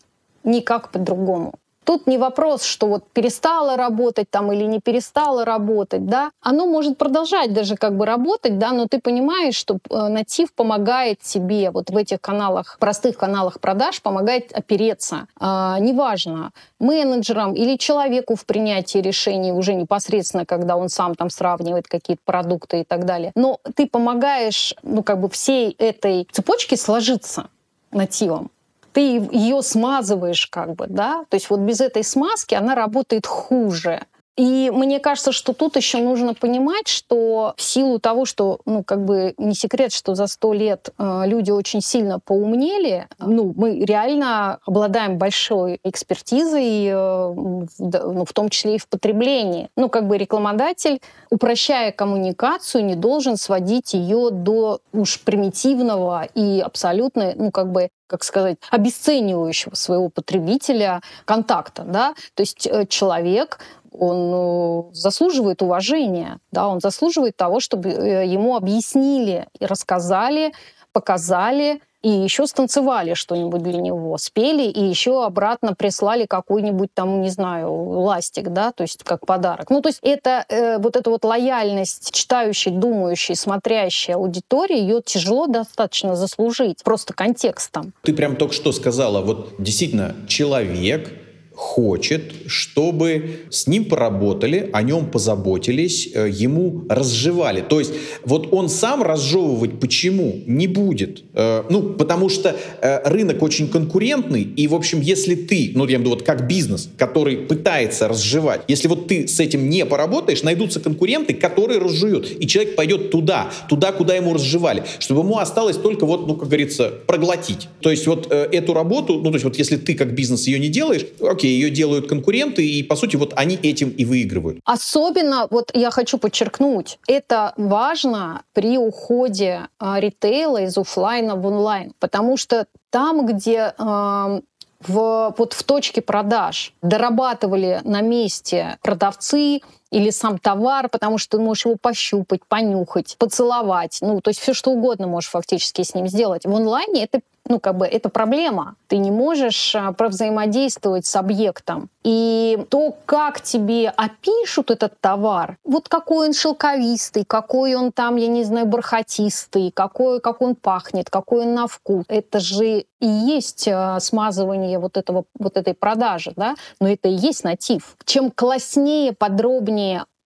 Никак 0.43 0.91
по-другому. 0.91 1.53
Тут 1.85 2.07
не 2.07 2.17
вопрос, 2.17 2.63
что 2.63 2.87
вот 2.87 3.03
перестала 3.13 3.77
работать 3.77 4.29
там 4.29 4.51
или 4.51 4.63
не 4.63 4.79
перестала 4.79 5.45
работать, 5.45 6.05
да. 6.07 6.31
Оно 6.41 6.65
может 6.65 6.97
продолжать 6.97 7.53
даже 7.53 7.75
как 7.75 7.95
бы 7.95 8.05
работать, 8.05 8.57
да, 8.57 8.71
но 8.71 8.87
ты 8.87 8.99
понимаешь, 8.99 9.55
что 9.55 9.77
э, 9.89 10.07
натив 10.07 10.53
помогает 10.53 11.19
тебе 11.19 11.69
вот 11.69 11.91
в 11.91 11.97
этих 11.97 12.19
каналах, 12.21 12.77
простых 12.79 13.17
каналах 13.17 13.59
продаж, 13.59 14.01
помогает 14.01 14.51
опереться. 14.51 15.27
А, 15.39 15.77
неважно, 15.79 16.51
менеджерам 16.79 17.53
или 17.53 17.77
человеку 17.77 18.35
в 18.35 18.45
принятии 18.45 18.97
решений 18.97 19.51
уже 19.51 19.75
непосредственно, 19.75 20.45
когда 20.45 20.77
он 20.77 20.89
сам 20.89 21.13
там 21.13 21.29
сравнивает 21.29 21.87
какие-то 21.87 22.21
продукты 22.25 22.81
и 22.81 22.83
так 22.83 23.05
далее. 23.05 23.31
Но 23.35 23.59
ты 23.75 23.87
помогаешь, 23.87 24.73
ну, 24.81 25.03
как 25.03 25.21
бы 25.21 25.29
всей 25.29 25.71
этой 25.77 26.27
цепочке 26.31 26.77
сложиться 26.77 27.47
нативом 27.91 28.49
ты 28.95 29.01
ее 29.01 29.61
смазываешь 29.61 30.47
как 30.47 30.73
бы, 30.75 30.87
да, 30.87 31.25
то 31.29 31.35
есть 31.35 31.49
вот 31.49 31.59
без 31.59 31.81
этой 31.81 32.01
смазки 32.01 32.55
она 32.55 32.75
работает 32.75 33.27
хуже. 33.27 34.03
И 34.37 34.69
мне 34.69 34.99
кажется, 34.99 35.31
что 35.31 35.53
тут 35.53 35.77
еще 35.77 35.99
нужно 35.99 36.33
понимать, 36.33 36.89
что 36.89 37.53
в 37.55 37.61
силу 37.61 37.99
того, 37.99 38.25
что, 38.25 38.59
ну, 38.65 38.83
как 38.83 39.05
бы 39.05 39.33
не 39.37 39.55
секрет, 39.55 39.93
что 39.93 40.13
за 40.13 40.27
сто 40.27 40.51
лет 40.51 40.89
э, 40.97 41.21
люди 41.25 41.51
очень 41.51 41.81
сильно 41.81 42.19
поумнели, 42.19 43.07
ну, 43.19 43.53
мы 43.55 43.79
реально 43.79 44.59
обладаем 44.65 45.17
большой 45.17 45.79
экспертизой, 45.83 46.85
э, 46.85 46.95
в, 46.95 47.65
ну, 47.79 48.25
в 48.25 48.33
том 48.33 48.49
числе 48.49 48.75
и 48.75 48.79
в 48.79 48.89
потреблении. 48.89 49.69
Ну, 49.77 49.87
как 49.87 50.05
бы 50.07 50.17
рекламодатель, 50.17 50.99
упрощая 51.29 51.93
коммуникацию, 51.93 52.83
не 52.83 52.95
должен 52.95 53.37
сводить 53.37 53.93
ее 53.93 54.31
до 54.31 54.81
уж 54.91 55.21
примитивного 55.21 56.27
и 56.35 56.59
абсолютно, 56.59 57.33
ну, 57.35 57.51
как 57.51 57.71
бы 57.71 57.89
как 58.07 58.23
сказать, 58.23 58.57
обесценивающего 58.69 59.73
своего 59.73 60.09
потребителя 60.09 61.01
контакта, 61.25 61.81
да, 61.81 62.13
то 62.35 62.41
есть 62.41 62.67
э, 62.67 62.85
человек 62.85 63.59
он 63.99 64.31
ну, 64.31 64.89
заслуживает 64.93 65.61
уважения, 65.61 66.39
да, 66.51 66.67
он 66.67 66.79
заслуживает 66.79 67.35
того, 67.37 67.59
чтобы 67.59 67.89
э, 67.89 68.25
ему 68.27 68.55
объяснили 68.55 69.47
и 69.59 69.65
рассказали, 69.65 70.53
показали, 70.93 71.81
и 72.05 72.09
еще 72.09 72.45
станцевали 72.45 73.15
что-нибудь 73.15 73.63
для 73.63 73.81
него, 73.81 74.15
спели, 74.19 74.63
и 74.69 74.83
еще 74.83 75.25
обратно 75.25 75.73
прислали 75.73 76.27
какой-нибудь 76.27 76.93
там, 76.93 77.21
не 77.21 77.29
знаю, 77.29 77.73
ластик, 77.73 78.49
да, 78.49 78.71
то 78.71 78.83
есть 78.83 79.03
как 79.03 79.25
подарок. 79.25 79.71
Ну, 79.71 79.81
то 79.81 79.89
есть 79.89 79.99
это 80.03 80.45
э, 80.47 80.77
вот 80.77 80.95
эта 80.95 81.09
вот 81.09 81.25
лояльность 81.25 82.13
читающей, 82.13 82.69
думающей, 82.69 83.33
смотрящей 83.33 84.13
аудитории, 84.13 84.77
ее 84.77 85.01
тяжело 85.03 85.47
достаточно 85.47 86.15
заслужить 86.15 86.83
просто 86.83 87.15
контекстом. 87.15 87.91
Ты 88.03 88.13
прям 88.13 88.35
только 88.35 88.53
что 88.53 88.71
сказала, 88.71 89.21
вот 89.21 89.55
действительно, 89.57 90.15
человек 90.27 91.09
хочет, 91.55 92.33
чтобы 92.47 93.39
с 93.49 93.65
ним 93.65 93.85
поработали, 93.85 94.69
о 94.73 94.81
нем 94.81 95.09
позаботились, 95.09 96.09
э, 96.13 96.29
ему 96.29 96.83
разжевали. 96.89 97.61
То 97.61 97.79
есть 97.79 97.93
вот 98.23 98.49
он 98.51 98.67
сам 98.67 99.01
разжевывать 99.01 99.79
почему 99.79 100.41
не 100.45 100.67
будет. 100.67 101.23
Э, 101.33 101.63
ну, 101.69 101.93
потому 101.93 102.27
что 102.29 102.55
э, 102.81 103.09
рынок 103.09 103.41
очень 103.41 103.69
конкурентный, 103.69 104.41
и, 104.41 104.67
в 104.67 104.75
общем, 104.75 104.99
если 104.99 105.35
ты, 105.35 105.71
ну, 105.75 105.85
я 105.85 105.95
имею 105.95 105.99
в 105.99 106.01
виду 106.01 106.09
вот 106.11 106.23
как 106.23 106.47
бизнес, 106.47 106.89
который 106.97 107.37
пытается 107.37 108.09
разжевать, 108.09 108.61
если 108.67 108.89
вот 108.89 109.07
ты 109.07 109.27
с 109.27 109.39
этим 109.39 109.69
не 109.69 109.85
поработаешь, 109.85 110.43
найдутся 110.43 110.81
конкуренты, 110.81 111.33
которые 111.33 111.79
разжуют, 111.79 112.29
и 112.37 112.47
человек 112.47 112.75
пойдет 112.75 113.11
туда, 113.11 113.49
туда, 113.69 113.93
куда 113.93 114.15
ему 114.15 114.33
разжевали, 114.33 114.83
чтобы 114.99 115.21
ему 115.21 115.37
осталось 115.37 115.77
только 115.77 116.05
вот, 116.05 116.27
ну, 116.27 116.35
как 116.35 116.49
говорится, 116.49 116.91
проглотить. 117.07 117.69
То 117.79 117.91
есть 117.91 118.07
вот 118.07 118.29
эту 118.31 118.73
работу, 118.73 119.15
ну, 119.15 119.29
то 119.29 119.35
есть 119.35 119.45
вот 119.45 119.57
если 119.57 119.77
ты 119.77 119.93
как 119.93 120.13
бизнес 120.13 120.47
ее 120.47 120.59
не 120.59 120.67
делаешь, 120.67 121.05
окей, 121.21 121.44
ее 121.47 121.69
делают 121.69 122.07
конкуренты, 122.07 122.65
и, 122.65 122.83
по 122.83 122.95
сути, 122.95 123.15
вот 123.15 123.33
они 123.35 123.55
этим 123.55 123.89
и 123.89 124.05
выигрывают. 124.05 124.59
Особенно, 124.65 125.47
вот 125.49 125.71
я 125.73 125.91
хочу 125.91 126.17
подчеркнуть, 126.17 126.99
это 127.07 127.53
важно 127.57 128.43
при 128.53 128.77
уходе 128.77 129.67
э, 129.79 129.99
ритейла 129.99 130.63
из 130.63 130.77
офлайна 130.77 131.35
в 131.35 131.45
онлайн, 131.45 131.93
потому 131.99 132.37
что 132.37 132.67
там, 132.89 133.25
где 133.25 133.73
э, 133.77 134.41
в, 134.87 135.35
вот 135.37 135.53
в 135.53 135.63
точке 135.63 136.01
продаж 136.01 136.73
дорабатывали 136.81 137.81
на 137.83 138.01
месте 138.01 138.77
продавцы, 138.81 139.61
или 139.91 140.09
сам 140.09 140.37
товар, 140.37 140.89
потому 140.89 141.17
что 141.17 141.37
ты 141.37 141.43
можешь 141.43 141.65
его 141.65 141.75
пощупать, 141.79 142.45
понюхать, 142.45 143.15
поцеловать. 143.17 143.99
Ну, 144.01 144.21
то 144.21 144.29
есть 144.29 144.39
все 144.39 144.53
что 144.53 144.71
угодно 144.71 145.07
можешь 145.07 145.29
фактически 145.29 145.83
с 145.83 145.93
ним 145.93 146.07
сделать. 146.07 146.45
В 146.45 146.55
онлайне 146.55 147.03
это 147.03 147.21
ну, 147.47 147.59
как 147.59 147.77
бы 147.77 147.85
это 147.85 148.09
проблема. 148.09 148.75
Ты 148.87 148.97
не 148.97 149.11
можешь 149.11 149.75
а, 149.75 149.91
провзаимодействовать 149.91 151.05
с 151.05 151.15
объектом. 151.15 151.89
И 152.03 152.65
то, 152.69 152.95
как 153.05 153.41
тебе 153.41 153.89
опишут 153.89 154.71
этот 154.71 154.99
товар, 154.99 155.57
вот 155.63 155.87
какой 155.87 156.27
он 156.27 156.33
шелковистый, 156.33 157.23
какой 157.25 157.75
он 157.75 157.91
там, 157.91 158.15
я 158.15 158.27
не 158.27 158.43
знаю, 158.43 158.65
бархатистый, 158.65 159.71
какой, 159.71 160.19
как 160.21 160.41
он 160.41 160.55
пахнет, 160.55 161.09
какой 161.09 161.45
он 161.45 161.53
на 161.53 161.67
вкус, 161.67 162.05
это 162.07 162.39
же 162.39 162.85
и 162.99 163.07
есть 163.07 163.67
а, 163.67 163.99
смазывание 163.99 164.79
вот, 164.79 164.97
этого, 164.97 165.25
вот 165.37 165.57
этой 165.57 165.75
продажи, 165.75 166.33
да? 166.35 166.55
Но 166.79 166.87
это 166.87 167.09
и 167.09 167.13
есть 167.13 167.43
натив. 167.43 167.95
Чем 168.05 168.31
класснее, 168.31 169.13
подробнее 169.13 169.74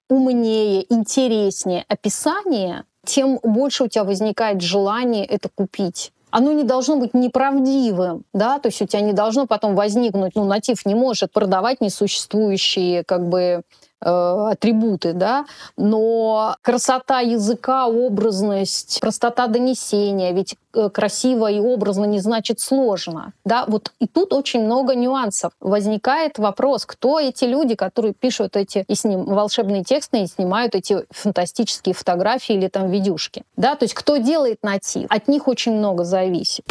умнее, 0.10 0.86
интереснее 0.91 1.86
описание, 1.88 2.86
тем 3.06 3.39
больше 3.43 3.86
у 3.86 3.88
тебя 3.88 4.04
возникает 4.04 4.62
желание 4.62 5.26
это 5.26 5.50
купить. 5.50 6.12
Оно 6.32 6.52
не 6.52 6.64
должно 6.64 6.97
быть 6.97 7.14
неправдивым, 7.16 8.24
да, 8.34 8.60
то 8.60 8.68
есть 8.68 8.82
у 8.82 8.86
тебя 8.86 9.02
не 9.02 9.14
должно 9.14 9.47
потом 9.47 9.76
возникнуть, 9.76 10.34
ну, 10.36 10.45
натив 10.45 10.86
не 10.86 10.93
может 10.93 11.32
продавать 11.32 11.82
несуществующие, 11.82 13.04
как 13.04 13.28
бы, 13.28 13.64
атрибуты, 14.02 15.14
да, 15.14 15.45
но 15.78 16.56
красота 16.62 17.20
языка, 17.20 17.88
образность, 17.88 19.00
простота 19.02 19.47
донесения, 19.47 20.32
ведь 20.32 20.56
э, 20.74 20.89
красиво 20.89 21.52
и 21.52 21.60
образно 21.60 22.06
не 22.06 22.20
значит 22.20 22.60
сложно, 22.60 23.34
да, 23.45 23.66
вот 23.68 23.91
и 24.00 24.08
тут 24.08 24.34
очень 24.34 24.64
много 24.64 24.95
нюансов. 24.95 25.52
Возникает 25.60 26.39
вопрос, 26.39 26.86
кто 26.86 27.20
эти 27.20 27.45
люди, 27.45 27.76
которые 27.76 28.14
пишут 28.14 28.56
эти 28.56 28.86
и 28.88 28.95
сним, 28.95 29.26
волшебные 29.26 29.84
тексты 29.84 30.24
и 30.24 30.28
снимают 30.28 30.76
эти 30.76 31.06
фантастические 31.10 31.93
фотографии 31.93 32.56
или 32.56 32.68
там 32.68 32.89
видюшки, 32.89 33.43
да, 33.58 33.76
то 33.76 33.84
есть 33.84 33.93
кто 33.93 34.18
делает 34.18 34.64
натив, 34.64 35.08
от 35.10 35.28
них 35.28 35.47
очень 35.47 35.74
много 35.74 36.04
зависит. 36.04 36.66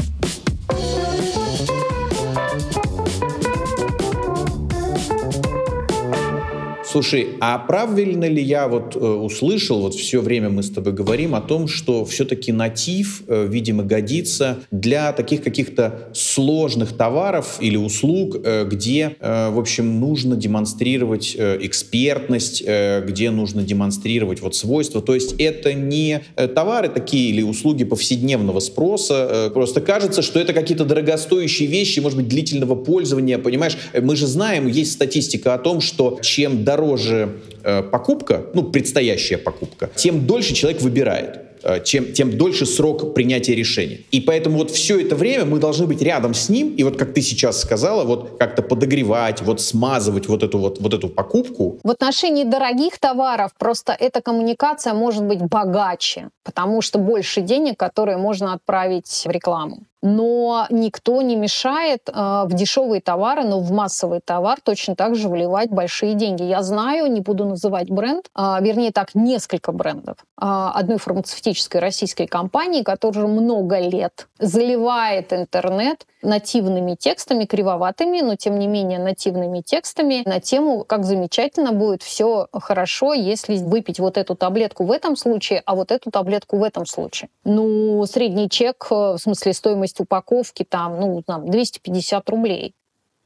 Слушай, 6.90 7.28
а 7.40 7.58
правильно 7.58 8.24
ли 8.24 8.42
я 8.42 8.66
вот 8.66 8.96
э, 8.96 8.98
услышал, 8.98 9.82
вот 9.82 9.94
все 9.94 10.22
время 10.22 10.48
мы 10.48 10.62
с 10.62 10.70
тобой 10.70 10.94
говорим 10.94 11.34
о 11.34 11.42
том, 11.42 11.68
что 11.68 12.06
все-таки 12.06 12.50
натив, 12.50 13.24
э, 13.28 13.46
видимо, 13.46 13.82
годится 13.82 14.60
для 14.70 15.12
таких 15.12 15.42
каких-то 15.42 16.08
сложных 16.14 16.96
товаров 16.96 17.58
или 17.60 17.76
услуг, 17.76 18.36
э, 18.42 18.64
где, 18.64 19.16
э, 19.20 19.50
в 19.50 19.58
общем, 19.58 20.00
нужно 20.00 20.34
демонстрировать 20.34 21.36
э, 21.36 21.58
экспертность, 21.60 22.62
э, 22.64 23.04
где 23.06 23.30
нужно 23.30 23.62
демонстрировать 23.62 24.40
вот 24.40 24.56
свойства. 24.56 25.02
То 25.02 25.14
есть 25.14 25.34
это 25.38 25.74
не 25.74 26.22
э, 26.36 26.48
товары 26.48 26.88
такие 26.88 27.28
или 27.28 27.42
услуги 27.42 27.84
повседневного 27.84 28.60
спроса. 28.60 29.28
Э, 29.30 29.50
просто 29.50 29.82
кажется, 29.82 30.22
что 30.22 30.40
это 30.40 30.54
какие-то 30.54 30.86
дорогостоящие 30.86 31.68
вещи, 31.68 32.00
может 32.00 32.16
быть, 32.16 32.28
длительного 32.28 32.76
пользования. 32.76 33.36
Понимаешь, 33.36 33.76
мы 34.00 34.16
же 34.16 34.26
знаем, 34.26 34.68
есть 34.68 34.92
статистика 34.92 35.52
о 35.52 35.58
том, 35.58 35.82
что 35.82 36.18
чем 36.22 36.64
дороже 36.64 36.77
дороже 36.78 37.40
э, 37.64 37.82
покупка, 37.82 38.42
ну, 38.54 38.62
предстоящая 38.62 39.38
покупка, 39.38 39.90
тем 39.96 40.26
дольше 40.26 40.54
человек 40.54 40.82
выбирает 40.82 41.38
э, 41.64 41.82
чем, 41.84 42.12
тем 42.12 42.38
дольше 42.38 42.66
срок 42.66 43.14
принятия 43.14 43.56
решения. 43.56 43.98
И 44.12 44.20
поэтому 44.20 44.58
вот 44.58 44.70
все 44.70 45.00
это 45.00 45.16
время 45.16 45.44
мы 45.44 45.58
должны 45.58 45.86
быть 45.86 46.02
рядом 46.02 46.34
с 46.34 46.48
ним, 46.48 46.74
и 46.78 46.84
вот 46.84 46.96
как 46.96 47.14
ты 47.14 47.20
сейчас 47.22 47.60
сказала, 47.60 48.04
вот 48.04 48.38
как-то 48.38 48.62
подогревать, 48.62 49.42
вот 49.42 49.60
смазывать 49.60 50.28
вот 50.28 50.42
эту 50.42 50.58
вот, 50.58 50.80
вот 50.80 50.94
эту 50.94 51.08
покупку. 51.08 51.78
В 51.82 51.90
отношении 51.90 52.44
дорогих 52.44 52.98
товаров 52.98 53.50
просто 53.58 53.92
эта 53.92 54.20
коммуникация 54.20 54.94
может 54.94 55.24
быть 55.24 55.40
богаче, 55.40 56.28
потому 56.44 56.82
что 56.82 56.98
больше 56.98 57.40
денег, 57.40 57.76
которые 57.76 58.18
можно 58.18 58.52
отправить 58.52 59.24
в 59.26 59.30
рекламу 59.30 59.78
но 60.02 60.66
никто 60.70 61.22
не 61.22 61.36
мешает 61.36 62.08
э, 62.08 62.12
в 62.12 62.52
дешевые 62.52 63.00
товары, 63.00 63.44
но 63.44 63.60
в 63.60 63.72
массовый 63.72 64.20
товар 64.24 64.58
точно 64.62 64.94
так 64.94 65.14
же 65.14 65.28
вливать 65.28 65.70
большие 65.70 66.14
деньги. 66.14 66.42
Я 66.42 66.62
знаю, 66.62 67.10
не 67.10 67.20
буду 67.20 67.44
называть 67.44 67.90
бренд, 67.90 68.26
э, 68.36 68.56
вернее 68.60 68.92
так, 68.92 69.14
несколько 69.14 69.72
брендов 69.72 70.16
э, 70.40 70.44
одной 70.44 70.98
фармацевтической 70.98 71.80
российской 71.80 72.26
компании, 72.26 72.82
которая 72.82 73.26
много 73.26 73.78
лет 73.78 74.28
заливает 74.38 75.32
интернет 75.32 76.06
нативными 76.22 76.94
текстами, 76.94 77.44
кривоватыми, 77.44 78.20
но 78.20 78.36
тем 78.36 78.58
не 78.58 78.66
менее 78.66 78.98
нативными 78.98 79.60
текстами 79.60 80.22
на 80.26 80.40
тему, 80.40 80.84
как 80.84 81.04
замечательно 81.04 81.72
будет 81.72 82.02
все 82.02 82.48
хорошо, 82.52 83.14
если 83.14 83.56
выпить 83.56 84.00
вот 84.00 84.16
эту 84.16 84.34
таблетку 84.34 84.84
в 84.84 84.90
этом 84.90 85.16
случае, 85.16 85.62
а 85.64 85.74
вот 85.74 85.92
эту 85.92 86.10
таблетку 86.10 86.58
в 86.58 86.62
этом 86.62 86.86
случае. 86.86 87.30
Ну, 87.44 88.04
средний 88.06 88.48
чек, 88.48 88.86
э, 88.90 88.94
в 88.94 89.18
смысле 89.18 89.52
стоимость 89.52 89.87
упаковки 89.98 90.64
там, 90.64 91.00
ну, 91.00 91.22
там 91.22 91.50
250 91.50 92.30
рублей. 92.30 92.74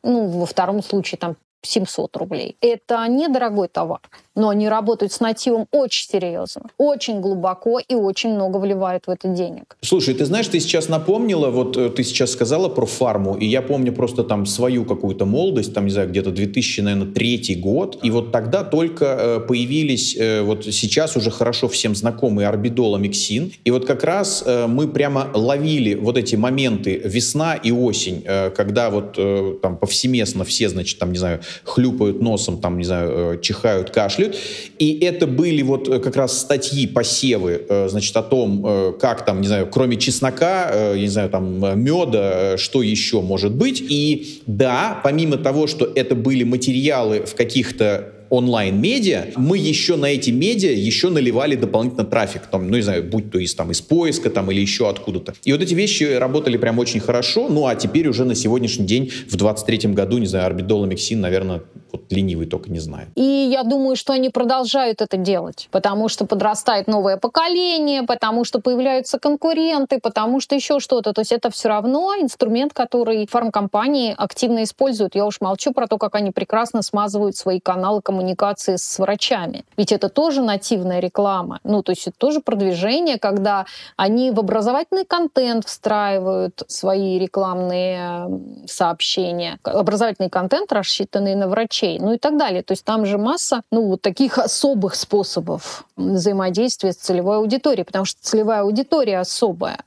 Ну, 0.03 0.27
во 0.29 0.47
втором 0.47 0.83
случае 0.83 1.19
там 1.19 1.37
700 1.63 2.17
рублей. 2.17 2.57
Это 2.61 3.07
недорогой 3.09 3.69
товар 3.69 4.01
но 4.35 4.49
они 4.49 4.69
работают 4.69 5.13
с 5.13 5.21
нативом 5.21 5.67
очень 5.71 6.09
серьезно, 6.09 6.63
очень 6.79 7.21
глубоко 7.21 7.79
и 7.79 7.95
очень 7.95 8.35
много 8.35 8.57
вливают 8.59 9.07
в 9.07 9.11
это 9.11 9.29
денег. 9.29 9.77
Слушай, 9.83 10.15
ты 10.15 10.25
знаешь, 10.25 10.49
ты 10.49 10.61
сейчас 10.61 10.89
напомнила, 10.89 11.51
вот 11.51 11.77
э, 11.77 11.91
ты 11.91 12.03
сейчас 12.05 12.33
сказала 12.33 12.69
про 12.69 12.87
фарму, 12.87 13.35
и 13.35 13.47
я 13.47 13.63
помню 13.63 13.93
просто 13.93 14.25
там 14.25 14.47
свою 14.47 14.85
какую-то 14.85 15.27
молодость, 15.27 15.75
там, 15.75 15.85
не 15.85 15.91
знаю, 15.91 16.09
где-то 16.09 16.31
2000, 16.31 16.81
наверное, 16.81 17.13
третий 17.13 17.55
год, 17.55 17.99
и 18.03 18.11
вот 18.11 18.33
тогда 18.33 18.65
только 18.65 19.05
э, 19.05 19.41
появились, 19.41 20.17
э, 20.17 20.43
вот 20.43 20.65
сейчас 20.65 21.17
уже 21.17 21.31
хорошо 21.31 21.69
всем 21.69 21.95
знакомые 21.95 22.49
орбидол, 22.49 22.95
амиксин, 22.95 23.53
и 23.65 23.71
вот 23.71 23.87
как 23.87 24.05
раз 24.05 24.45
мы 24.47 24.89
прямо 24.89 25.31
ловили 25.35 25.95
вот 25.95 26.17
эти 26.17 26.37
моменты 26.37 27.01
весна 27.05 27.55
и 27.55 27.71
осень, 27.71 28.25
когда 28.57 28.91
вот 28.91 29.19
там 29.61 29.77
повсеместно 29.77 30.45
все, 30.45 30.69
значит, 30.69 30.99
там, 30.99 31.13
не 31.13 31.19
знаю, 31.19 31.41
хлюпают 31.65 32.21
носом, 32.21 32.59
там, 32.59 32.79
не 32.79 32.85
знаю, 32.85 33.35
э, 33.35 33.41
чихают, 33.41 33.91
кашляют. 33.91 34.37
И 34.79 34.99
это 35.01 35.27
были 35.27 35.63
вот 35.63 35.89
э, 35.89 35.99
как 35.99 36.17
раз 36.17 36.39
статьи, 36.39 36.87
посевы, 36.87 37.65
э, 37.69 37.89
значит, 37.89 38.17
о 38.17 38.23
том, 38.23 38.97
как 39.01 39.25
там, 39.25 39.41
не 39.41 39.47
знаю, 39.47 39.69
кроме 39.71 39.97
чеснока, 39.97 40.93
я 40.95 41.01
не 41.01 41.09
знаю, 41.09 41.31
там, 41.31 41.59
меда, 41.81 42.57
что 42.57 42.83
еще 42.83 43.21
может 43.21 43.53
быть. 43.53 43.81
И 43.81 44.43
да, 44.47 45.01
помимо 45.03 45.37
того, 45.37 45.67
что 45.67 45.91
это 45.95 46.15
были 46.15 46.45
материалы 46.45 47.21
в 47.27 47.35
каких-то 47.35 48.13
онлайн-медиа, 48.33 49.33
мы 49.37 49.59
еще 49.59 49.97
на 49.97 50.07
эти 50.07 50.31
медиа 50.31 50.73
еще 50.73 51.11
наливали 51.11 51.55
дополнительно 51.55 52.05
трафик, 52.05 52.47
там, 52.47 52.67
ну, 52.69 52.77
не 52.77 52.83
знаю, 52.83 53.05
будь 53.05 53.31
то 53.31 53.39
из, 53.39 53.55
там, 53.55 53.71
из 53.71 53.83
поиска 53.83 54.31
там, 54.31 54.51
или 54.51 54.61
еще 54.61 54.89
откуда-то. 54.89 55.35
И 55.45 55.53
вот 55.53 55.61
эти 55.61 55.75
вещи 55.75 56.05
работали 56.05 56.57
прям 56.57 56.79
очень 56.79 57.01
хорошо, 57.01 57.49
ну, 57.51 57.67
а 57.67 57.75
теперь 57.75 58.09
уже 58.09 58.25
на 58.25 58.35
сегодняшний 58.35 58.87
день, 58.87 59.13
в 59.29 59.37
23-м 59.37 59.93
году, 59.93 60.17
не 60.17 60.27
знаю, 60.27 60.47
Орбидол 60.47 60.87
и 60.87 60.89
Миксин, 60.89 61.21
наверное, 61.21 61.61
вот 61.93 62.11
ленивый 62.11 62.47
только 62.47 62.71
не 62.71 62.79
знает. 62.79 63.09
И 63.17 63.23
я 63.23 63.65
думаю, 63.65 63.97
что 63.97 64.15
они 64.15 64.31
продолжают 64.31 65.03
это 65.03 65.19
делать, 65.19 65.69
потому 65.71 66.09
что 66.09 66.25
подрастает 66.25 66.87
новое 66.87 67.19
поколение, 67.19 68.03
потому 68.03 68.45
что 68.45 68.61
появляются 68.61 69.19
конкуренты, 69.19 69.99
потому 69.99 70.41
что 70.41 70.55
еще 70.55 70.81
что-то. 70.81 71.13
То 71.13 71.21
есть 71.21 71.33
это 71.33 71.51
все 71.51 71.69
равно 71.69 72.15
инструмент, 72.19 72.73
который 72.73 73.27
фармкомпании 73.27 74.15
активно 74.17 74.63
используют. 74.63 75.15
Я 75.15 75.27
уж 75.27 75.43
молчу 75.43 75.75
про 75.75 75.87
то, 75.87 75.99
как 75.99 76.15
они 76.15 76.31
прекрасно 76.31 76.81
смазывают 76.81 77.37
свои 77.37 77.61
каналы 77.61 78.01
коммуникации 78.01 78.22
коммуникации 78.23 78.77
с 78.77 78.99
врачами. 78.99 79.65
Ведь 79.77 79.93
это 79.93 80.09
тоже 80.09 80.43
нативная 80.43 81.01
реклама. 81.01 81.59
Ну, 81.65 81.83
то 81.83 81.93
есть 81.93 82.07
это 82.07 82.17
тоже 82.17 82.41
продвижение, 82.41 83.19
когда 83.19 83.67
они 83.97 84.31
в 84.31 84.39
образовательный 84.39 85.05
контент 85.05 85.67
встраивают 85.67 86.63
свои 86.69 87.19
рекламные 87.19 88.29
сообщения. 88.67 89.59
Образовательный 89.65 90.31
контент, 90.31 90.73
рассчитанный 90.73 91.35
на 91.35 91.49
врачей, 91.49 91.99
ну 91.99 92.13
и 92.13 92.19
так 92.19 92.39
далее. 92.39 92.63
То 92.63 92.73
есть 92.73 92.85
там 92.85 93.07
же 93.07 93.19
масса, 93.19 93.63
ну, 93.73 93.89
вот 93.89 94.03
таких 94.03 94.39
особых 94.39 94.95
способов 94.95 95.85
взаимодействия 95.97 96.93
с 96.93 96.97
целевой 96.97 97.39
аудиторией, 97.39 97.85
потому 97.85 98.05
что 98.05 98.21
целевая 98.23 98.63
аудитория 98.63 99.19
особая. 99.19 99.79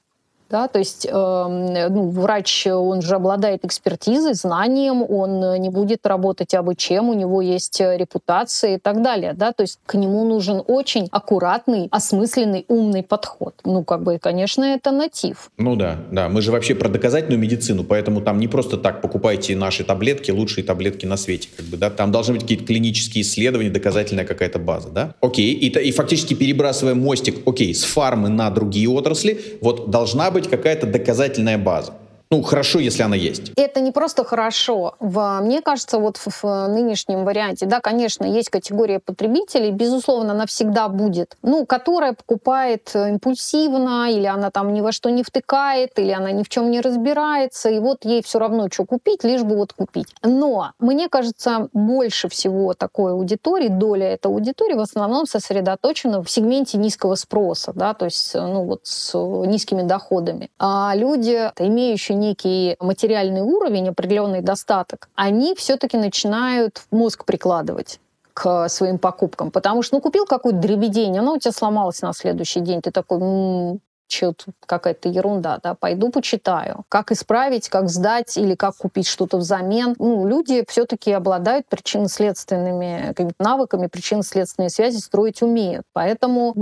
Да, 0.49 0.67
то 0.67 0.79
есть 0.79 1.05
э, 1.05 1.11
ну, 1.11 2.09
врач, 2.09 2.67
он 2.67 3.01
же 3.01 3.15
обладает 3.15 3.65
экспертизой, 3.65 4.33
знанием, 4.33 5.03
он 5.07 5.59
не 5.59 5.69
будет 5.69 6.05
работать 6.05 6.53
абы 6.53 6.75
чем, 6.75 7.09
у 7.09 7.13
него 7.13 7.41
есть 7.41 7.79
репутация 7.79 8.75
и 8.75 8.79
так 8.79 9.01
далее. 9.01 9.33
Да? 9.33 9.51
То 9.51 9.63
есть 9.63 9.79
к 9.85 9.95
нему 9.95 10.25
нужен 10.25 10.61
очень 10.67 11.07
аккуратный, 11.11 11.87
осмысленный, 11.91 12.65
умный 12.67 13.03
подход. 13.03 13.55
Ну, 13.63 13.83
как 13.83 14.03
бы, 14.03 14.19
конечно, 14.19 14.63
это 14.63 14.91
натив. 14.91 15.49
Ну 15.57 15.75
да, 15.75 15.97
да. 16.11 16.29
Мы 16.29 16.41
же 16.41 16.51
вообще 16.51 16.75
про 16.75 16.89
доказательную 16.89 17.39
медицину, 17.39 17.83
поэтому 17.83 18.21
там 18.21 18.39
не 18.39 18.47
просто 18.47 18.77
так 18.77 19.01
покупайте 19.01 19.55
наши 19.55 19.83
таблетки, 19.83 20.31
лучшие 20.31 20.63
таблетки 20.63 21.05
на 21.05 21.17
свете. 21.17 21.49
Как 21.55 21.65
бы, 21.65 21.77
да? 21.77 21.89
Там 21.89 22.11
должны 22.11 22.33
быть 22.33 22.43
какие-то 22.43 22.65
клинические 22.65 23.23
исследования, 23.23 23.69
доказательная 23.69 24.25
какая-то 24.25 24.59
база. 24.59 24.89
Да? 24.89 25.15
Окей, 25.21 25.53
и, 25.53 25.67
и 25.67 25.91
фактически 25.91 26.33
перебрасывая 26.33 26.95
мостик, 26.95 27.47
окей, 27.47 27.73
с 27.73 27.83
фармы 27.83 28.29
на 28.29 28.49
другие 28.49 28.89
отрасли, 28.89 29.39
вот 29.61 29.89
должна 29.89 30.31
быть 30.31 30.44
какая-то 30.47 30.87
доказательная 30.87 31.57
база. 31.57 31.93
Ну, 32.31 32.41
хорошо, 32.41 32.79
если 32.79 33.03
она 33.03 33.15
есть. 33.15 33.51
Это 33.55 33.81
не 33.81 33.91
просто 33.91 34.23
хорошо. 34.23 34.95
В, 34.99 35.39
мне 35.41 35.61
кажется, 35.61 35.99
вот 35.99 36.17
в, 36.17 36.43
в 36.43 36.67
нынешнем 36.67 37.23
варианте, 37.23 37.65
да, 37.65 37.79
конечно, 37.79 38.25
есть 38.25 38.49
категория 38.49 38.99
потребителей, 38.99 39.71
безусловно, 39.71 40.33
она 40.33 40.45
всегда 40.45 40.89
будет, 40.89 41.37
ну, 41.43 41.65
которая 41.65 42.13
покупает 42.13 42.91
э, 42.93 43.09
импульсивно, 43.09 44.11
или 44.11 44.25
она 44.25 44.49
там 44.49 44.73
ни 44.73 44.81
во 44.81 44.91
что 44.91 45.09
не 45.09 45.23
втыкает, 45.23 45.97
или 45.97 46.11
она 46.11 46.31
ни 46.31 46.43
в 46.43 46.49
чем 46.49 46.71
не 46.71 46.81
разбирается, 46.81 47.69
и 47.69 47.79
вот 47.79 48.05
ей 48.05 48.23
все 48.23 48.39
равно, 48.39 48.67
что 48.71 48.85
купить, 48.85 49.23
лишь 49.23 49.43
бы 49.43 49.55
вот 49.55 49.73
купить. 49.73 50.07
Но 50.23 50.71
мне 50.79 51.09
кажется, 51.09 51.69
больше 51.73 52.27
всего 52.29 52.73
такой 52.73 53.11
аудитории, 53.11 53.67
доля 53.67 54.13
этой 54.13 54.27
аудитории 54.27 54.73
в 54.73 54.79
основном 54.79 55.25
сосредоточена 55.25 56.23
в 56.23 56.29
сегменте 56.29 56.77
низкого 56.77 57.15
спроса, 57.15 57.71
да, 57.75 57.93
то 57.93 58.05
есть, 58.05 58.33
ну, 58.33 58.63
вот 58.63 58.81
с 58.83 59.15
низкими 59.15 59.83
доходами. 59.83 60.49
А 60.59 60.93
люди, 60.95 61.51
имеющие 61.59 62.14
некий 62.15 62.75
материальный 62.79 63.41
уровень, 63.41 63.89
определенный 63.89 64.41
достаток, 64.41 65.09
они 65.15 65.55
все-таки 65.55 65.97
начинают 65.97 66.81
мозг 66.91 67.25
прикладывать 67.25 67.99
к 68.33 68.67
своим 68.67 68.97
покупкам. 68.97 69.49
Потому 69.49 69.81
что, 69.81 69.95
ну, 69.95 70.01
купил 70.01 70.25
какую-то 70.25 70.59
дребедень, 70.59 71.17
оно 71.17 71.33
у 71.33 71.39
тебя 71.39 71.51
сломалось 71.51 72.01
на 72.01 72.13
следующий 72.13 72.59
день. 72.59 72.81
Ты 72.81 72.91
такой, 72.91 73.19
м-м, 73.19 73.79
что-то 74.07 74.51
какая-то 74.65 75.09
ерунда, 75.09 75.59
да, 75.61 75.73
пойду 75.75 76.09
почитаю. 76.09 76.85
Как 76.89 77.11
исправить, 77.11 77.69
как 77.69 77.89
сдать 77.89 78.37
или 78.37 78.55
как 78.55 78.77
купить 78.77 79.07
что-то 79.07 79.37
взамен. 79.37 79.95
Ну, 79.99 80.27
люди 80.27 80.63
все-таки 80.67 81.11
обладают 81.11 81.67
причинно-следственными 81.67 83.13
навыками, 83.39 83.87
причинно-следственные 83.87 84.69
связи 84.69 84.97
строить 84.97 85.41
умеют. 85.41 85.83
Поэтому 85.93 86.53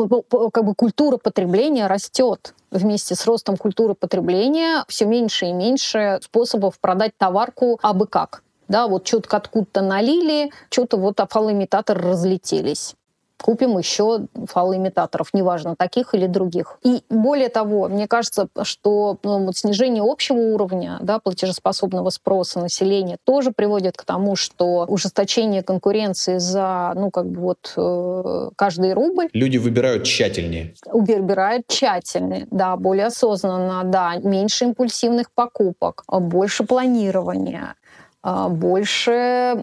как 0.52 0.66
бы 0.66 0.76
культура 0.76 1.18
потребления 1.18 1.88
растет 1.88 2.54
вместе 2.72 3.16
с 3.16 3.26
ростом 3.26 3.58
культуры 3.58 3.94
потребления 3.94 4.84
все 4.88 5.06
меньше 5.06 5.46
и 5.46 5.54
меньше 5.54 6.20
способов 6.24 6.80
продать 6.80 7.14
товарку 7.18 7.80
абы 7.82 8.08
как. 8.08 8.44
Да, 8.68 8.88
вот 8.88 9.06
что-то 9.08 9.36
откуда-то 9.38 9.82
налили, 9.82 10.52
что-то 10.70 10.98
вот 10.98 11.20
фалоимитаторы 11.30 12.02
разлетелись 12.02 12.96
купим 13.44 13.78
еще 13.78 14.28
фалоимитаторов, 14.46 15.30
неважно, 15.34 15.76
таких 15.76 16.16
или 16.16 16.28
других. 16.28 16.80
И 16.84 17.04
более 17.10 17.50
того, 17.50 17.89
мне 17.89 18.08
кажется, 18.08 18.48
что 18.64 19.18
ну, 19.22 19.46
вот 19.46 19.58
снижение 19.58 20.02
общего 20.02 20.38
уровня 20.38 20.98
да, 21.02 21.20
платежеспособного 21.20 22.10
спроса 22.10 22.62
населения 22.62 23.18
тоже 23.26 23.52
приводит 23.52 23.98
к 23.98 24.06
тому, 24.06 24.38
что 24.38 24.86
ужесточение 24.88 25.62
конкуренции 25.62 26.38
за 26.38 26.94
ну, 26.96 27.12
как 27.12 27.30
бы 27.30 27.41
вот, 27.41 27.74
э, 27.76 28.50
каждый 28.56 28.94
рубль... 28.94 29.28
Люди 29.34 29.58
выбирают 29.58 30.06
тщательнее. 30.06 30.74
Выбирают 30.86 31.68
тщательнее, 31.68 32.48
да, 32.50 32.78
более 32.78 33.08
осознанно, 33.08 33.84
да, 33.84 34.16
меньше 34.24 34.64
импульсивных 34.66 35.32
покупок, 35.32 36.06
больше 36.08 36.64
планирования, 36.64 37.76
больше 38.24 39.11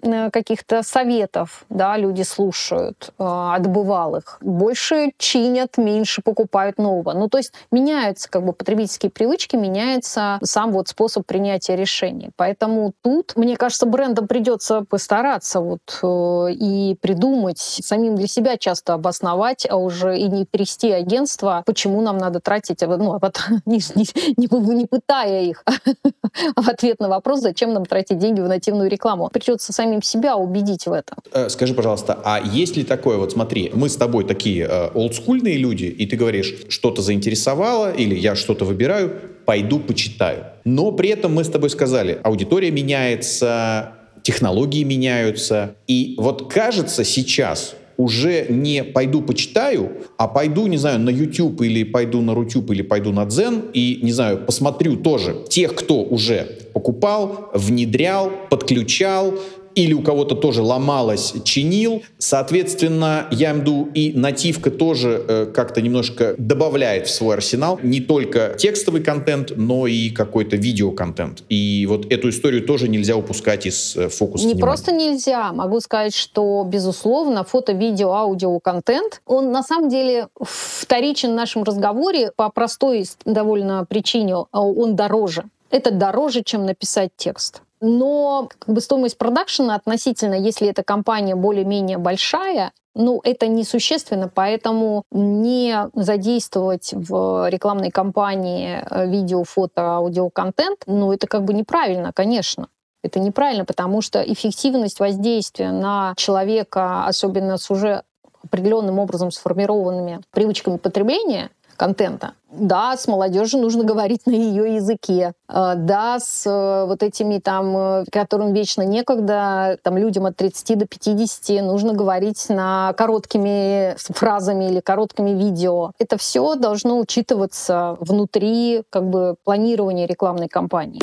э, 0.02 0.30
каких-то 0.30 0.82
советов, 0.82 1.64
да, 1.70 1.96
люди 1.96 2.22
слушают 2.22 3.11
а, 3.18 3.54
от 3.56 3.66
бывалых, 3.66 4.36
больше 4.42 5.12
чинят, 5.16 5.78
меньше 5.78 6.20
покупают 6.22 6.76
нового. 6.78 7.14
Ну, 7.14 7.28
то 7.28 7.38
есть 7.38 7.54
меняются 7.70 8.28
как 8.28 8.44
бы 8.44 8.52
потребительские 8.52 9.11
привычки, 9.11 9.56
меняется 9.56 10.38
сам 10.42 10.72
вот 10.72 10.88
способ 10.88 11.24
принятия 11.24 11.74
решений. 11.74 12.30
Поэтому 12.36 12.92
тут, 13.02 13.34
мне 13.36 13.56
кажется, 13.56 13.86
брендам 13.86 14.28
придется 14.28 14.84
постараться 14.88 15.61
вот 15.61 15.80
э, 16.02 16.52
и 16.52 16.96
придумать, 17.00 17.58
самим 17.58 18.14
для 18.16 18.26
себя 18.26 18.58
часто 18.58 18.92
обосновать, 18.92 19.66
а 19.70 19.76
уже 19.76 20.18
и 20.18 20.28
не 20.28 20.44
перести 20.44 20.92
агентство, 20.92 21.62
почему 21.64 22.02
нам 22.02 22.18
надо 22.18 22.40
тратить, 22.40 22.82
ну, 22.82 23.14
а 23.14 23.20
не, 23.64 23.80
не, 23.94 24.06
не, 24.36 24.74
не 24.74 24.86
пытая 24.86 25.44
их 25.44 25.64
в 26.56 26.68
ответ 26.68 27.00
на 27.00 27.08
вопрос, 27.08 27.40
зачем 27.40 27.72
нам 27.72 27.86
тратить 27.86 28.18
деньги 28.18 28.40
в 28.40 28.49
нативную 28.51 28.90
рекламу. 28.90 29.30
Придется 29.32 29.72
самим 29.72 30.03
себя 30.03 30.36
убедить 30.36 30.86
в 30.86 30.92
этом. 30.92 31.18
Э, 31.32 31.48
скажи, 31.48 31.74
пожалуйста, 31.74 32.18
а 32.24 32.40
есть 32.40 32.76
ли 32.76 32.84
такое, 32.84 33.16
вот 33.16 33.32
смотри, 33.32 33.70
мы 33.74 33.88
с 33.88 33.96
тобой 33.96 34.24
такие 34.24 34.66
э, 34.68 34.90
олдскульные 34.94 35.57
люди, 35.57 35.84
и 35.84 36.07
ты 36.07 36.16
говоришь, 36.16 36.55
что-то 36.68 37.03
заинтересовало, 37.03 37.92
или 37.92 38.14
я 38.14 38.34
что-то 38.34 38.64
выбираю, 38.64 39.12
пойду 39.46 39.78
почитаю. 39.78 40.44
Но 40.64 40.92
при 40.92 41.09
этом 41.09 41.34
мы 41.34 41.44
с 41.44 41.48
тобой 41.48 41.70
сказали, 41.70 42.20
аудитория 42.22 42.70
меняется, 42.70 43.94
технологии 44.22 44.84
меняются. 44.84 45.74
И 45.86 46.14
вот 46.18 46.53
кажется 46.53 47.05
сейчас, 47.05 47.74
уже 48.01 48.46
не 48.48 48.82
пойду 48.84 49.22
почитаю, 49.22 49.92
а 50.16 50.28
пойду, 50.28 50.66
не 50.66 50.76
знаю, 50.76 50.98
на 51.01 51.11
YouTube 51.11 51.61
или 51.62 51.84
пойду 51.84 52.20
на 52.20 52.34
Рутюб 52.34 52.70
или 52.70 52.82
пойду 52.82 53.12
на 53.12 53.24
Дзен 53.26 53.64
и, 53.72 54.01
не 54.03 54.12
знаю, 54.12 54.38
посмотрю 54.38 54.96
тоже 54.96 55.36
тех, 55.48 55.74
кто 55.74 56.03
уже 56.03 56.46
покупал, 56.72 57.51
внедрял, 57.53 58.32
подключал, 58.48 59.34
или 59.81 59.95
у 59.95 60.03
кого-то 60.03 60.35
тоже 60.35 60.62
ломалось, 60.62 61.33
чинил. 61.45 62.03
Соответственно, 62.18 63.26
я 63.31 63.53
имею 63.53 63.91
и 63.95 64.12
нативка 64.12 64.70
тоже 64.70 65.24
э, 65.26 65.47
как-то 65.47 65.81
немножко 65.81 66.35
добавляет 66.39 67.07
в 67.07 67.11
свой 67.11 67.37
арсенал 67.37 67.81
не 67.83 68.01
только 68.01 68.55
текстовый 68.59 69.03
контент, 69.03 69.53
но 69.57 69.87
и 69.87 70.11
какой-то 70.11 70.57
видеоконтент. 70.57 71.43
И 71.49 71.87
вот 71.89 72.12
эту 72.12 72.28
историю 72.28 72.66
тоже 72.66 72.89
нельзя 72.89 73.16
упускать 73.16 73.66
из 73.66 73.97
э, 73.97 74.09
фокуса 74.09 74.47
Не 74.47 74.55
внимания. 74.55 74.70
просто 74.70 74.93
нельзя. 74.93 75.53
Могу 75.53 75.81
сказать, 75.81 76.14
что, 76.14 76.64
безусловно, 76.66 77.45
фото, 77.45 77.72
видео, 77.72 78.12
аудио 78.12 78.59
контент, 78.61 79.22
он 79.26 79.51
на 79.51 79.62
самом 79.62 79.89
деле 79.89 80.28
вторичен 80.41 81.33
в 81.33 81.35
нашем 81.35 81.62
разговоре 81.62 82.33
по 82.37 82.51
простой 82.51 83.07
довольно 83.24 83.87
причине. 83.89 84.35
А 84.51 84.61
он 84.62 84.97
дороже. 84.97 85.45
Это 85.70 85.91
дороже, 85.91 86.43
чем 86.45 86.66
написать 86.66 87.11
текст. 87.16 87.62
Но 87.81 88.49
как 88.59 88.74
бы 88.74 88.81
стоимость 88.81 89.16
продакшена 89.16 89.74
относительно, 89.74 90.35
если 90.35 90.68
эта 90.68 90.83
компания 90.83 91.35
более-менее 91.35 91.99
большая, 91.99 92.72
ну, 92.95 93.20
это 93.24 93.47
несущественно, 93.47 94.28
поэтому 94.28 95.05
не 95.12 95.89
задействовать 95.95 96.93
в 96.93 97.49
рекламной 97.49 97.91
кампании 97.91 98.85
э, 98.85 99.09
видео, 99.09 99.45
фото, 99.45 99.97
аудиоконтент, 99.97 100.83
ну, 100.87 101.12
это 101.12 101.26
как 101.26 101.45
бы 101.45 101.55
неправильно, 101.55 102.12
конечно. 102.12 102.68
Это 103.03 103.18
неправильно, 103.18 103.64
потому 103.64 104.03
что 104.03 104.20
эффективность 104.20 105.01
воздействия 105.01 105.70
на 105.70 106.12
человека, 106.16 107.07
особенно 107.07 107.57
с 107.57 107.70
уже 107.70 108.03
определенным 108.43 108.99
образом 108.99 109.31
сформированными 109.31 110.20
привычками 110.33 110.76
потребления, 110.76 111.51
контента. 111.81 112.35
Да, 112.53 112.95
с 112.95 113.09
молодежью 113.09 113.61
нужно 113.61 113.85
говорить 113.85 114.26
на 114.26 114.33
ее 114.33 114.74
языке. 114.74 115.33
Э, 115.49 115.72
да, 115.76 116.20
с 116.20 116.45
э, 116.47 116.85
вот 116.87 117.03
этими 117.03 117.39
там, 117.39 117.74
э, 117.74 118.05
которым 118.12 118.53
вечно 118.53 118.83
некогда, 118.83 119.78
там 119.83 119.97
людям 119.97 120.26
от 120.26 120.37
30 120.37 120.78
до 120.78 120.87
50 120.87 121.64
нужно 121.64 121.95
говорить 121.95 122.51
на 122.51 122.93
короткими 122.99 123.97
фразами 123.97 124.66
или 124.66 124.81
короткими 124.81 125.31
видео. 125.31 125.93
Это 125.99 126.18
все 126.18 126.55
должно 126.55 126.99
учитываться 126.99 127.97
внутри 127.99 128.83
как 128.91 129.09
бы 129.09 129.37
планирования 129.43 130.07
рекламной 130.07 130.49
кампании. 130.49 131.01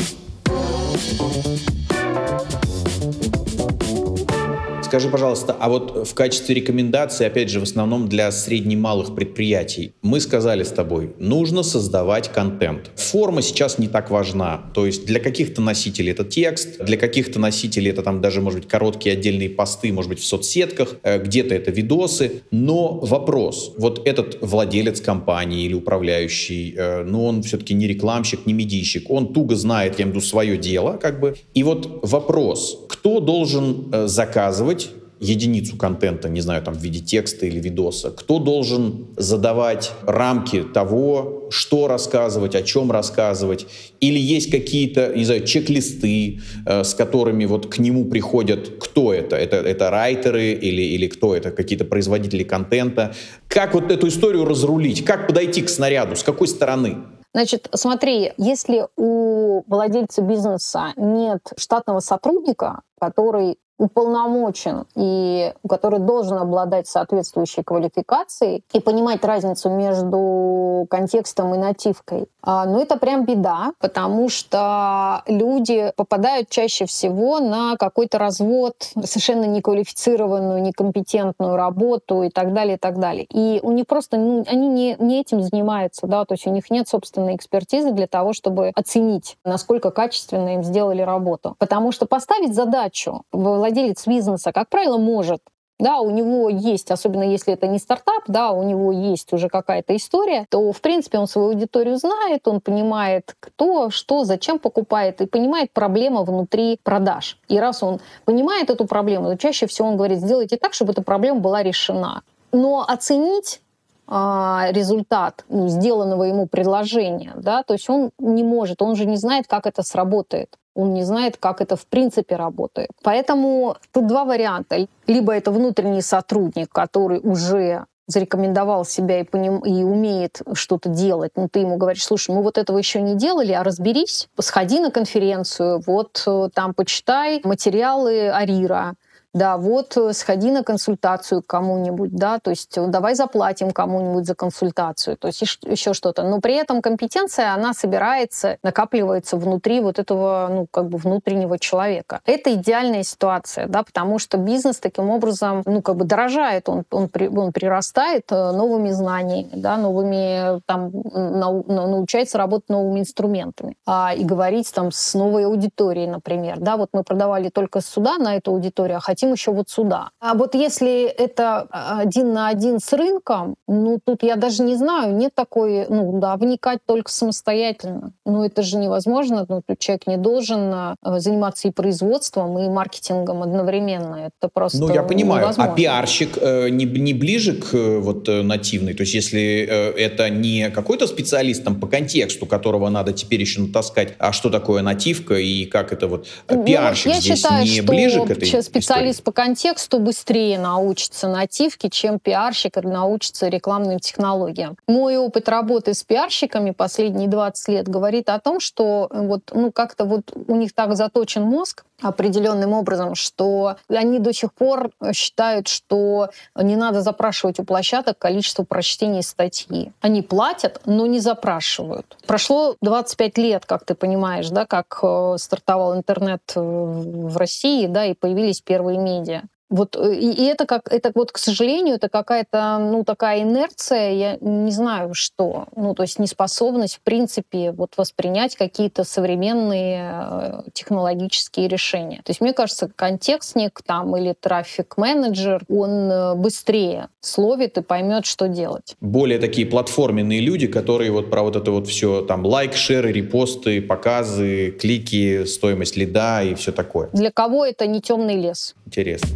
Скажи, 4.87 5.09
пожалуйста, 5.09 5.53
а 5.59 5.67
вот 5.67 6.07
в 6.07 6.13
качестве 6.13 6.55
рекомендации, 6.55 7.25
опять 7.25 7.49
же, 7.49 7.59
в 7.59 7.63
основном 7.63 8.07
для 8.07 8.31
средне-малых 8.31 9.15
предприятий, 9.15 9.91
мы 10.01 10.21
сказали 10.21 10.63
с 10.63 10.69
тобой, 10.69 11.11
нужно 11.19 11.61
создавать 11.61 12.31
контент. 12.31 12.89
Форма 12.95 13.41
сейчас 13.41 13.79
не 13.79 13.89
так 13.89 14.09
важна. 14.09 14.71
То 14.73 14.85
есть 14.85 15.05
для 15.05 15.19
каких-то 15.19 15.61
носителей 15.61 16.13
это 16.13 16.23
текст, 16.23 16.79
для 16.79 16.95
каких-то 16.95 17.37
носителей 17.37 17.91
это 17.91 18.01
там 18.01 18.21
даже, 18.21 18.39
может 18.39 18.61
быть, 18.61 18.69
короткие 18.69 19.17
отдельные 19.17 19.49
посты, 19.49 19.91
может 19.91 20.07
быть, 20.07 20.21
в 20.21 20.25
соцсетках, 20.25 20.95
э, 21.03 21.21
где-то 21.21 21.53
это 21.53 21.69
видосы. 21.69 22.43
Но 22.51 22.97
вопрос, 23.01 23.73
вот 23.77 24.07
этот 24.07 24.37
владелец 24.39 25.01
компании 25.01 25.65
или 25.65 25.73
управляющий, 25.73 26.73
э, 26.77 27.03
ну, 27.03 27.25
он 27.25 27.43
все-таки 27.43 27.73
не 27.73 27.87
рекламщик, 27.87 28.45
не 28.45 28.53
медийщик, 28.53 29.11
он 29.11 29.33
туго 29.33 29.57
знает, 29.57 29.99
я 29.99 30.03
имею 30.05 30.13
в 30.13 30.15
виду, 30.15 30.25
свое 30.25 30.57
дело, 30.57 30.93
как 30.93 31.19
бы. 31.19 31.35
И 31.53 31.63
вот 31.63 31.99
вопрос, 32.03 32.85
кто 32.87 33.19
должен 33.19 33.89
э, 33.91 34.07
заказывать 34.07 34.77
единицу 35.19 35.77
контента, 35.77 36.29
не 36.29 36.41
знаю, 36.41 36.61
там 36.63 36.73
в 36.73 36.81
виде 36.81 36.99
текста 36.99 37.45
или 37.45 37.59
видоса, 37.59 38.11
кто 38.11 38.39
должен 38.39 39.07
задавать 39.17 39.91
рамки 40.03 40.63
того, 40.63 41.47
что 41.49 41.87
рассказывать, 41.87 42.55
о 42.55 42.61
чем 42.61 42.91
рассказывать, 42.91 43.67
или 43.99 44.19
есть 44.19 44.51
какие-то, 44.51 45.13
не 45.15 45.25
знаю, 45.25 45.45
чек-листы, 45.45 46.41
э, 46.65 46.83
с 46.83 46.93
которыми 46.93 47.45
вот 47.45 47.67
к 47.67 47.79
нему 47.79 48.05
приходят, 48.05 48.69
кто 48.79 49.13
это, 49.13 49.35
это, 49.35 49.57
это 49.57 49.89
райтеры 49.89 50.51
или, 50.51 50.81
или 50.81 51.07
кто 51.07 51.35
это, 51.35 51.51
какие-то 51.51 51.85
производители 51.85 52.43
контента. 52.43 53.13
Как 53.47 53.73
вот 53.73 53.91
эту 53.91 54.07
историю 54.07 54.45
разрулить, 54.45 55.03
как 55.03 55.27
подойти 55.27 55.61
к 55.61 55.69
снаряду, 55.69 56.15
с 56.15 56.23
какой 56.23 56.47
стороны? 56.47 56.97
Значит, 57.33 57.69
смотри, 57.73 58.31
если 58.37 58.87
у 58.95 59.61
владельца 59.67 60.21
бизнеса 60.21 60.93
нет 60.95 61.41
штатного 61.55 61.99
сотрудника, 61.99 62.81
который 62.99 63.57
уполномочен 63.77 64.85
и 64.95 65.53
который 65.67 65.99
должен 65.99 66.37
обладать 66.37 66.87
соответствующей 66.87 67.63
квалификацией 67.63 68.63
и 68.73 68.79
понимать 68.79 69.23
разницу 69.23 69.69
между 69.69 70.87
контекстом 70.89 71.53
и 71.53 71.57
нативкой. 71.57 72.27
А, 72.41 72.65
ну, 72.65 72.79
это 72.79 72.97
прям 72.97 73.25
беда, 73.25 73.73
потому 73.79 74.29
что 74.29 75.21
люди 75.27 75.91
попадают 75.95 76.49
чаще 76.49 76.85
всего 76.85 77.39
на 77.39 77.75
какой-то 77.77 78.17
развод, 78.17 78.75
совершенно 79.03 79.45
неквалифицированную, 79.45 80.61
некомпетентную 80.61 81.55
работу 81.55 82.23
и 82.23 82.29
так 82.29 82.53
далее, 82.53 82.77
и 82.77 82.79
так 82.79 82.99
далее. 82.99 83.25
И 83.25 83.59
у 83.61 83.71
них 83.71 83.85
просто, 83.85 84.17
ну, 84.17 84.45
они 84.47 84.67
не, 84.69 84.95
не 84.99 85.19
этим 85.19 85.41
занимаются, 85.41 86.07
да, 86.07 86.25
то 86.25 86.33
есть 86.33 86.47
у 86.47 86.51
них 86.51 86.69
нет 86.69 86.87
собственной 86.87 87.35
экспертизы 87.35 87.91
для 87.91 88.07
того, 88.07 88.33
чтобы 88.33 88.71
оценить, 88.75 89.37
насколько 89.43 89.91
качественно 89.91 90.53
им 90.55 90.63
сделали 90.63 91.01
работу. 91.01 91.55
Потому 91.59 91.91
что 91.91 92.05
поставить 92.05 92.55
задачу 92.55 93.23
владелец 93.67 94.05
бизнеса, 94.07 94.51
как 94.51 94.69
правило, 94.69 94.97
может 94.97 95.41
да, 95.79 95.99
у 95.99 96.09
него 96.09 96.49
есть, 96.49 96.89
особенно 96.89 97.23
если 97.23 97.53
это 97.53 97.67
не 97.67 97.77
стартап, 97.77 98.23
да, 98.27 98.51
у 98.51 98.63
него 98.63 98.91
есть 98.91 99.31
уже 99.31 99.47
какая-то 99.47 99.95
история, 99.95 100.47
то, 100.49 100.71
в 100.71 100.81
принципе, 100.81 101.19
он 101.19 101.27
свою 101.27 101.49
аудиторию 101.49 101.97
знает, 101.97 102.47
он 102.47 102.61
понимает, 102.61 103.35
кто, 103.39 103.91
что, 103.91 104.23
зачем 104.23 104.57
покупает, 104.57 105.21
и 105.21 105.27
понимает 105.27 105.71
проблему 105.71 106.23
внутри 106.23 106.79
продаж. 106.81 107.37
И 107.47 107.59
раз 107.59 107.83
он 107.83 107.99
понимает 108.25 108.71
эту 108.71 108.85
проблему, 108.85 109.29
то 109.29 109.37
чаще 109.37 109.67
всего 109.67 109.89
он 109.89 109.97
говорит, 109.97 110.19
сделайте 110.19 110.57
так, 110.57 110.73
чтобы 110.73 110.93
эта 110.93 111.03
проблема 111.03 111.41
была 111.41 111.61
решена. 111.61 112.23
Но 112.51 112.83
оценить 112.87 113.61
а, 114.07 114.69
результат 114.71 115.45
ну, 115.47 115.67
сделанного 115.67 116.23
ему 116.23 116.47
предложения, 116.47 117.33
да, 117.35 117.61
то 117.61 117.73
есть 117.73 117.87
он 117.89 118.11
не 118.17 118.41
может, 118.41 118.81
он 118.81 118.95
же 118.95 119.05
не 119.05 119.17
знает, 119.17 119.45
как 119.47 119.67
это 119.67 119.83
сработает. 119.83 120.57
Он 120.77 120.93
не 120.93 121.03
знает, 121.03 121.37
как 121.37 121.59
это 121.59 121.75
в 121.75 121.87
принципе 121.87 122.35
работает. 122.35 122.91
Поэтому 123.03 123.75
тут 123.91 124.05
два 124.05 124.25
варианта. 124.25 124.87
Либо 125.07 125.33
это 125.33 125.51
внутренний 125.51 126.03
сотрудник, 126.03 126.69
который 126.71 127.19
уже 127.19 127.85
зарекомендовал 128.05 128.85
себя 128.85 129.19
и, 129.19 129.23
поним, 129.23 129.59
и 129.59 129.83
умеет 129.83 130.41
что-то 130.53 130.87
делать, 130.89 131.31
но 131.35 131.47
ты 131.49 131.59
ему 131.59 131.77
говоришь, 131.77 132.05
слушай, 132.05 132.33
мы 132.33 132.41
вот 132.41 132.57
этого 132.57 132.77
еще 132.77 133.01
не 133.01 133.15
делали, 133.15 133.51
а 133.51 133.63
разберись, 133.63 134.29
сходи 134.39 134.79
на 134.79 134.91
конференцию, 134.91 135.81
вот 135.85 136.23
э, 136.25 136.49
там 136.53 136.73
почитай 136.73 137.41
материалы 137.43 138.29
Арира, 138.29 138.93
да, 139.33 139.57
вот 139.57 139.95
э, 139.97 140.13
сходи 140.13 140.51
на 140.51 140.63
консультацию 140.63 141.43
кому-нибудь, 141.45 142.15
да, 142.15 142.39
то 142.39 142.49
есть 142.49 142.77
э, 142.77 142.87
давай 142.87 143.15
заплатим 143.15 143.71
кому-нибудь 143.71 144.25
за 144.25 144.35
консультацию, 144.35 145.17
то 145.17 145.27
есть 145.27 145.41
еще 145.41 145.93
что-то. 145.93 146.23
Но 146.23 146.39
при 146.39 146.55
этом 146.55 146.81
компетенция, 146.81 147.53
она 147.53 147.73
собирается, 147.73 148.57
накапливается 148.63 149.37
внутри 149.37 149.79
вот 149.79 149.99
этого, 149.99 150.47
ну, 150.49 150.67
как 150.69 150.89
бы 150.89 150.97
внутреннего 150.97 151.59
человека. 151.59 152.21
Это 152.25 152.53
идеальная 152.53 153.03
ситуация, 153.03 153.67
да, 153.67 153.83
потому 153.83 154.17
что 154.19 154.37
бизнес 154.37 154.79
таким 154.79 155.09
образом, 155.09 155.61
ну, 155.65 155.81
как 155.81 155.97
бы 155.97 156.05
дорожает, 156.05 156.69
он, 156.69 156.83
он, 156.91 157.09
при, 157.09 157.27
он 157.27 157.51
прирастает 157.51 158.31
э, 158.31 158.51
новыми 158.51 158.91
знаниями, 158.91 159.51
да, 159.53 159.77
новыми, 159.77 160.61
там, 160.65 160.91
нау, 161.13 161.63
научается 161.67 162.37
работать 162.37 162.69
новыми 162.69 163.01
инструментами 163.01 163.75
а, 163.85 164.13
и 164.15 164.23
говорить 164.23 164.73
там 164.73 164.91
с 164.91 165.13
новой 165.13 165.45
аудиторией, 165.45 166.07
например, 166.07 166.57
да, 166.59 166.77
вот 166.77 166.89
мы 166.93 167.03
продавали 167.03 167.49
только 167.49 167.81
сюда 167.81 168.17
на 168.17 168.35
эту 168.35 168.51
аудиторию, 168.51 168.97
а 168.97 169.01
хотим 169.17 169.33
еще 169.33 169.51
вот 169.51 169.69
сюда. 169.69 170.09
А 170.19 170.35
вот 170.35 170.53
если 170.53 171.05
это 171.05 171.67
а, 171.71 171.99
один 172.01 172.33
на 172.33 172.49
один 172.49 172.79
с 172.79 172.93
рынком, 172.93 173.55
ну 173.67 173.99
тут 174.03 174.21
я 174.21 174.35
даже 174.35 174.61
не 174.61 174.75
знаю, 174.75 175.15
нет 175.15 175.31
такой, 175.33 175.87
ну 175.89 176.19
да, 176.19 176.35
вникать 176.37 176.79
только 176.85 177.11
самостоятельно. 177.11 178.13
Ну 178.25 178.43
это 178.43 178.61
же 178.61 178.77
невозможно, 178.77 179.45
ну 179.49 179.63
тут 179.65 179.79
человек 179.79 180.05
не 180.05 180.17
должен 180.17 180.71
а, 180.71 180.95
заниматься 181.17 181.67
и 181.67 181.71
производством, 181.71 182.59
и 182.59 182.69
маркетингом 182.69 183.41
одновременно. 183.41 184.29
Это 184.29 184.51
просто 184.53 184.77
Ну 184.77 184.93
я 184.93 185.01
понимаю, 185.01 185.39
а 185.39 185.43
невозможно. 185.45 185.73
а 185.73 185.75
пиарщик 185.75 186.37
э, 186.39 186.69
не, 186.69 186.85
не 186.85 187.13
ближе 187.13 187.53
к 187.53 187.73
э, 187.73 187.97
вот 187.97 188.29
э, 188.29 188.43
нативной? 188.43 188.93
То 188.93 189.01
есть 189.01 189.15
если 189.15 189.67
э, 189.67 189.91
это 189.97 190.29
не 190.29 190.69
какой-то 190.69 191.07
специалист 191.07 191.63
там 191.63 191.79
по 191.79 191.87
контексту, 191.87 192.45
которого 192.45 192.89
надо 192.89 193.13
теперь 193.13 193.41
еще 193.41 193.61
натаскать, 193.61 194.13
а 194.19 194.31
что 194.31 194.51
такое 194.51 194.83
нативка 194.83 195.35
и 195.39 195.65
как 195.65 195.91
это 195.91 196.07
вот 196.07 196.27
ну, 196.49 196.63
пиарщик 196.63 197.07
я 197.07 197.19
здесь 197.19 197.37
считаю, 197.37 197.63
не 197.63 197.81
что 197.81 197.83
ближе 197.91 198.23
к 198.23 198.29
этой 198.29 198.61
специалист 198.61 199.06
истории? 199.11 199.25
по 199.25 199.31
контексту 199.31 199.99
быстрее 199.99 200.57
научится 200.57 201.27
нативке, 201.27 201.89
чем 201.89 202.19
пиарщик 202.19 202.77
научится 202.77 203.47
рекламным 203.47 203.99
технологиям. 203.99 204.77
Мой 204.87 205.17
опыт 205.17 205.49
работы 205.49 205.93
с 205.93 206.03
пиарщиками 206.03 206.71
последние 206.71 207.27
20 207.27 207.67
лет 207.69 207.87
говорит 207.87 208.29
о 208.29 208.39
том, 208.39 208.59
что 208.59 209.07
э, 209.09 209.19
вот, 209.19 209.51
ну, 209.53 209.71
как-то 209.71 210.05
вот 210.05 210.31
у 210.47 210.55
них 210.55 210.73
так 210.73 210.95
заточен 210.95 211.43
мозг, 211.43 211.83
определенным 212.01 212.73
образом, 212.73 213.15
что 213.15 213.77
они 213.89 214.19
до 214.19 214.33
сих 214.33 214.53
пор 214.53 214.91
считают, 215.13 215.67
что 215.67 216.29
не 216.55 216.75
надо 216.75 217.01
запрашивать 217.01 217.59
у 217.59 217.63
площадок 217.63 218.17
количество 218.19 218.63
прочтений 218.63 219.23
статьи. 219.23 219.91
Они 220.01 220.21
платят, 220.21 220.81
но 220.85 221.07
не 221.07 221.19
запрашивают. 221.19 222.17
Прошло 222.27 222.75
25 222.81 223.37
лет, 223.37 223.65
как 223.65 223.83
ты 223.85 223.95
понимаешь, 223.95 224.49
да, 224.49 224.65
как 224.65 224.99
э, 225.01 225.35
стартовал 225.39 225.95
интернет 225.95 226.41
э, 226.55 226.59
в 226.59 227.35
России, 227.37 227.87
да, 227.87 228.05
и 228.05 228.13
появились 228.13 228.61
первые 228.61 228.97
медиа. 228.97 229.41
Вот, 229.69 229.95
э, 229.95 230.15
и, 230.15 230.31
и 230.31 230.45
это 230.45 230.65
как, 230.65 230.91
это 230.91 231.11
вот, 231.13 231.31
к 231.31 231.37
сожалению, 231.37 231.95
это 231.95 232.09
какая-то, 232.09 232.77
ну, 232.79 233.03
такая 233.03 233.41
инерция, 233.41 234.11
я 234.11 234.37
не 234.39 234.71
знаю, 234.71 235.13
что. 235.13 235.67
Ну, 235.75 235.93
то 235.93 236.03
есть 236.03 236.19
неспособность, 236.19 236.95
в 236.95 237.01
принципе, 237.01 237.71
вот 237.71 237.93
воспринять 237.97 238.55
какие-то 238.55 239.03
современные 239.03 240.11
э, 240.13 240.61
технологические 240.73 241.67
решения. 241.67 242.21
То 242.23 242.29
есть, 242.29 242.41
мне 242.41 242.53
кажется, 242.53 242.89
контекстник 242.95 243.81
там 243.85 244.15
или 244.15 244.33
трафик-менеджер, 244.39 245.63
он 245.69 246.11
э, 246.11 246.35
быстрее 246.35 247.09
словит 247.19 247.77
и 247.77 247.81
поймет, 247.81 248.25
что 248.25 248.47
делать. 248.47 248.95
Более 249.01 249.39
такие 249.39 249.67
платформенные 249.67 250.39
люди, 250.39 250.67
которые 250.67 251.11
вот 251.11 251.29
про 251.29 251.43
вот 251.43 251.55
это 251.55 251.71
вот 251.71 251.87
все, 251.87 252.21
там, 252.21 252.45
лайк, 252.45 252.73
шеры, 252.73 253.11
репосты, 253.11 253.81
показы, 253.81 254.71
клики, 254.71 255.43
стоимость 255.45 255.97
лида 255.97 256.43
и 256.43 256.55
все 256.55 256.71
такое. 256.71 257.09
Для 257.11 257.31
кого 257.31 257.65
это 257.65 257.85
не 257.85 258.01
темный 258.01 258.35
лес? 258.35 258.75
Интересно. 258.85 259.29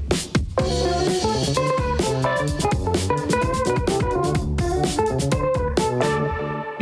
show. 0.72 1.01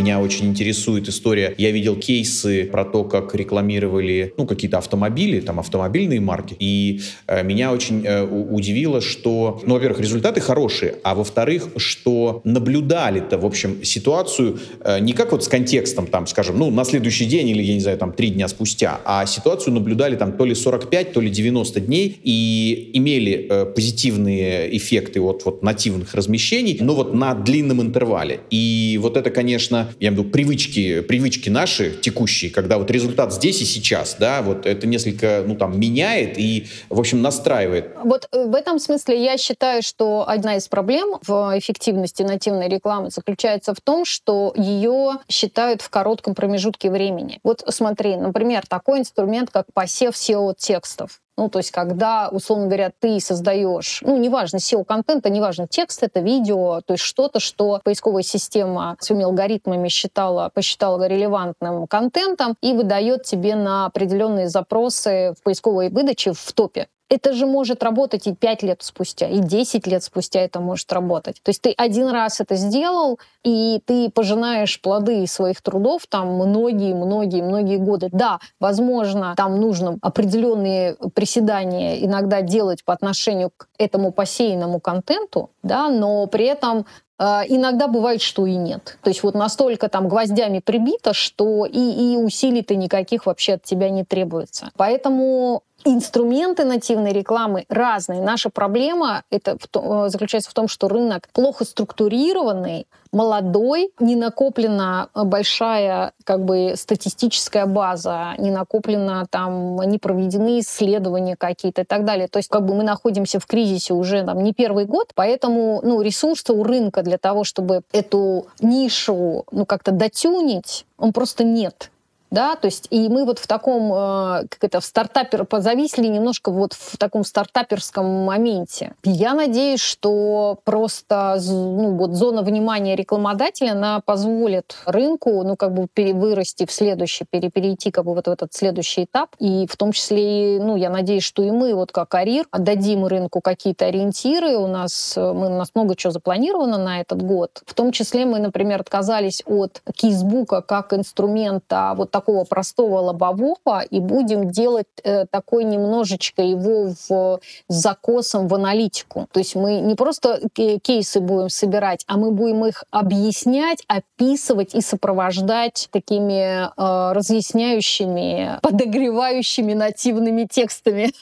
Меня 0.10 0.22
очень 0.22 0.48
интересует 0.48 1.08
история. 1.08 1.54
Я 1.60 1.70
видел 1.70 1.96
кейсы 1.96 2.66
про 2.66 2.84
то, 2.84 3.04
как 3.04 3.36
рекламировали 3.36 4.34
ну, 4.38 4.48
какие-то 4.48 4.80
автомобили, 4.80 5.40
там 5.40 5.60
автомобильные 5.60 6.20
марки. 6.20 6.56
И 6.58 7.02
э, 7.28 7.44
меня 7.44 7.72
очень 7.72 8.04
э, 8.04 8.24
удивило, 8.24 9.02
что, 9.02 9.62
ну, 9.68 9.76
во-первых, 9.76 10.00
результаты 10.00 10.42
хорошие, 10.42 10.96
а 11.04 11.14
во-вторых, 11.14 11.68
что 11.78 12.42
наблюдали-то, 12.44 13.38
в 13.38 13.46
общем, 13.46 13.84
ситуацию 13.84 14.58
э, 14.80 15.00
не 15.00 15.14
как 15.14 15.32
вот 15.32 15.44
с 15.44 15.48
контекстом, 15.48 16.08
там, 16.08 16.26
скажем, 16.26 16.58
ну, 16.58 16.72
на 16.72 16.86
следующий 16.86 17.26
день 17.26 17.48
или, 17.50 17.62
я 17.62 17.76
не 17.76 17.80
знаю, 17.80 18.00
там, 18.00 18.12
три 18.12 18.30
дня 18.32 18.48
спустя, 18.48 19.02
а 19.06 19.28
ситуацию 19.28 19.76
наблюдали 19.76 20.16
там 20.16 20.32
то 20.32 20.44
ли 20.44 20.56
45, 20.56 21.14
то 21.14 21.22
ли 21.22 21.30
90 21.30 21.82
дней 21.82 22.20
и 22.24 22.90
имели 22.94 23.46
э, 23.48 23.66
позитивные 23.66 24.76
эффекты 24.76 25.22
от 25.22 25.46
вот 25.46 25.62
нативных 25.62 26.16
размещений, 26.16 26.80
но 26.82 26.96
вот 26.96 27.14
на 27.14 27.36
длинном 27.36 27.80
интервале. 27.84 28.40
И 28.50 28.98
вот 29.00 29.16
это, 29.16 29.30
конечно, 29.30 29.94
я 30.00 30.10
имею 30.10 30.22
в 30.22 30.26
виду 30.26 30.32
привычки, 30.32 31.02
привычки 31.02 31.50
наши 31.50 31.92
текущие, 31.92 32.52
когда 32.52 32.78
вот 32.78 32.90
результат 32.90 33.34
здесь 33.34 33.62
и 33.62 33.66
сейчас, 33.66 34.16
да, 34.18 34.42
вот 34.42 34.66
это 34.66 34.88
несколько, 34.88 35.44
ну 35.46 35.56
там, 35.56 35.80
меняет 35.80 36.38
и, 36.38 36.68
в 36.90 37.00
общем, 37.00 37.22
настраивает. 37.22 37.92
Вот 38.04 38.28
э, 38.32 38.46
в 38.46 38.56
этом 38.56 38.80
смысле 38.80 39.22
я 39.24 39.38
считаю, 39.38 39.82
что 39.82 40.28
одна 40.28 40.56
из 40.56 40.68
проблем 40.68 41.20
в 41.28 41.58
эффективности 41.58 42.24
нативной 42.24 42.70
рекламы 42.70 43.12
заключается 43.12 43.74
в 43.74 43.82
том, 43.82 44.06
что 44.06 44.54
ее 44.56 45.18
считают 45.28 45.82
в 45.82 45.90
коротком 45.90 46.34
промежутке 46.34 46.90
времени. 46.90 47.40
Вот 47.44 47.64
смотри, 47.68 48.16
например, 48.16 48.64
такой 48.68 49.00
инструмент, 49.00 49.50
как 49.52 49.66
посев 49.74 50.16
SEO-текстов. 50.16 51.20
Ну, 51.40 51.48
то 51.48 51.60
есть, 51.60 51.72
когда, 51.72 52.28
условно 52.34 52.66
говоря, 52.66 52.92
ты 53.00 53.18
создаешь, 53.22 54.02
ну, 54.06 54.18
неважно, 54.18 54.58
SEO-контента, 54.58 55.30
неважно, 55.30 55.70
текст 55.70 56.04
это, 56.04 56.20
видео, 56.20 56.82
то 56.82 56.96
есть 56.96 57.04
что-то, 57.06 57.40
что 57.40 57.80
поисковая 57.82 58.24
система 58.24 58.98
своими 59.00 59.24
алгоритмами 59.24 59.88
считала, 59.88 60.52
посчитала 60.54 61.08
релевантным 61.08 61.88
контентом 61.88 62.58
и 62.62 62.74
выдает 62.74 63.24
тебе 63.24 63.56
на 63.56 63.86
определенные 63.86 64.50
запросы 64.50 65.34
в 65.40 65.44
поисковой 65.44 65.88
выдаче 65.90 66.34
в 66.34 66.52
топе 66.52 66.90
это 67.10 67.34
же 67.34 67.46
может 67.46 67.84
работать 67.84 68.28
и 68.28 68.36
5 68.36 68.64
лет 68.64 68.82
спустя, 68.84 69.28
и 69.28 69.40
10 69.40 69.88
лет 69.88 70.04
спустя 70.04 70.42
это 70.42 70.60
может 70.60 70.92
работать. 70.94 71.42
То 71.44 71.50
есть 71.50 71.62
ты 71.62 71.74
один 71.76 72.10
раз 72.10 72.40
это 72.40 72.56
сделал, 72.56 73.20
и 73.44 73.82
ты 73.86 74.10
пожинаешь 74.10 74.80
плоды 74.80 75.26
своих 75.28 75.62
трудов 75.62 76.08
там 76.08 76.36
многие-многие-многие 76.36 77.78
годы. 77.78 78.10
Да, 78.12 78.40
возможно, 78.60 79.34
там 79.36 79.60
нужно 79.60 79.98
определенные 80.02 80.96
приседания 81.14 81.98
иногда 82.06 82.42
делать 82.42 82.86
по 82.86 82.94
отношению 82.94 83.52
к 83.56 83.68
этому 83.78 84.12
посеянному 84.12 84.80
контенту, 84.80 85.50
да, 85.64 85.90
но 85.90 86.28
при 86.28 86.46
этом 86.46 86.86
а, 87.22 87.44
иногда 87.46 87.88
бывает, 87.88 88.22
что 88.22 88.46
и 88.46 88.56
нет. 88.56 88.98
То 89.04 89.10
есть 89.10 89.24
вот 89.24 89.36
настолько 89.36 89.90
там 89.90 90.08
гвоздями 90.08 90.60
прибито, 90.60 91.14
что 91.14 91.66
и, 91.66 92.14
и 92.14 92.18
усилий-то 92.18 92.76
никаких 92.76 93.26
вообще 93.26 93.54
от 93.54 93.64
тебя 93.64 93.90
не 93.90 94.06
требуется. 94.06 94.72
Поэтому 94.78 95.64
инструменты 95.86 96.66
нативной 96.66 97.14
рекламы 97.14 97.66
разные. 97.70 98.22
Наша 98.22 98.50
проблема 98.50 99.24
это 99.30 99.58
в 99.60 99.68
том, 99.68 100.06
э, 100.06 100.10
заключается 100.10 100.50
в 100.50 100.54
том, 100.54 100.68
что 100.68 100.88
рынок 100.88 101.28
плохо 101.34 101.66
структурированный, 101.66 102.88
молодой, 103.12 103.92
не 104.00 104.16
накоплена 104.16 105.10
большая 105.16 106.14
как 106.24 106.44
бы 106.46 106.74
статистическая 106.76 107.66
база, 107.66 108.36
не 108.38 108.52
накоплена 108.52 109.26
там, 109.30 109.78
не 109.82 109.98
проведены 109.98 110.60
исследования 110.60 111.36
какие-то 111.36 111.82
и 111.82 111.86
так 111.86 112.06
далее. 112.06 112.28
То 112.28 112.38
есть 112.38 112.50
как 112.50 112.66
бы 112.66 112.76
мы 112.76 112.84
находимся 112.84 113.40
в 113.40 113.48
кризисе 113.48 113.94
уже 113.94 114.24
там 114.24 114.44
не 114.44 114.54
первый 114.54 114.86
год, 114.86 115.12
поэтому 115.16 115.82
ну, 115.84 116.02
ресурса 116.02 116.54
у 116.54 116.64
рынка 116.64 117.02
для 117.02 117.18
того, 117.18 117.44
чтобы 117.44 117.82
эту 117.92 118.48
нишу 118.60 119.46
ну, 119.52 119.66
как-то 119.66 119.92
дотюнить, 119.92 120.86
он 120.98 121.14
просто 121.14 121.44
нет 121.44 121.90
да, 122.32 122.56
то 122.56 122.68
есть 122.68 122.88
и 122.90 123.10
мы 123.10 123.26
вот 123.26 123.40
в 123.40 123.48
таком, 123.48 123.92
э, 123.92 124.48
как 124.50 124.64
это, 124.64 124.80
в 124.80 124.86
стартапер, 124.86 125.46
позависли 125.46 126.08
немножко 126.08 126.52
вот 126.52 126.74
в 126.74 126.98
таком 126.98 127.24
стартаперском 127.24 128.06
моменте. 128.06 128.94
Я 129.04 129.34
надеюсь, 129.34 129.82
что 129.82 130.60
просто, 130.64 131.38
ну, 131.48 131.96
вот 131.96 132.14
зона 132.14 132.42
внимания 132.42 132.96
рекламодателя, 132.96 133.72
она 133.72 134.02
позволит 134.02 134.76
рынку, 134.86 135.44
ну, 135.44 135.56
как 135.56 135.74
бы 135.74 135.88
вырасти 135.96 136.66
в 136.66 136.72
следующий, 136.72 137.26
перейти 137.26 137.92
как 137.92 138.06
бы 138.06 138.14
вот 138.14 138.28
в 138.28 138.32
этот 138.32 138.54
следующий 138.54 139.06
этап, 139.06 139.36
и 139.40 139.68
в 139.68 139.76
том 139.78 139.92
числе, 139.92 140.60
ну, 140.62 140.76
я 140.76 140.90
надеюсь, 140.90 141.24
что 141.24 141.44
и 141.44 141.52
мы, 141.52 141.74
вот 141.74 141.92
как 141.92 142.14
Арир, 142.16 142.46
отдадим 142.52 143.06
рынку 143.06 143.42
какие-то 143.42 143.86
ориентиры, 143.86 144.58
у 144.58 144.68
нас, 144.68 145.14
мы, 145.16 145.48
у 145.48 145.58
нас 145.58 145.72
много 145.74 145.96
чего 145.96 146.12
запланировано 146.12 146.78
на 146.78 147.02
этот 147.02 147.22
год, 147.22 147.62
в 147.66 147.74
том 147.74 147.92
числе 147.92 148.26
мы, 148.26 148.40
например, 148.40 148.82
отказались 148.82 149.42
от 149.46 149.82
кейсбука 149.94 150.62
как 150.62 150.94
инструмента 150.94 151.94
вот 151.96 152.12
такого 152.20 152.44
простого 152.44 153.00
лобового 153.00 153.82
и 153.90 154.00
будем 154.02 154.52
делать 154.52 154.88
э, 155.04 155.26
такой 155.26 155.64
немножечко 155.64 156.42
его 156.42 156.90
в, 156.90 157.08
с 157.08 157.40
закосом 157.68 158.48
в 158.50 158.56
аналитику. 158.56 159.28
То 159.32 159.40
есть 159.40 159.56
мы 159.56 159.80
не 159.80 159.96
просто 159.96 160.42
кейсы 160.54 161.22
будем 161.22 161.50
собирать, 161.50 162.04
а 162.08 162.18
мы 162.18 162.32
будем 162.32 162.66
их 162.66 162.84
объяснять, 162.92 163.84
описывать 163.88 164.76
и 164.76 164.82
сопровождать 164.82 165.88
такими 165.92 166.66
э, 166.66 167.14
разъясняющими, 167.14 168.60
подогревающими 168.62 169.74
нативными 169.74 170.46
текстами. 170.52 171.14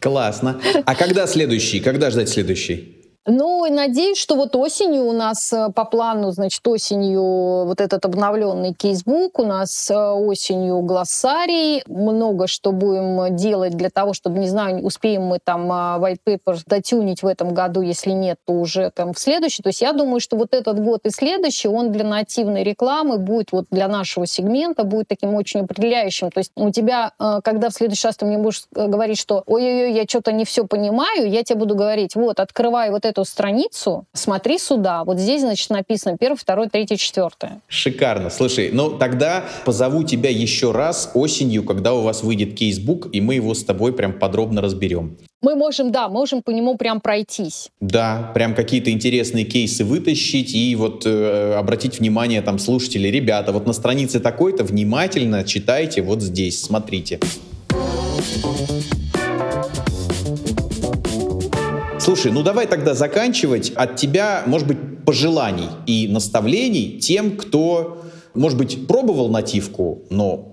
Классно. 0.00 0.60
А 0.86 0.94
когда 0.94 1.26
следующий? 1.26 1.80
Когда 1.80 2.10
ждать 2.10 2.30
следующий? 2.30 3.01
Ну, 3.24 3.64
и 3.66 3.70
надеюсь, 3.70 4.18
что 4.18 4.34
вот 4.34 4.56
осенью 4.56 5.04
у 5.04 5.12
нас 5.12 5.52
э, 5.52 5.68
по 5.72 5.84
плану, 5.84 6.32
значит, 6.32 6.66
осенью 6.66 7.66
вот 7.66 7.80
этот 7.80 8.04
обновленный 8.04 8.74
кейсбук, 8.74 9.38
у 9.38 9.46
нас 9.46 9.88
э, 9.92 9.94
осенью 9.94 10.80
глоссарий, 10.80 11.84
много 11.86 12.48
что 12.48 12.72
будем 12.72 13.36
делать 13.36 13.76
для 13.76 13.90
того, 13.90 14.12
чтобы, 14.12 14.40
не 14.40 14.48
знаю, 14.48 14.84
успеем 14.84 15.22
мы 15.22 15.38
там 15.38 15.70
а, 15.70 15.98
white 16.00 16.18
paper 16.26 16.58
дотюнить 16.66 17.22
в 17.22 17.26
этом 17.28 17.54
году, 17.54 17.80
если 17.80 18.10
нет, 18.10 18.38
то 18.44 18.54
уже 18.54 18.90
там 18.90 19.12
в 19.12 19.20
следующий. 19.20 19.62
То 19.62 19.68
есть 19.68 19.82
я 19.82 19.92
думаю, 19.92 20.18
что 20.18 20.36
вот 20.36 20.52
этот 20.52 20.82
год 20.82 21.02
и 21.04 21.10
следующий, 21.10 21.68
он 21.68 21.92
для 21.92 22.04
нативной 22.04 22.64
рекламы 22.64 23.18
будет 23.18 23.52
вот 23.52 23.66
для 23.70 23.86
нашего 23.86 24.26
сегмента, 24.26 24.82
будет 24.82 25.06
таким 25.06 25.34
очень 25.34 25.60
определяющим. 25.60 26.32
То 26.32 26.38
есть 26.38 26.50
у 26.56 26.70
тебя, 26.70 27.12
э, 27.20 27.38
когда 27.44 27.68
в 27.68 27.72
следующий 27.72 28.08
раз 28.08 28.16
ты 28.16 28.26
мне 28.26 28.38
будешь 28.38 28.64
говорить, 28.72 29.20
что 29.20 29.44
ой-ой-ой, 29.46 29.92
я 29.92 30.02
что-то 30.08 30.32
не 30.32 30.44
все 30.44 30.66
понимаю, 30.66 31.30
я 31.30 31.44
тебе 31.44 31.60
буду 31.60 31.76
говорить, 31.76 32.16
вот, 32.16 32.40
открывай 32.40 32.90
вот 32.90 33.11
эту 33.12 33.24
страницу, 33.24 34.04
смотри 34.12 34.58
сюда. 34.58 35.04
Вот 35.04 35.18
здесь, 35.18 35.42
значит, 35.42 35.70
написано 35.70 36.16
первое, 36.18 36.36
второе, 36.36 36.68
третье, 36.68 36.96
четвертое. 36.96 37.60
Шикарно. 37.68 38.30
Слушай, 38.30 38.70
ну 38.72 38.90
тогда 38.98 39.44
позову 39.64 40.02
тебя 40.02 40.30
еще 40.30 40.72
раз 40.72 41.10
осенью, 41.14 41.62
когда 41.62 41.94
у 41.94 42.02
вас 42.02 42.22
выйдет 42.22 42.54
кейсбук, 42.54 43.08
и 43.12 43.20
мы 43.20 43.36
его 43.36 43.54
с 43.54 43.64
тобой 43.64 43.92
прям 43.92 44.12
подробно 44.18 44.60
разберем. 44.60 45.16
Мы 45.42 45.56
можем, 45.56 45.90
да, 45.90 46.08
можем 46.08 46.40
по 46.40 46.50
нему 46.50 46.76
прям 46.76 47.00
пройтись. 47.00 47.68
Да, 47.80 48.30
прям 48.32 48.54
какие-то 48.54 48.92
интересные 48.92 49.44
кейсы 49.44 49.84
вытащить 49.84 50.54
и 50.54 50.76
вот 50.76 51.04
э, 51.04 51.54
обратить 51.54 51.98
внимание 51.98 52.42
там 52.42 52.60
слушателей. 52.60 53.10
Ребята, 53.10 53.52
вот 53.52 53.66
на 53.66 53.72
странице 53.72 54.20
такой-то 54.20 54.62
внимательно 54.62 55.42
читайте 55.42 56.00
вот 56.00 56.22
здесь, 56.22 56.62
смотрите. 56.62 57.18
Слушай, 62.02 62.32
ну 62.32 62.42
давай 62.42 62.66
тогда 62.66 62.94
заканчивать. 62.94 63.70
От 63.76 63.94
тебя, 63.94 64.42
может 64.46 64.66
быть, 64.66 65.04
пожеланий 65.06 65.68
и 65.86 66.08
наставлений 66.08 66.98
тем, 66.98 67.36
кто, 67.36 68.02
может 68.34 68.58
быть, 68.58 68.88
пробовал 68.88 69.28
нативку, 69.28 70.02
но 70.10 70.48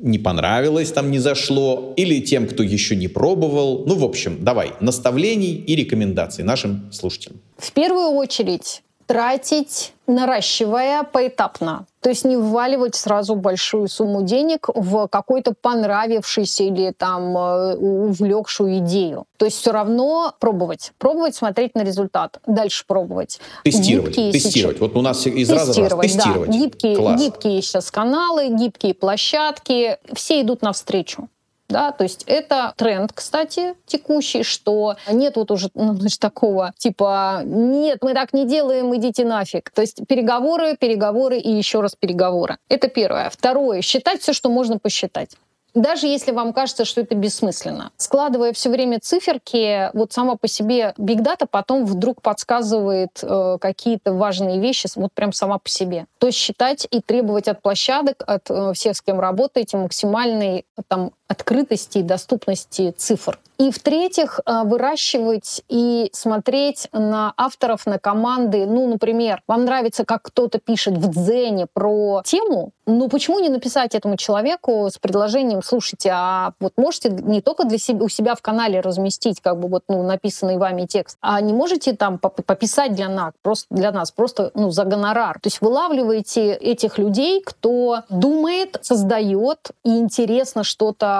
не 0.00 0.18
понравилось, 0.18 0.92
там 0.92 1.10
не 1.10 1.18
зашло, 1.18 1.92
или 1.96 2.20
тем, 2.20 2.46
кто 2.46 2.62
еще 2.62 2.96
не 2.96 3.08
пробовал. 3.08 3.84
Ну, 3.86 3.94
в 3.94 4.04
общем, 4.04 4.42
давай, 4.42 4.72
наставлений 4.80 5.52
и 5.52 5.76
рекомендаций 5.76 6.44
нашим 6.44 6.90
слушателям. 6.92 7.40
В 7.58 7.72
первую 7.72 8.12
очередь 8.12 8.82
тратить, 9.06 9.92
наращивая 10.06 11.02
поэтапно. 11.02 11.86
То 12.06 12.10
есть 12.10 12.24
не 12.24 12.36
вваливать 12.36 12.94
сразу 12.94 13.34
большую 13.34 13.88
сумму 13.88 14.22
денег 14.22 14.68
в 14.72 15.08
какой-то 15.08 15.54
понравившийся 15.60 16.62
или 16.62 16.92
там 16.92 17.36
э, 17.36 17.74
увлекшую 17.74 18.78
идею. 18.78 19.24
То 19.38 19.46
есть 19.46 19.58
все 19.58 19.72
равно 19.72 20.32
пробовать. 20.38 20.92
Пробовать, 20.98 21.34
смотреть 21.34 21.74
на 21.74 21.82
результат. 21.82 22.38
Дальше 22.46 22.84
пробовать. 22.86 23.40
Тестировать. 23.64 24.10
Гибкие 24.10 24.30
тестировать. 24.30 24.76
Сейчас... 24.76 24.88
Вот 24.88 24.96
у 24.96 25.02
нас 25.02 25.26
из 25.26 25.50
раза 25.50 25.72
в 25.72 25.88
раз 25.88 26.00
тестировать. 26.00 26.48
Да. 26.48 26.56
Гибкие, 26.56 27.16
гибкие 27.16 27.60
сейчас 27.60 27.90
каналы, 27.90 28.50
гибкие 28.50 28.94
площадки. 28.94 29.98
Все 30.12 30.42
идут 30.42 30.62
навстречу. 30.62 31.28
Да, 31.68 31.92
то 31.92 32.04
есть 32.04 32.24
это 32.26 32.72
тренд, 32.76 33.12
кстати, 33.12 33.74
текущий, 33.86 34.42
что 34.42 34.96
нет 35.10 35.36
вот 35.36 35.50
уже 35.50 35.70
ну, 35.74 35.94
значит, 35.94 36.20
такого 36.20 36.72
типа 36.78 37.42
«нет, 37.44 37.98
мы 38.02 38.14
так 38.14 38.32
не 38.32 38.46
делаем, 38.46 38.94
идите 38.96 39.24
нафиг». 39.24 39.70
То 39.70 39.82
есть 39.82 40.06
переговоры, 40.06 40.76
переговоры 40.76 41.38
и 41.38 41.50
еще 41.50 41.80
раз 41.80 41.94
переговоры. 41.96 42.58
Это 42.68 42.88
первое. 42.88 43.30
Второе. 43.30 43.82
Считать 43.82 44.20
все, 44.20 44.32
что 44.32 44.48
можно 44.48 44.78
посчитать 44.78 45.36
даже 45.76 46.06
если 46.06 46.32
вам 46.32 46.52
кажется, 46.52 46.84
что 46.84 47.02
это 47.02 47.14
бессмысленно. 47.14 47.92
Складывая 47.98 48.52
все 48.52 48.70
время 48.70 48.98
циферки, 48.98 49.90
вот 49.94 50.12
сама 50.12 50.36
по 50.36 50.48
себе 50.48 50.94
Big 50.98 51.18
Data 51.18 51.46
потом 51.48 51.84
вдруг 51.84 52.22
подсказывает 52.22 53.20
э, 53.22 53.58
какие-то 53.60 54.14
важные 54.14 54.58
вещи, 54.58 54.88
вот 54.96 55.12
прям 55.12 55.32
сама 55.32 55.58
по 55.58 55.68
себе. 55.68 56.06
То 56.18 56.28
есть 56.28 56.38
считать 56.38 56.88
и 56.90 57.00
требовать 57.00 57.46
от 57.46 57.60
площадок, 57.60 58.24
от 58.26 58.50
э, 58.50 58.72
всех, 58.72 58.96
с 58.96 59.02
кем 59.02 59.20
работаете, 59.20 59.76
максимальной 59.76 60.64
там, 60.88 61.12
открытости 61.28 61.98
и 61.98 62.02
доступности 62.02 62.92
цифр. 62.96 63.38
И 63.58 63.70
в-третьих, 63.70 64.40
э, 64.44 64.62
выращивать 64.64 65.62
и 65.68 66.10
смотреть 66.12 66.88
на 66.92 67.32
авторов, 67.36 67.86
на 67.86 67.98
команды. 67.98 68.66
Ну, 68.66 68.86
например, 68.86 69.42
вам 69.48 69.64
нравится, 69.64 70.04
как 70.04 70.22
кто-то 70.22 70.58
пишет 70.58 70.98
в 70.98 71.10
Дзене 71.10 71.66
про 71.72 72.20
тему, 72.24 72.72
ну 72.86 73.08
почему 73.08 73.40
не 73.40 73.48
написать 73.48 73.94
этому 73.94 74.16
человеку 74.16 74.88
с 74.88 74.98
предложением, 74.98 75.62
слушайте, 75.62 76.10
а 76.12 76.52
вот 76.60 76.74
можете 76.76 77.10
не 77.10 77.40
только 77.40 77.64
для 77.64 77.78
себя, 77.78 78.04
у 78.04 78.08
себя 78.08 78.34
в 78.36 78.42
канале 78.42 78.80
разместить 78.80 79.40
как 79.40 79.58
бы 79.58 79.68
вот 79.68 79.82
ну, 79.88 80.02
написанный 80.04 80.56
вами 80.56 80.86
текст, 80.86 81.18
а 81.20 81.40
не 81.40 81.52
можете 81.52 81.94
там 81.94 82.18
пописать 82.18 82.94
для 82.94 83.08
нас, 83.08 83.32
просто 83.42 83.66
для 83.70 83.90
нас, 83.90 84.12
просто 84.12 84.52
ну, 84.54 84.70
за 84.70 84.84
гонорар. 84.84 85.40
То 85.40 85.48
есть 85.48 85.60
вылавливаете 85.60 86.54
этих 86.54 86.98
людей, 86.98 87.42
кто 87.44 88.02
думает, 88.08 88.78
создает 88.82 89.70
и 89.84 89.98
интересно 89.98 90.62
что-то 90.62 91.15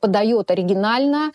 подает 0.00 0.50
оригинально, 0.50 1.32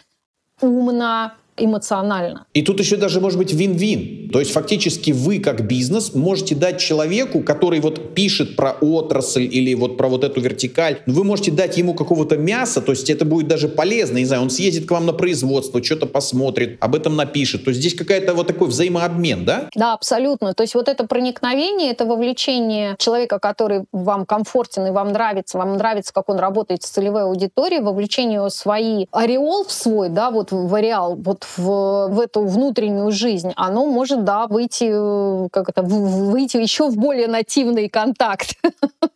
умно, 0.62 1.34
эмоционально. 1.64 2.46
И 2.54 2.62
тут 2.62 2.80
еще 2.80 2.98
даже 2.98 3.20
может 3.22 3.38
быть 3.38 3.54
вин-вин. 3.54 4.30
То 4.32 4.40
есть 4.40 4.52
фактически 4.52 5.12
вы 5.12 5.40
как 5.40 5.68
бизнес 5.68 6.14
можете 6.14 6.56
дать 6.56 6.80
человеку, 6.80 7.42
который 7.42 7.80
вот 7.80 8.14
пишет 8.16 8.56
про 8.56 8.72
отрасль 8.82 9.44
или 9.44 9.74
вот 9.74 9.98
про 9.98 10.08
вот 10.08 10.24
эту 10.24 10.42
вертикаль, 10.42 11.00
вы 11.06 11.24
можете 11.24 11.52
дать 11.52 11.78
ему 11.78 11.94
какого-то 11.94 12.38
мяса, 12.38 12.82
то 12.82 12.92
есть 12.92 13.10
это 13.10 13.26
будет 13.26 13.48
даже 13.48 13.68
полезно, 13.68 14.18
не 14.18 14.26
знаю, 14.26 14.44
он 14.44 14.50
съездит 14.50 14.88
к 14.88 14.92
вам 14.92 15.06
на 15.06 15.14
производство, 15.14 15.84
что-то 15.84 16.06
посмотрит, 16.06 16.78
об 16.80 16.96
этом 16.96 17.16
напишет. 17.16 17.64
То 17.64 17.70
есть 17.70 17.82
здесь 17.82 17.96
какая-то 17.96 18.34
вот 18.34 18.48
такой 18.48 18.68
взаимообмен, 18.68 19.46
да? 19.46 19.70
Да, 19.76 19.94
абсолютно. 19.94 20.54
То 20.54 20.64
есть 20.64 20.76
вот 20.76 20.88
это 20.88 21.06
проникновение, 21.06 21.92
это 21.92 22.06
вовлечение 22.06 22.96
человека, 22.98 23.40
который 23.40 23.86
вам 23.92 24.26
комфортен 24.26 24.88
и 24.88 24.92
вам 24.92 25.12
нравится, 25.12 25.58
вам 25.58 25.78
нравится, 25.78 26.14
как 26.14 26.30
он 26.30 26.40
работает 26.40 26.84
с 26.84 26.90
целевой 26.90 27.24
аудиторией, 27.24 27.82
вовлечение 27.82 28.36
его 28.36 28.50
в 28.50 28.54
свои 28.54 29.06
ореол 29.12 29.66
в 29.66 29.72
свой, 29.72 30.10
да, 30.10 30.32
вот 30.32 30.52
в 30.52 30.74
ареал, 30.76 31.16
вот 31.16 31.46
в, 31.58 32.08
в 32.10 32.20
эту 32.20 32.46
внутреннюю 32.46 33.12
жизнь, 33.12 33.54
оно 33.56 33.86
может, 33.86 34.24
да, 34.24 34.48
выйти, 34.48 34.90
э, 34.92 35.50
как 35.52 35.70
это, 35.70 35.82
выйти 35.84 36.58
еще 36.58 36.90
в 36.90 36.98
более 36.98 37.28
нативный 37.28 37.90
контакт. 37.90 38.56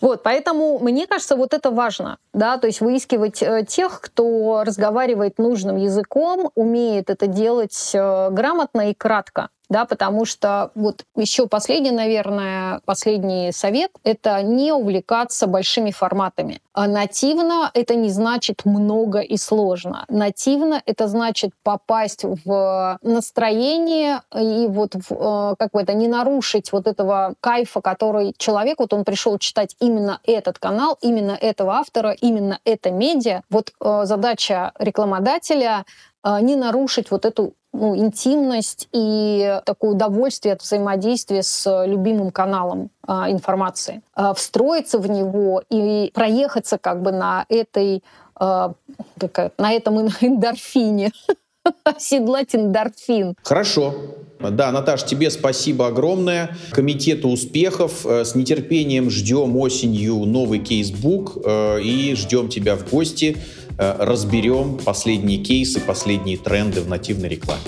Вот, 0.00 0.22
поэтому 0.22 0.78
мне 0.80 1.06
кажется, 1.06 1.34
вот 1.34 1.54
это 1.54 1.70
важно, 1.70 2.18
да, 2.34 2.58
то 2.58 2.66
есть 2.66 2.82
выискивать 2.82 3.42
э, 3.42 3.64
тех, 3.66 4.02
кто 4.02 4.62
разговаривает 4.62 5.38
нужным 5.38 5.76
языком, 5.76 6.50
умеет 6.54 7.08
это 7.08 7.26
делать 7.26 7.92
э, 7.94 8.28
грамотно 8.30 8.90
и 8.90 8.94
кратко 8.94 9.48
да, 9.74 9.86
потому 9.86 10.24
что 10.24 10.70
вот 10.76 11.02
еще 11.16 11.48
последний, 11.48 11.90
наверное, 11.90 12.80
последний 12.84 13.50
совет— 13.50 13.90
это 14.04 14.40
не 14.40 14.72
увлекаться 14.72 15.48
большими 15.48 15.90
форматами. 15.90 16.60
А 16.72 16.86
нативно 16.86 17.72
это 17.74 17.96
не 17.96 18.10
значит 18.10 18.64
много 18.64 19.18
и 19.18 19.36
сложно. 19.36 20.04
Нативно 20.08 20.80
это 20.86 21.08
значит 21.08 21.50
попасть 21.64 22.24
в 22.44 22.98
настроение 23.02 24.20
и 24.32 24.68
вот 24.68 24.94
в, 24.94 25.10
э, 25.10 25.56
как 25.58 25.72
бы 25.72 25.82
это 25.82 25.92
не 25.92 26.06
нарушить 26.06 26.70
вот 26.70 26.86
этого 26.86 27.34
кайфа, 27.40 27.80
который 27.80 28.32
человек, 28.38 28.78
вот 28.78 28.92
он 28.92 29.02
пришел 29.02 29.38
читать 29.38 29.74
именно 29.80 30.20
этот 30.22 30.60
канал, 30.60 30.98
именно 31.00 31.32
этого 31.32 31.72
автора, 31.72 32.12
именно 32.12 32.60
это 32.64 32.92
медиа. 32.92 33.42
Вот 33.50 33.72
э, 33.80 34.02
задача 34.04 34.70
рекламодателя 34.78 35.84
э, 36.22 36.38
не 36.42 36.54
нарушить 36.54 37.10
вот 37.10 37.24
эту 37.24 37.54
ну, 37.74 37.96
интимность 37.96 38.88
и 38.92 39.60
такое 39.64 39.90
удовольствие 39.90 40.54
от 40.54 40.62
взаимодействия 40.62 41.42
с 41.42 41.84
любимым 41.84 42.30
каналом 42.30 42.90
а, 43.06 43.30
информации. 43.30 44.00
А, 44.14 44.32
встроиться 44.32 44.98
в 44.98 45.10
него 45.10 45.62
и 45.68 46.10
проехаться 46.14 46.78
как 46.78 47.02
бы 47.02 47.10
на 47.10 47.44
этой 47.48 48.04
а, 48.36 48.72
на 49.58 49.72
этом 49.72 50.08
эндорфине. 50.20 51.10
Оседлать 51.84 52.54
эндорфин. 52.54 53.34
Хорошо. 53.42 53.94
Да, 54.50 54.70
Наташ, 54.70 55.04
тебе 55.04 55.30
спасибо 55.30 55.86
огромное. 55.86 56.56
Комитету 56.70 57.28
успехов. 57.28 58.04
Э, 58.04 58.24
с 58.24 58.34
нетерпением 58.34 59.10
ждем 59.10 59.56
осенью 59.56 60.16
новый 60.26 60.58
кейсбук 60.58 61.38
э, 61.44 61.80
и 61.80 62.14
ждем 62.14 62.48
тебя 62.48 62.76
в 62.76 62.90
гости. 62.90 63.38
Э, 63.78 63.96
разберем 63.98 64.78
последние 64.78 65.38
кейсы, 65.38 65.80
последние 65.80 66.38
тренды 66.38 66.80
в 66.80 66.88
нативной 66.88 67.28
рекламе. 67.28 67.62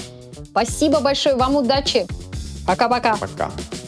Спасибо 0.44 1.00
большое, 1.00 1.36
вам 1.36 1.56
удачи. 1.56 2.06
Пока-пока. 2.66 3.16
Пока. 3.16 3.26
-пока. 3.26 3.50
Пока. 3.50 3.85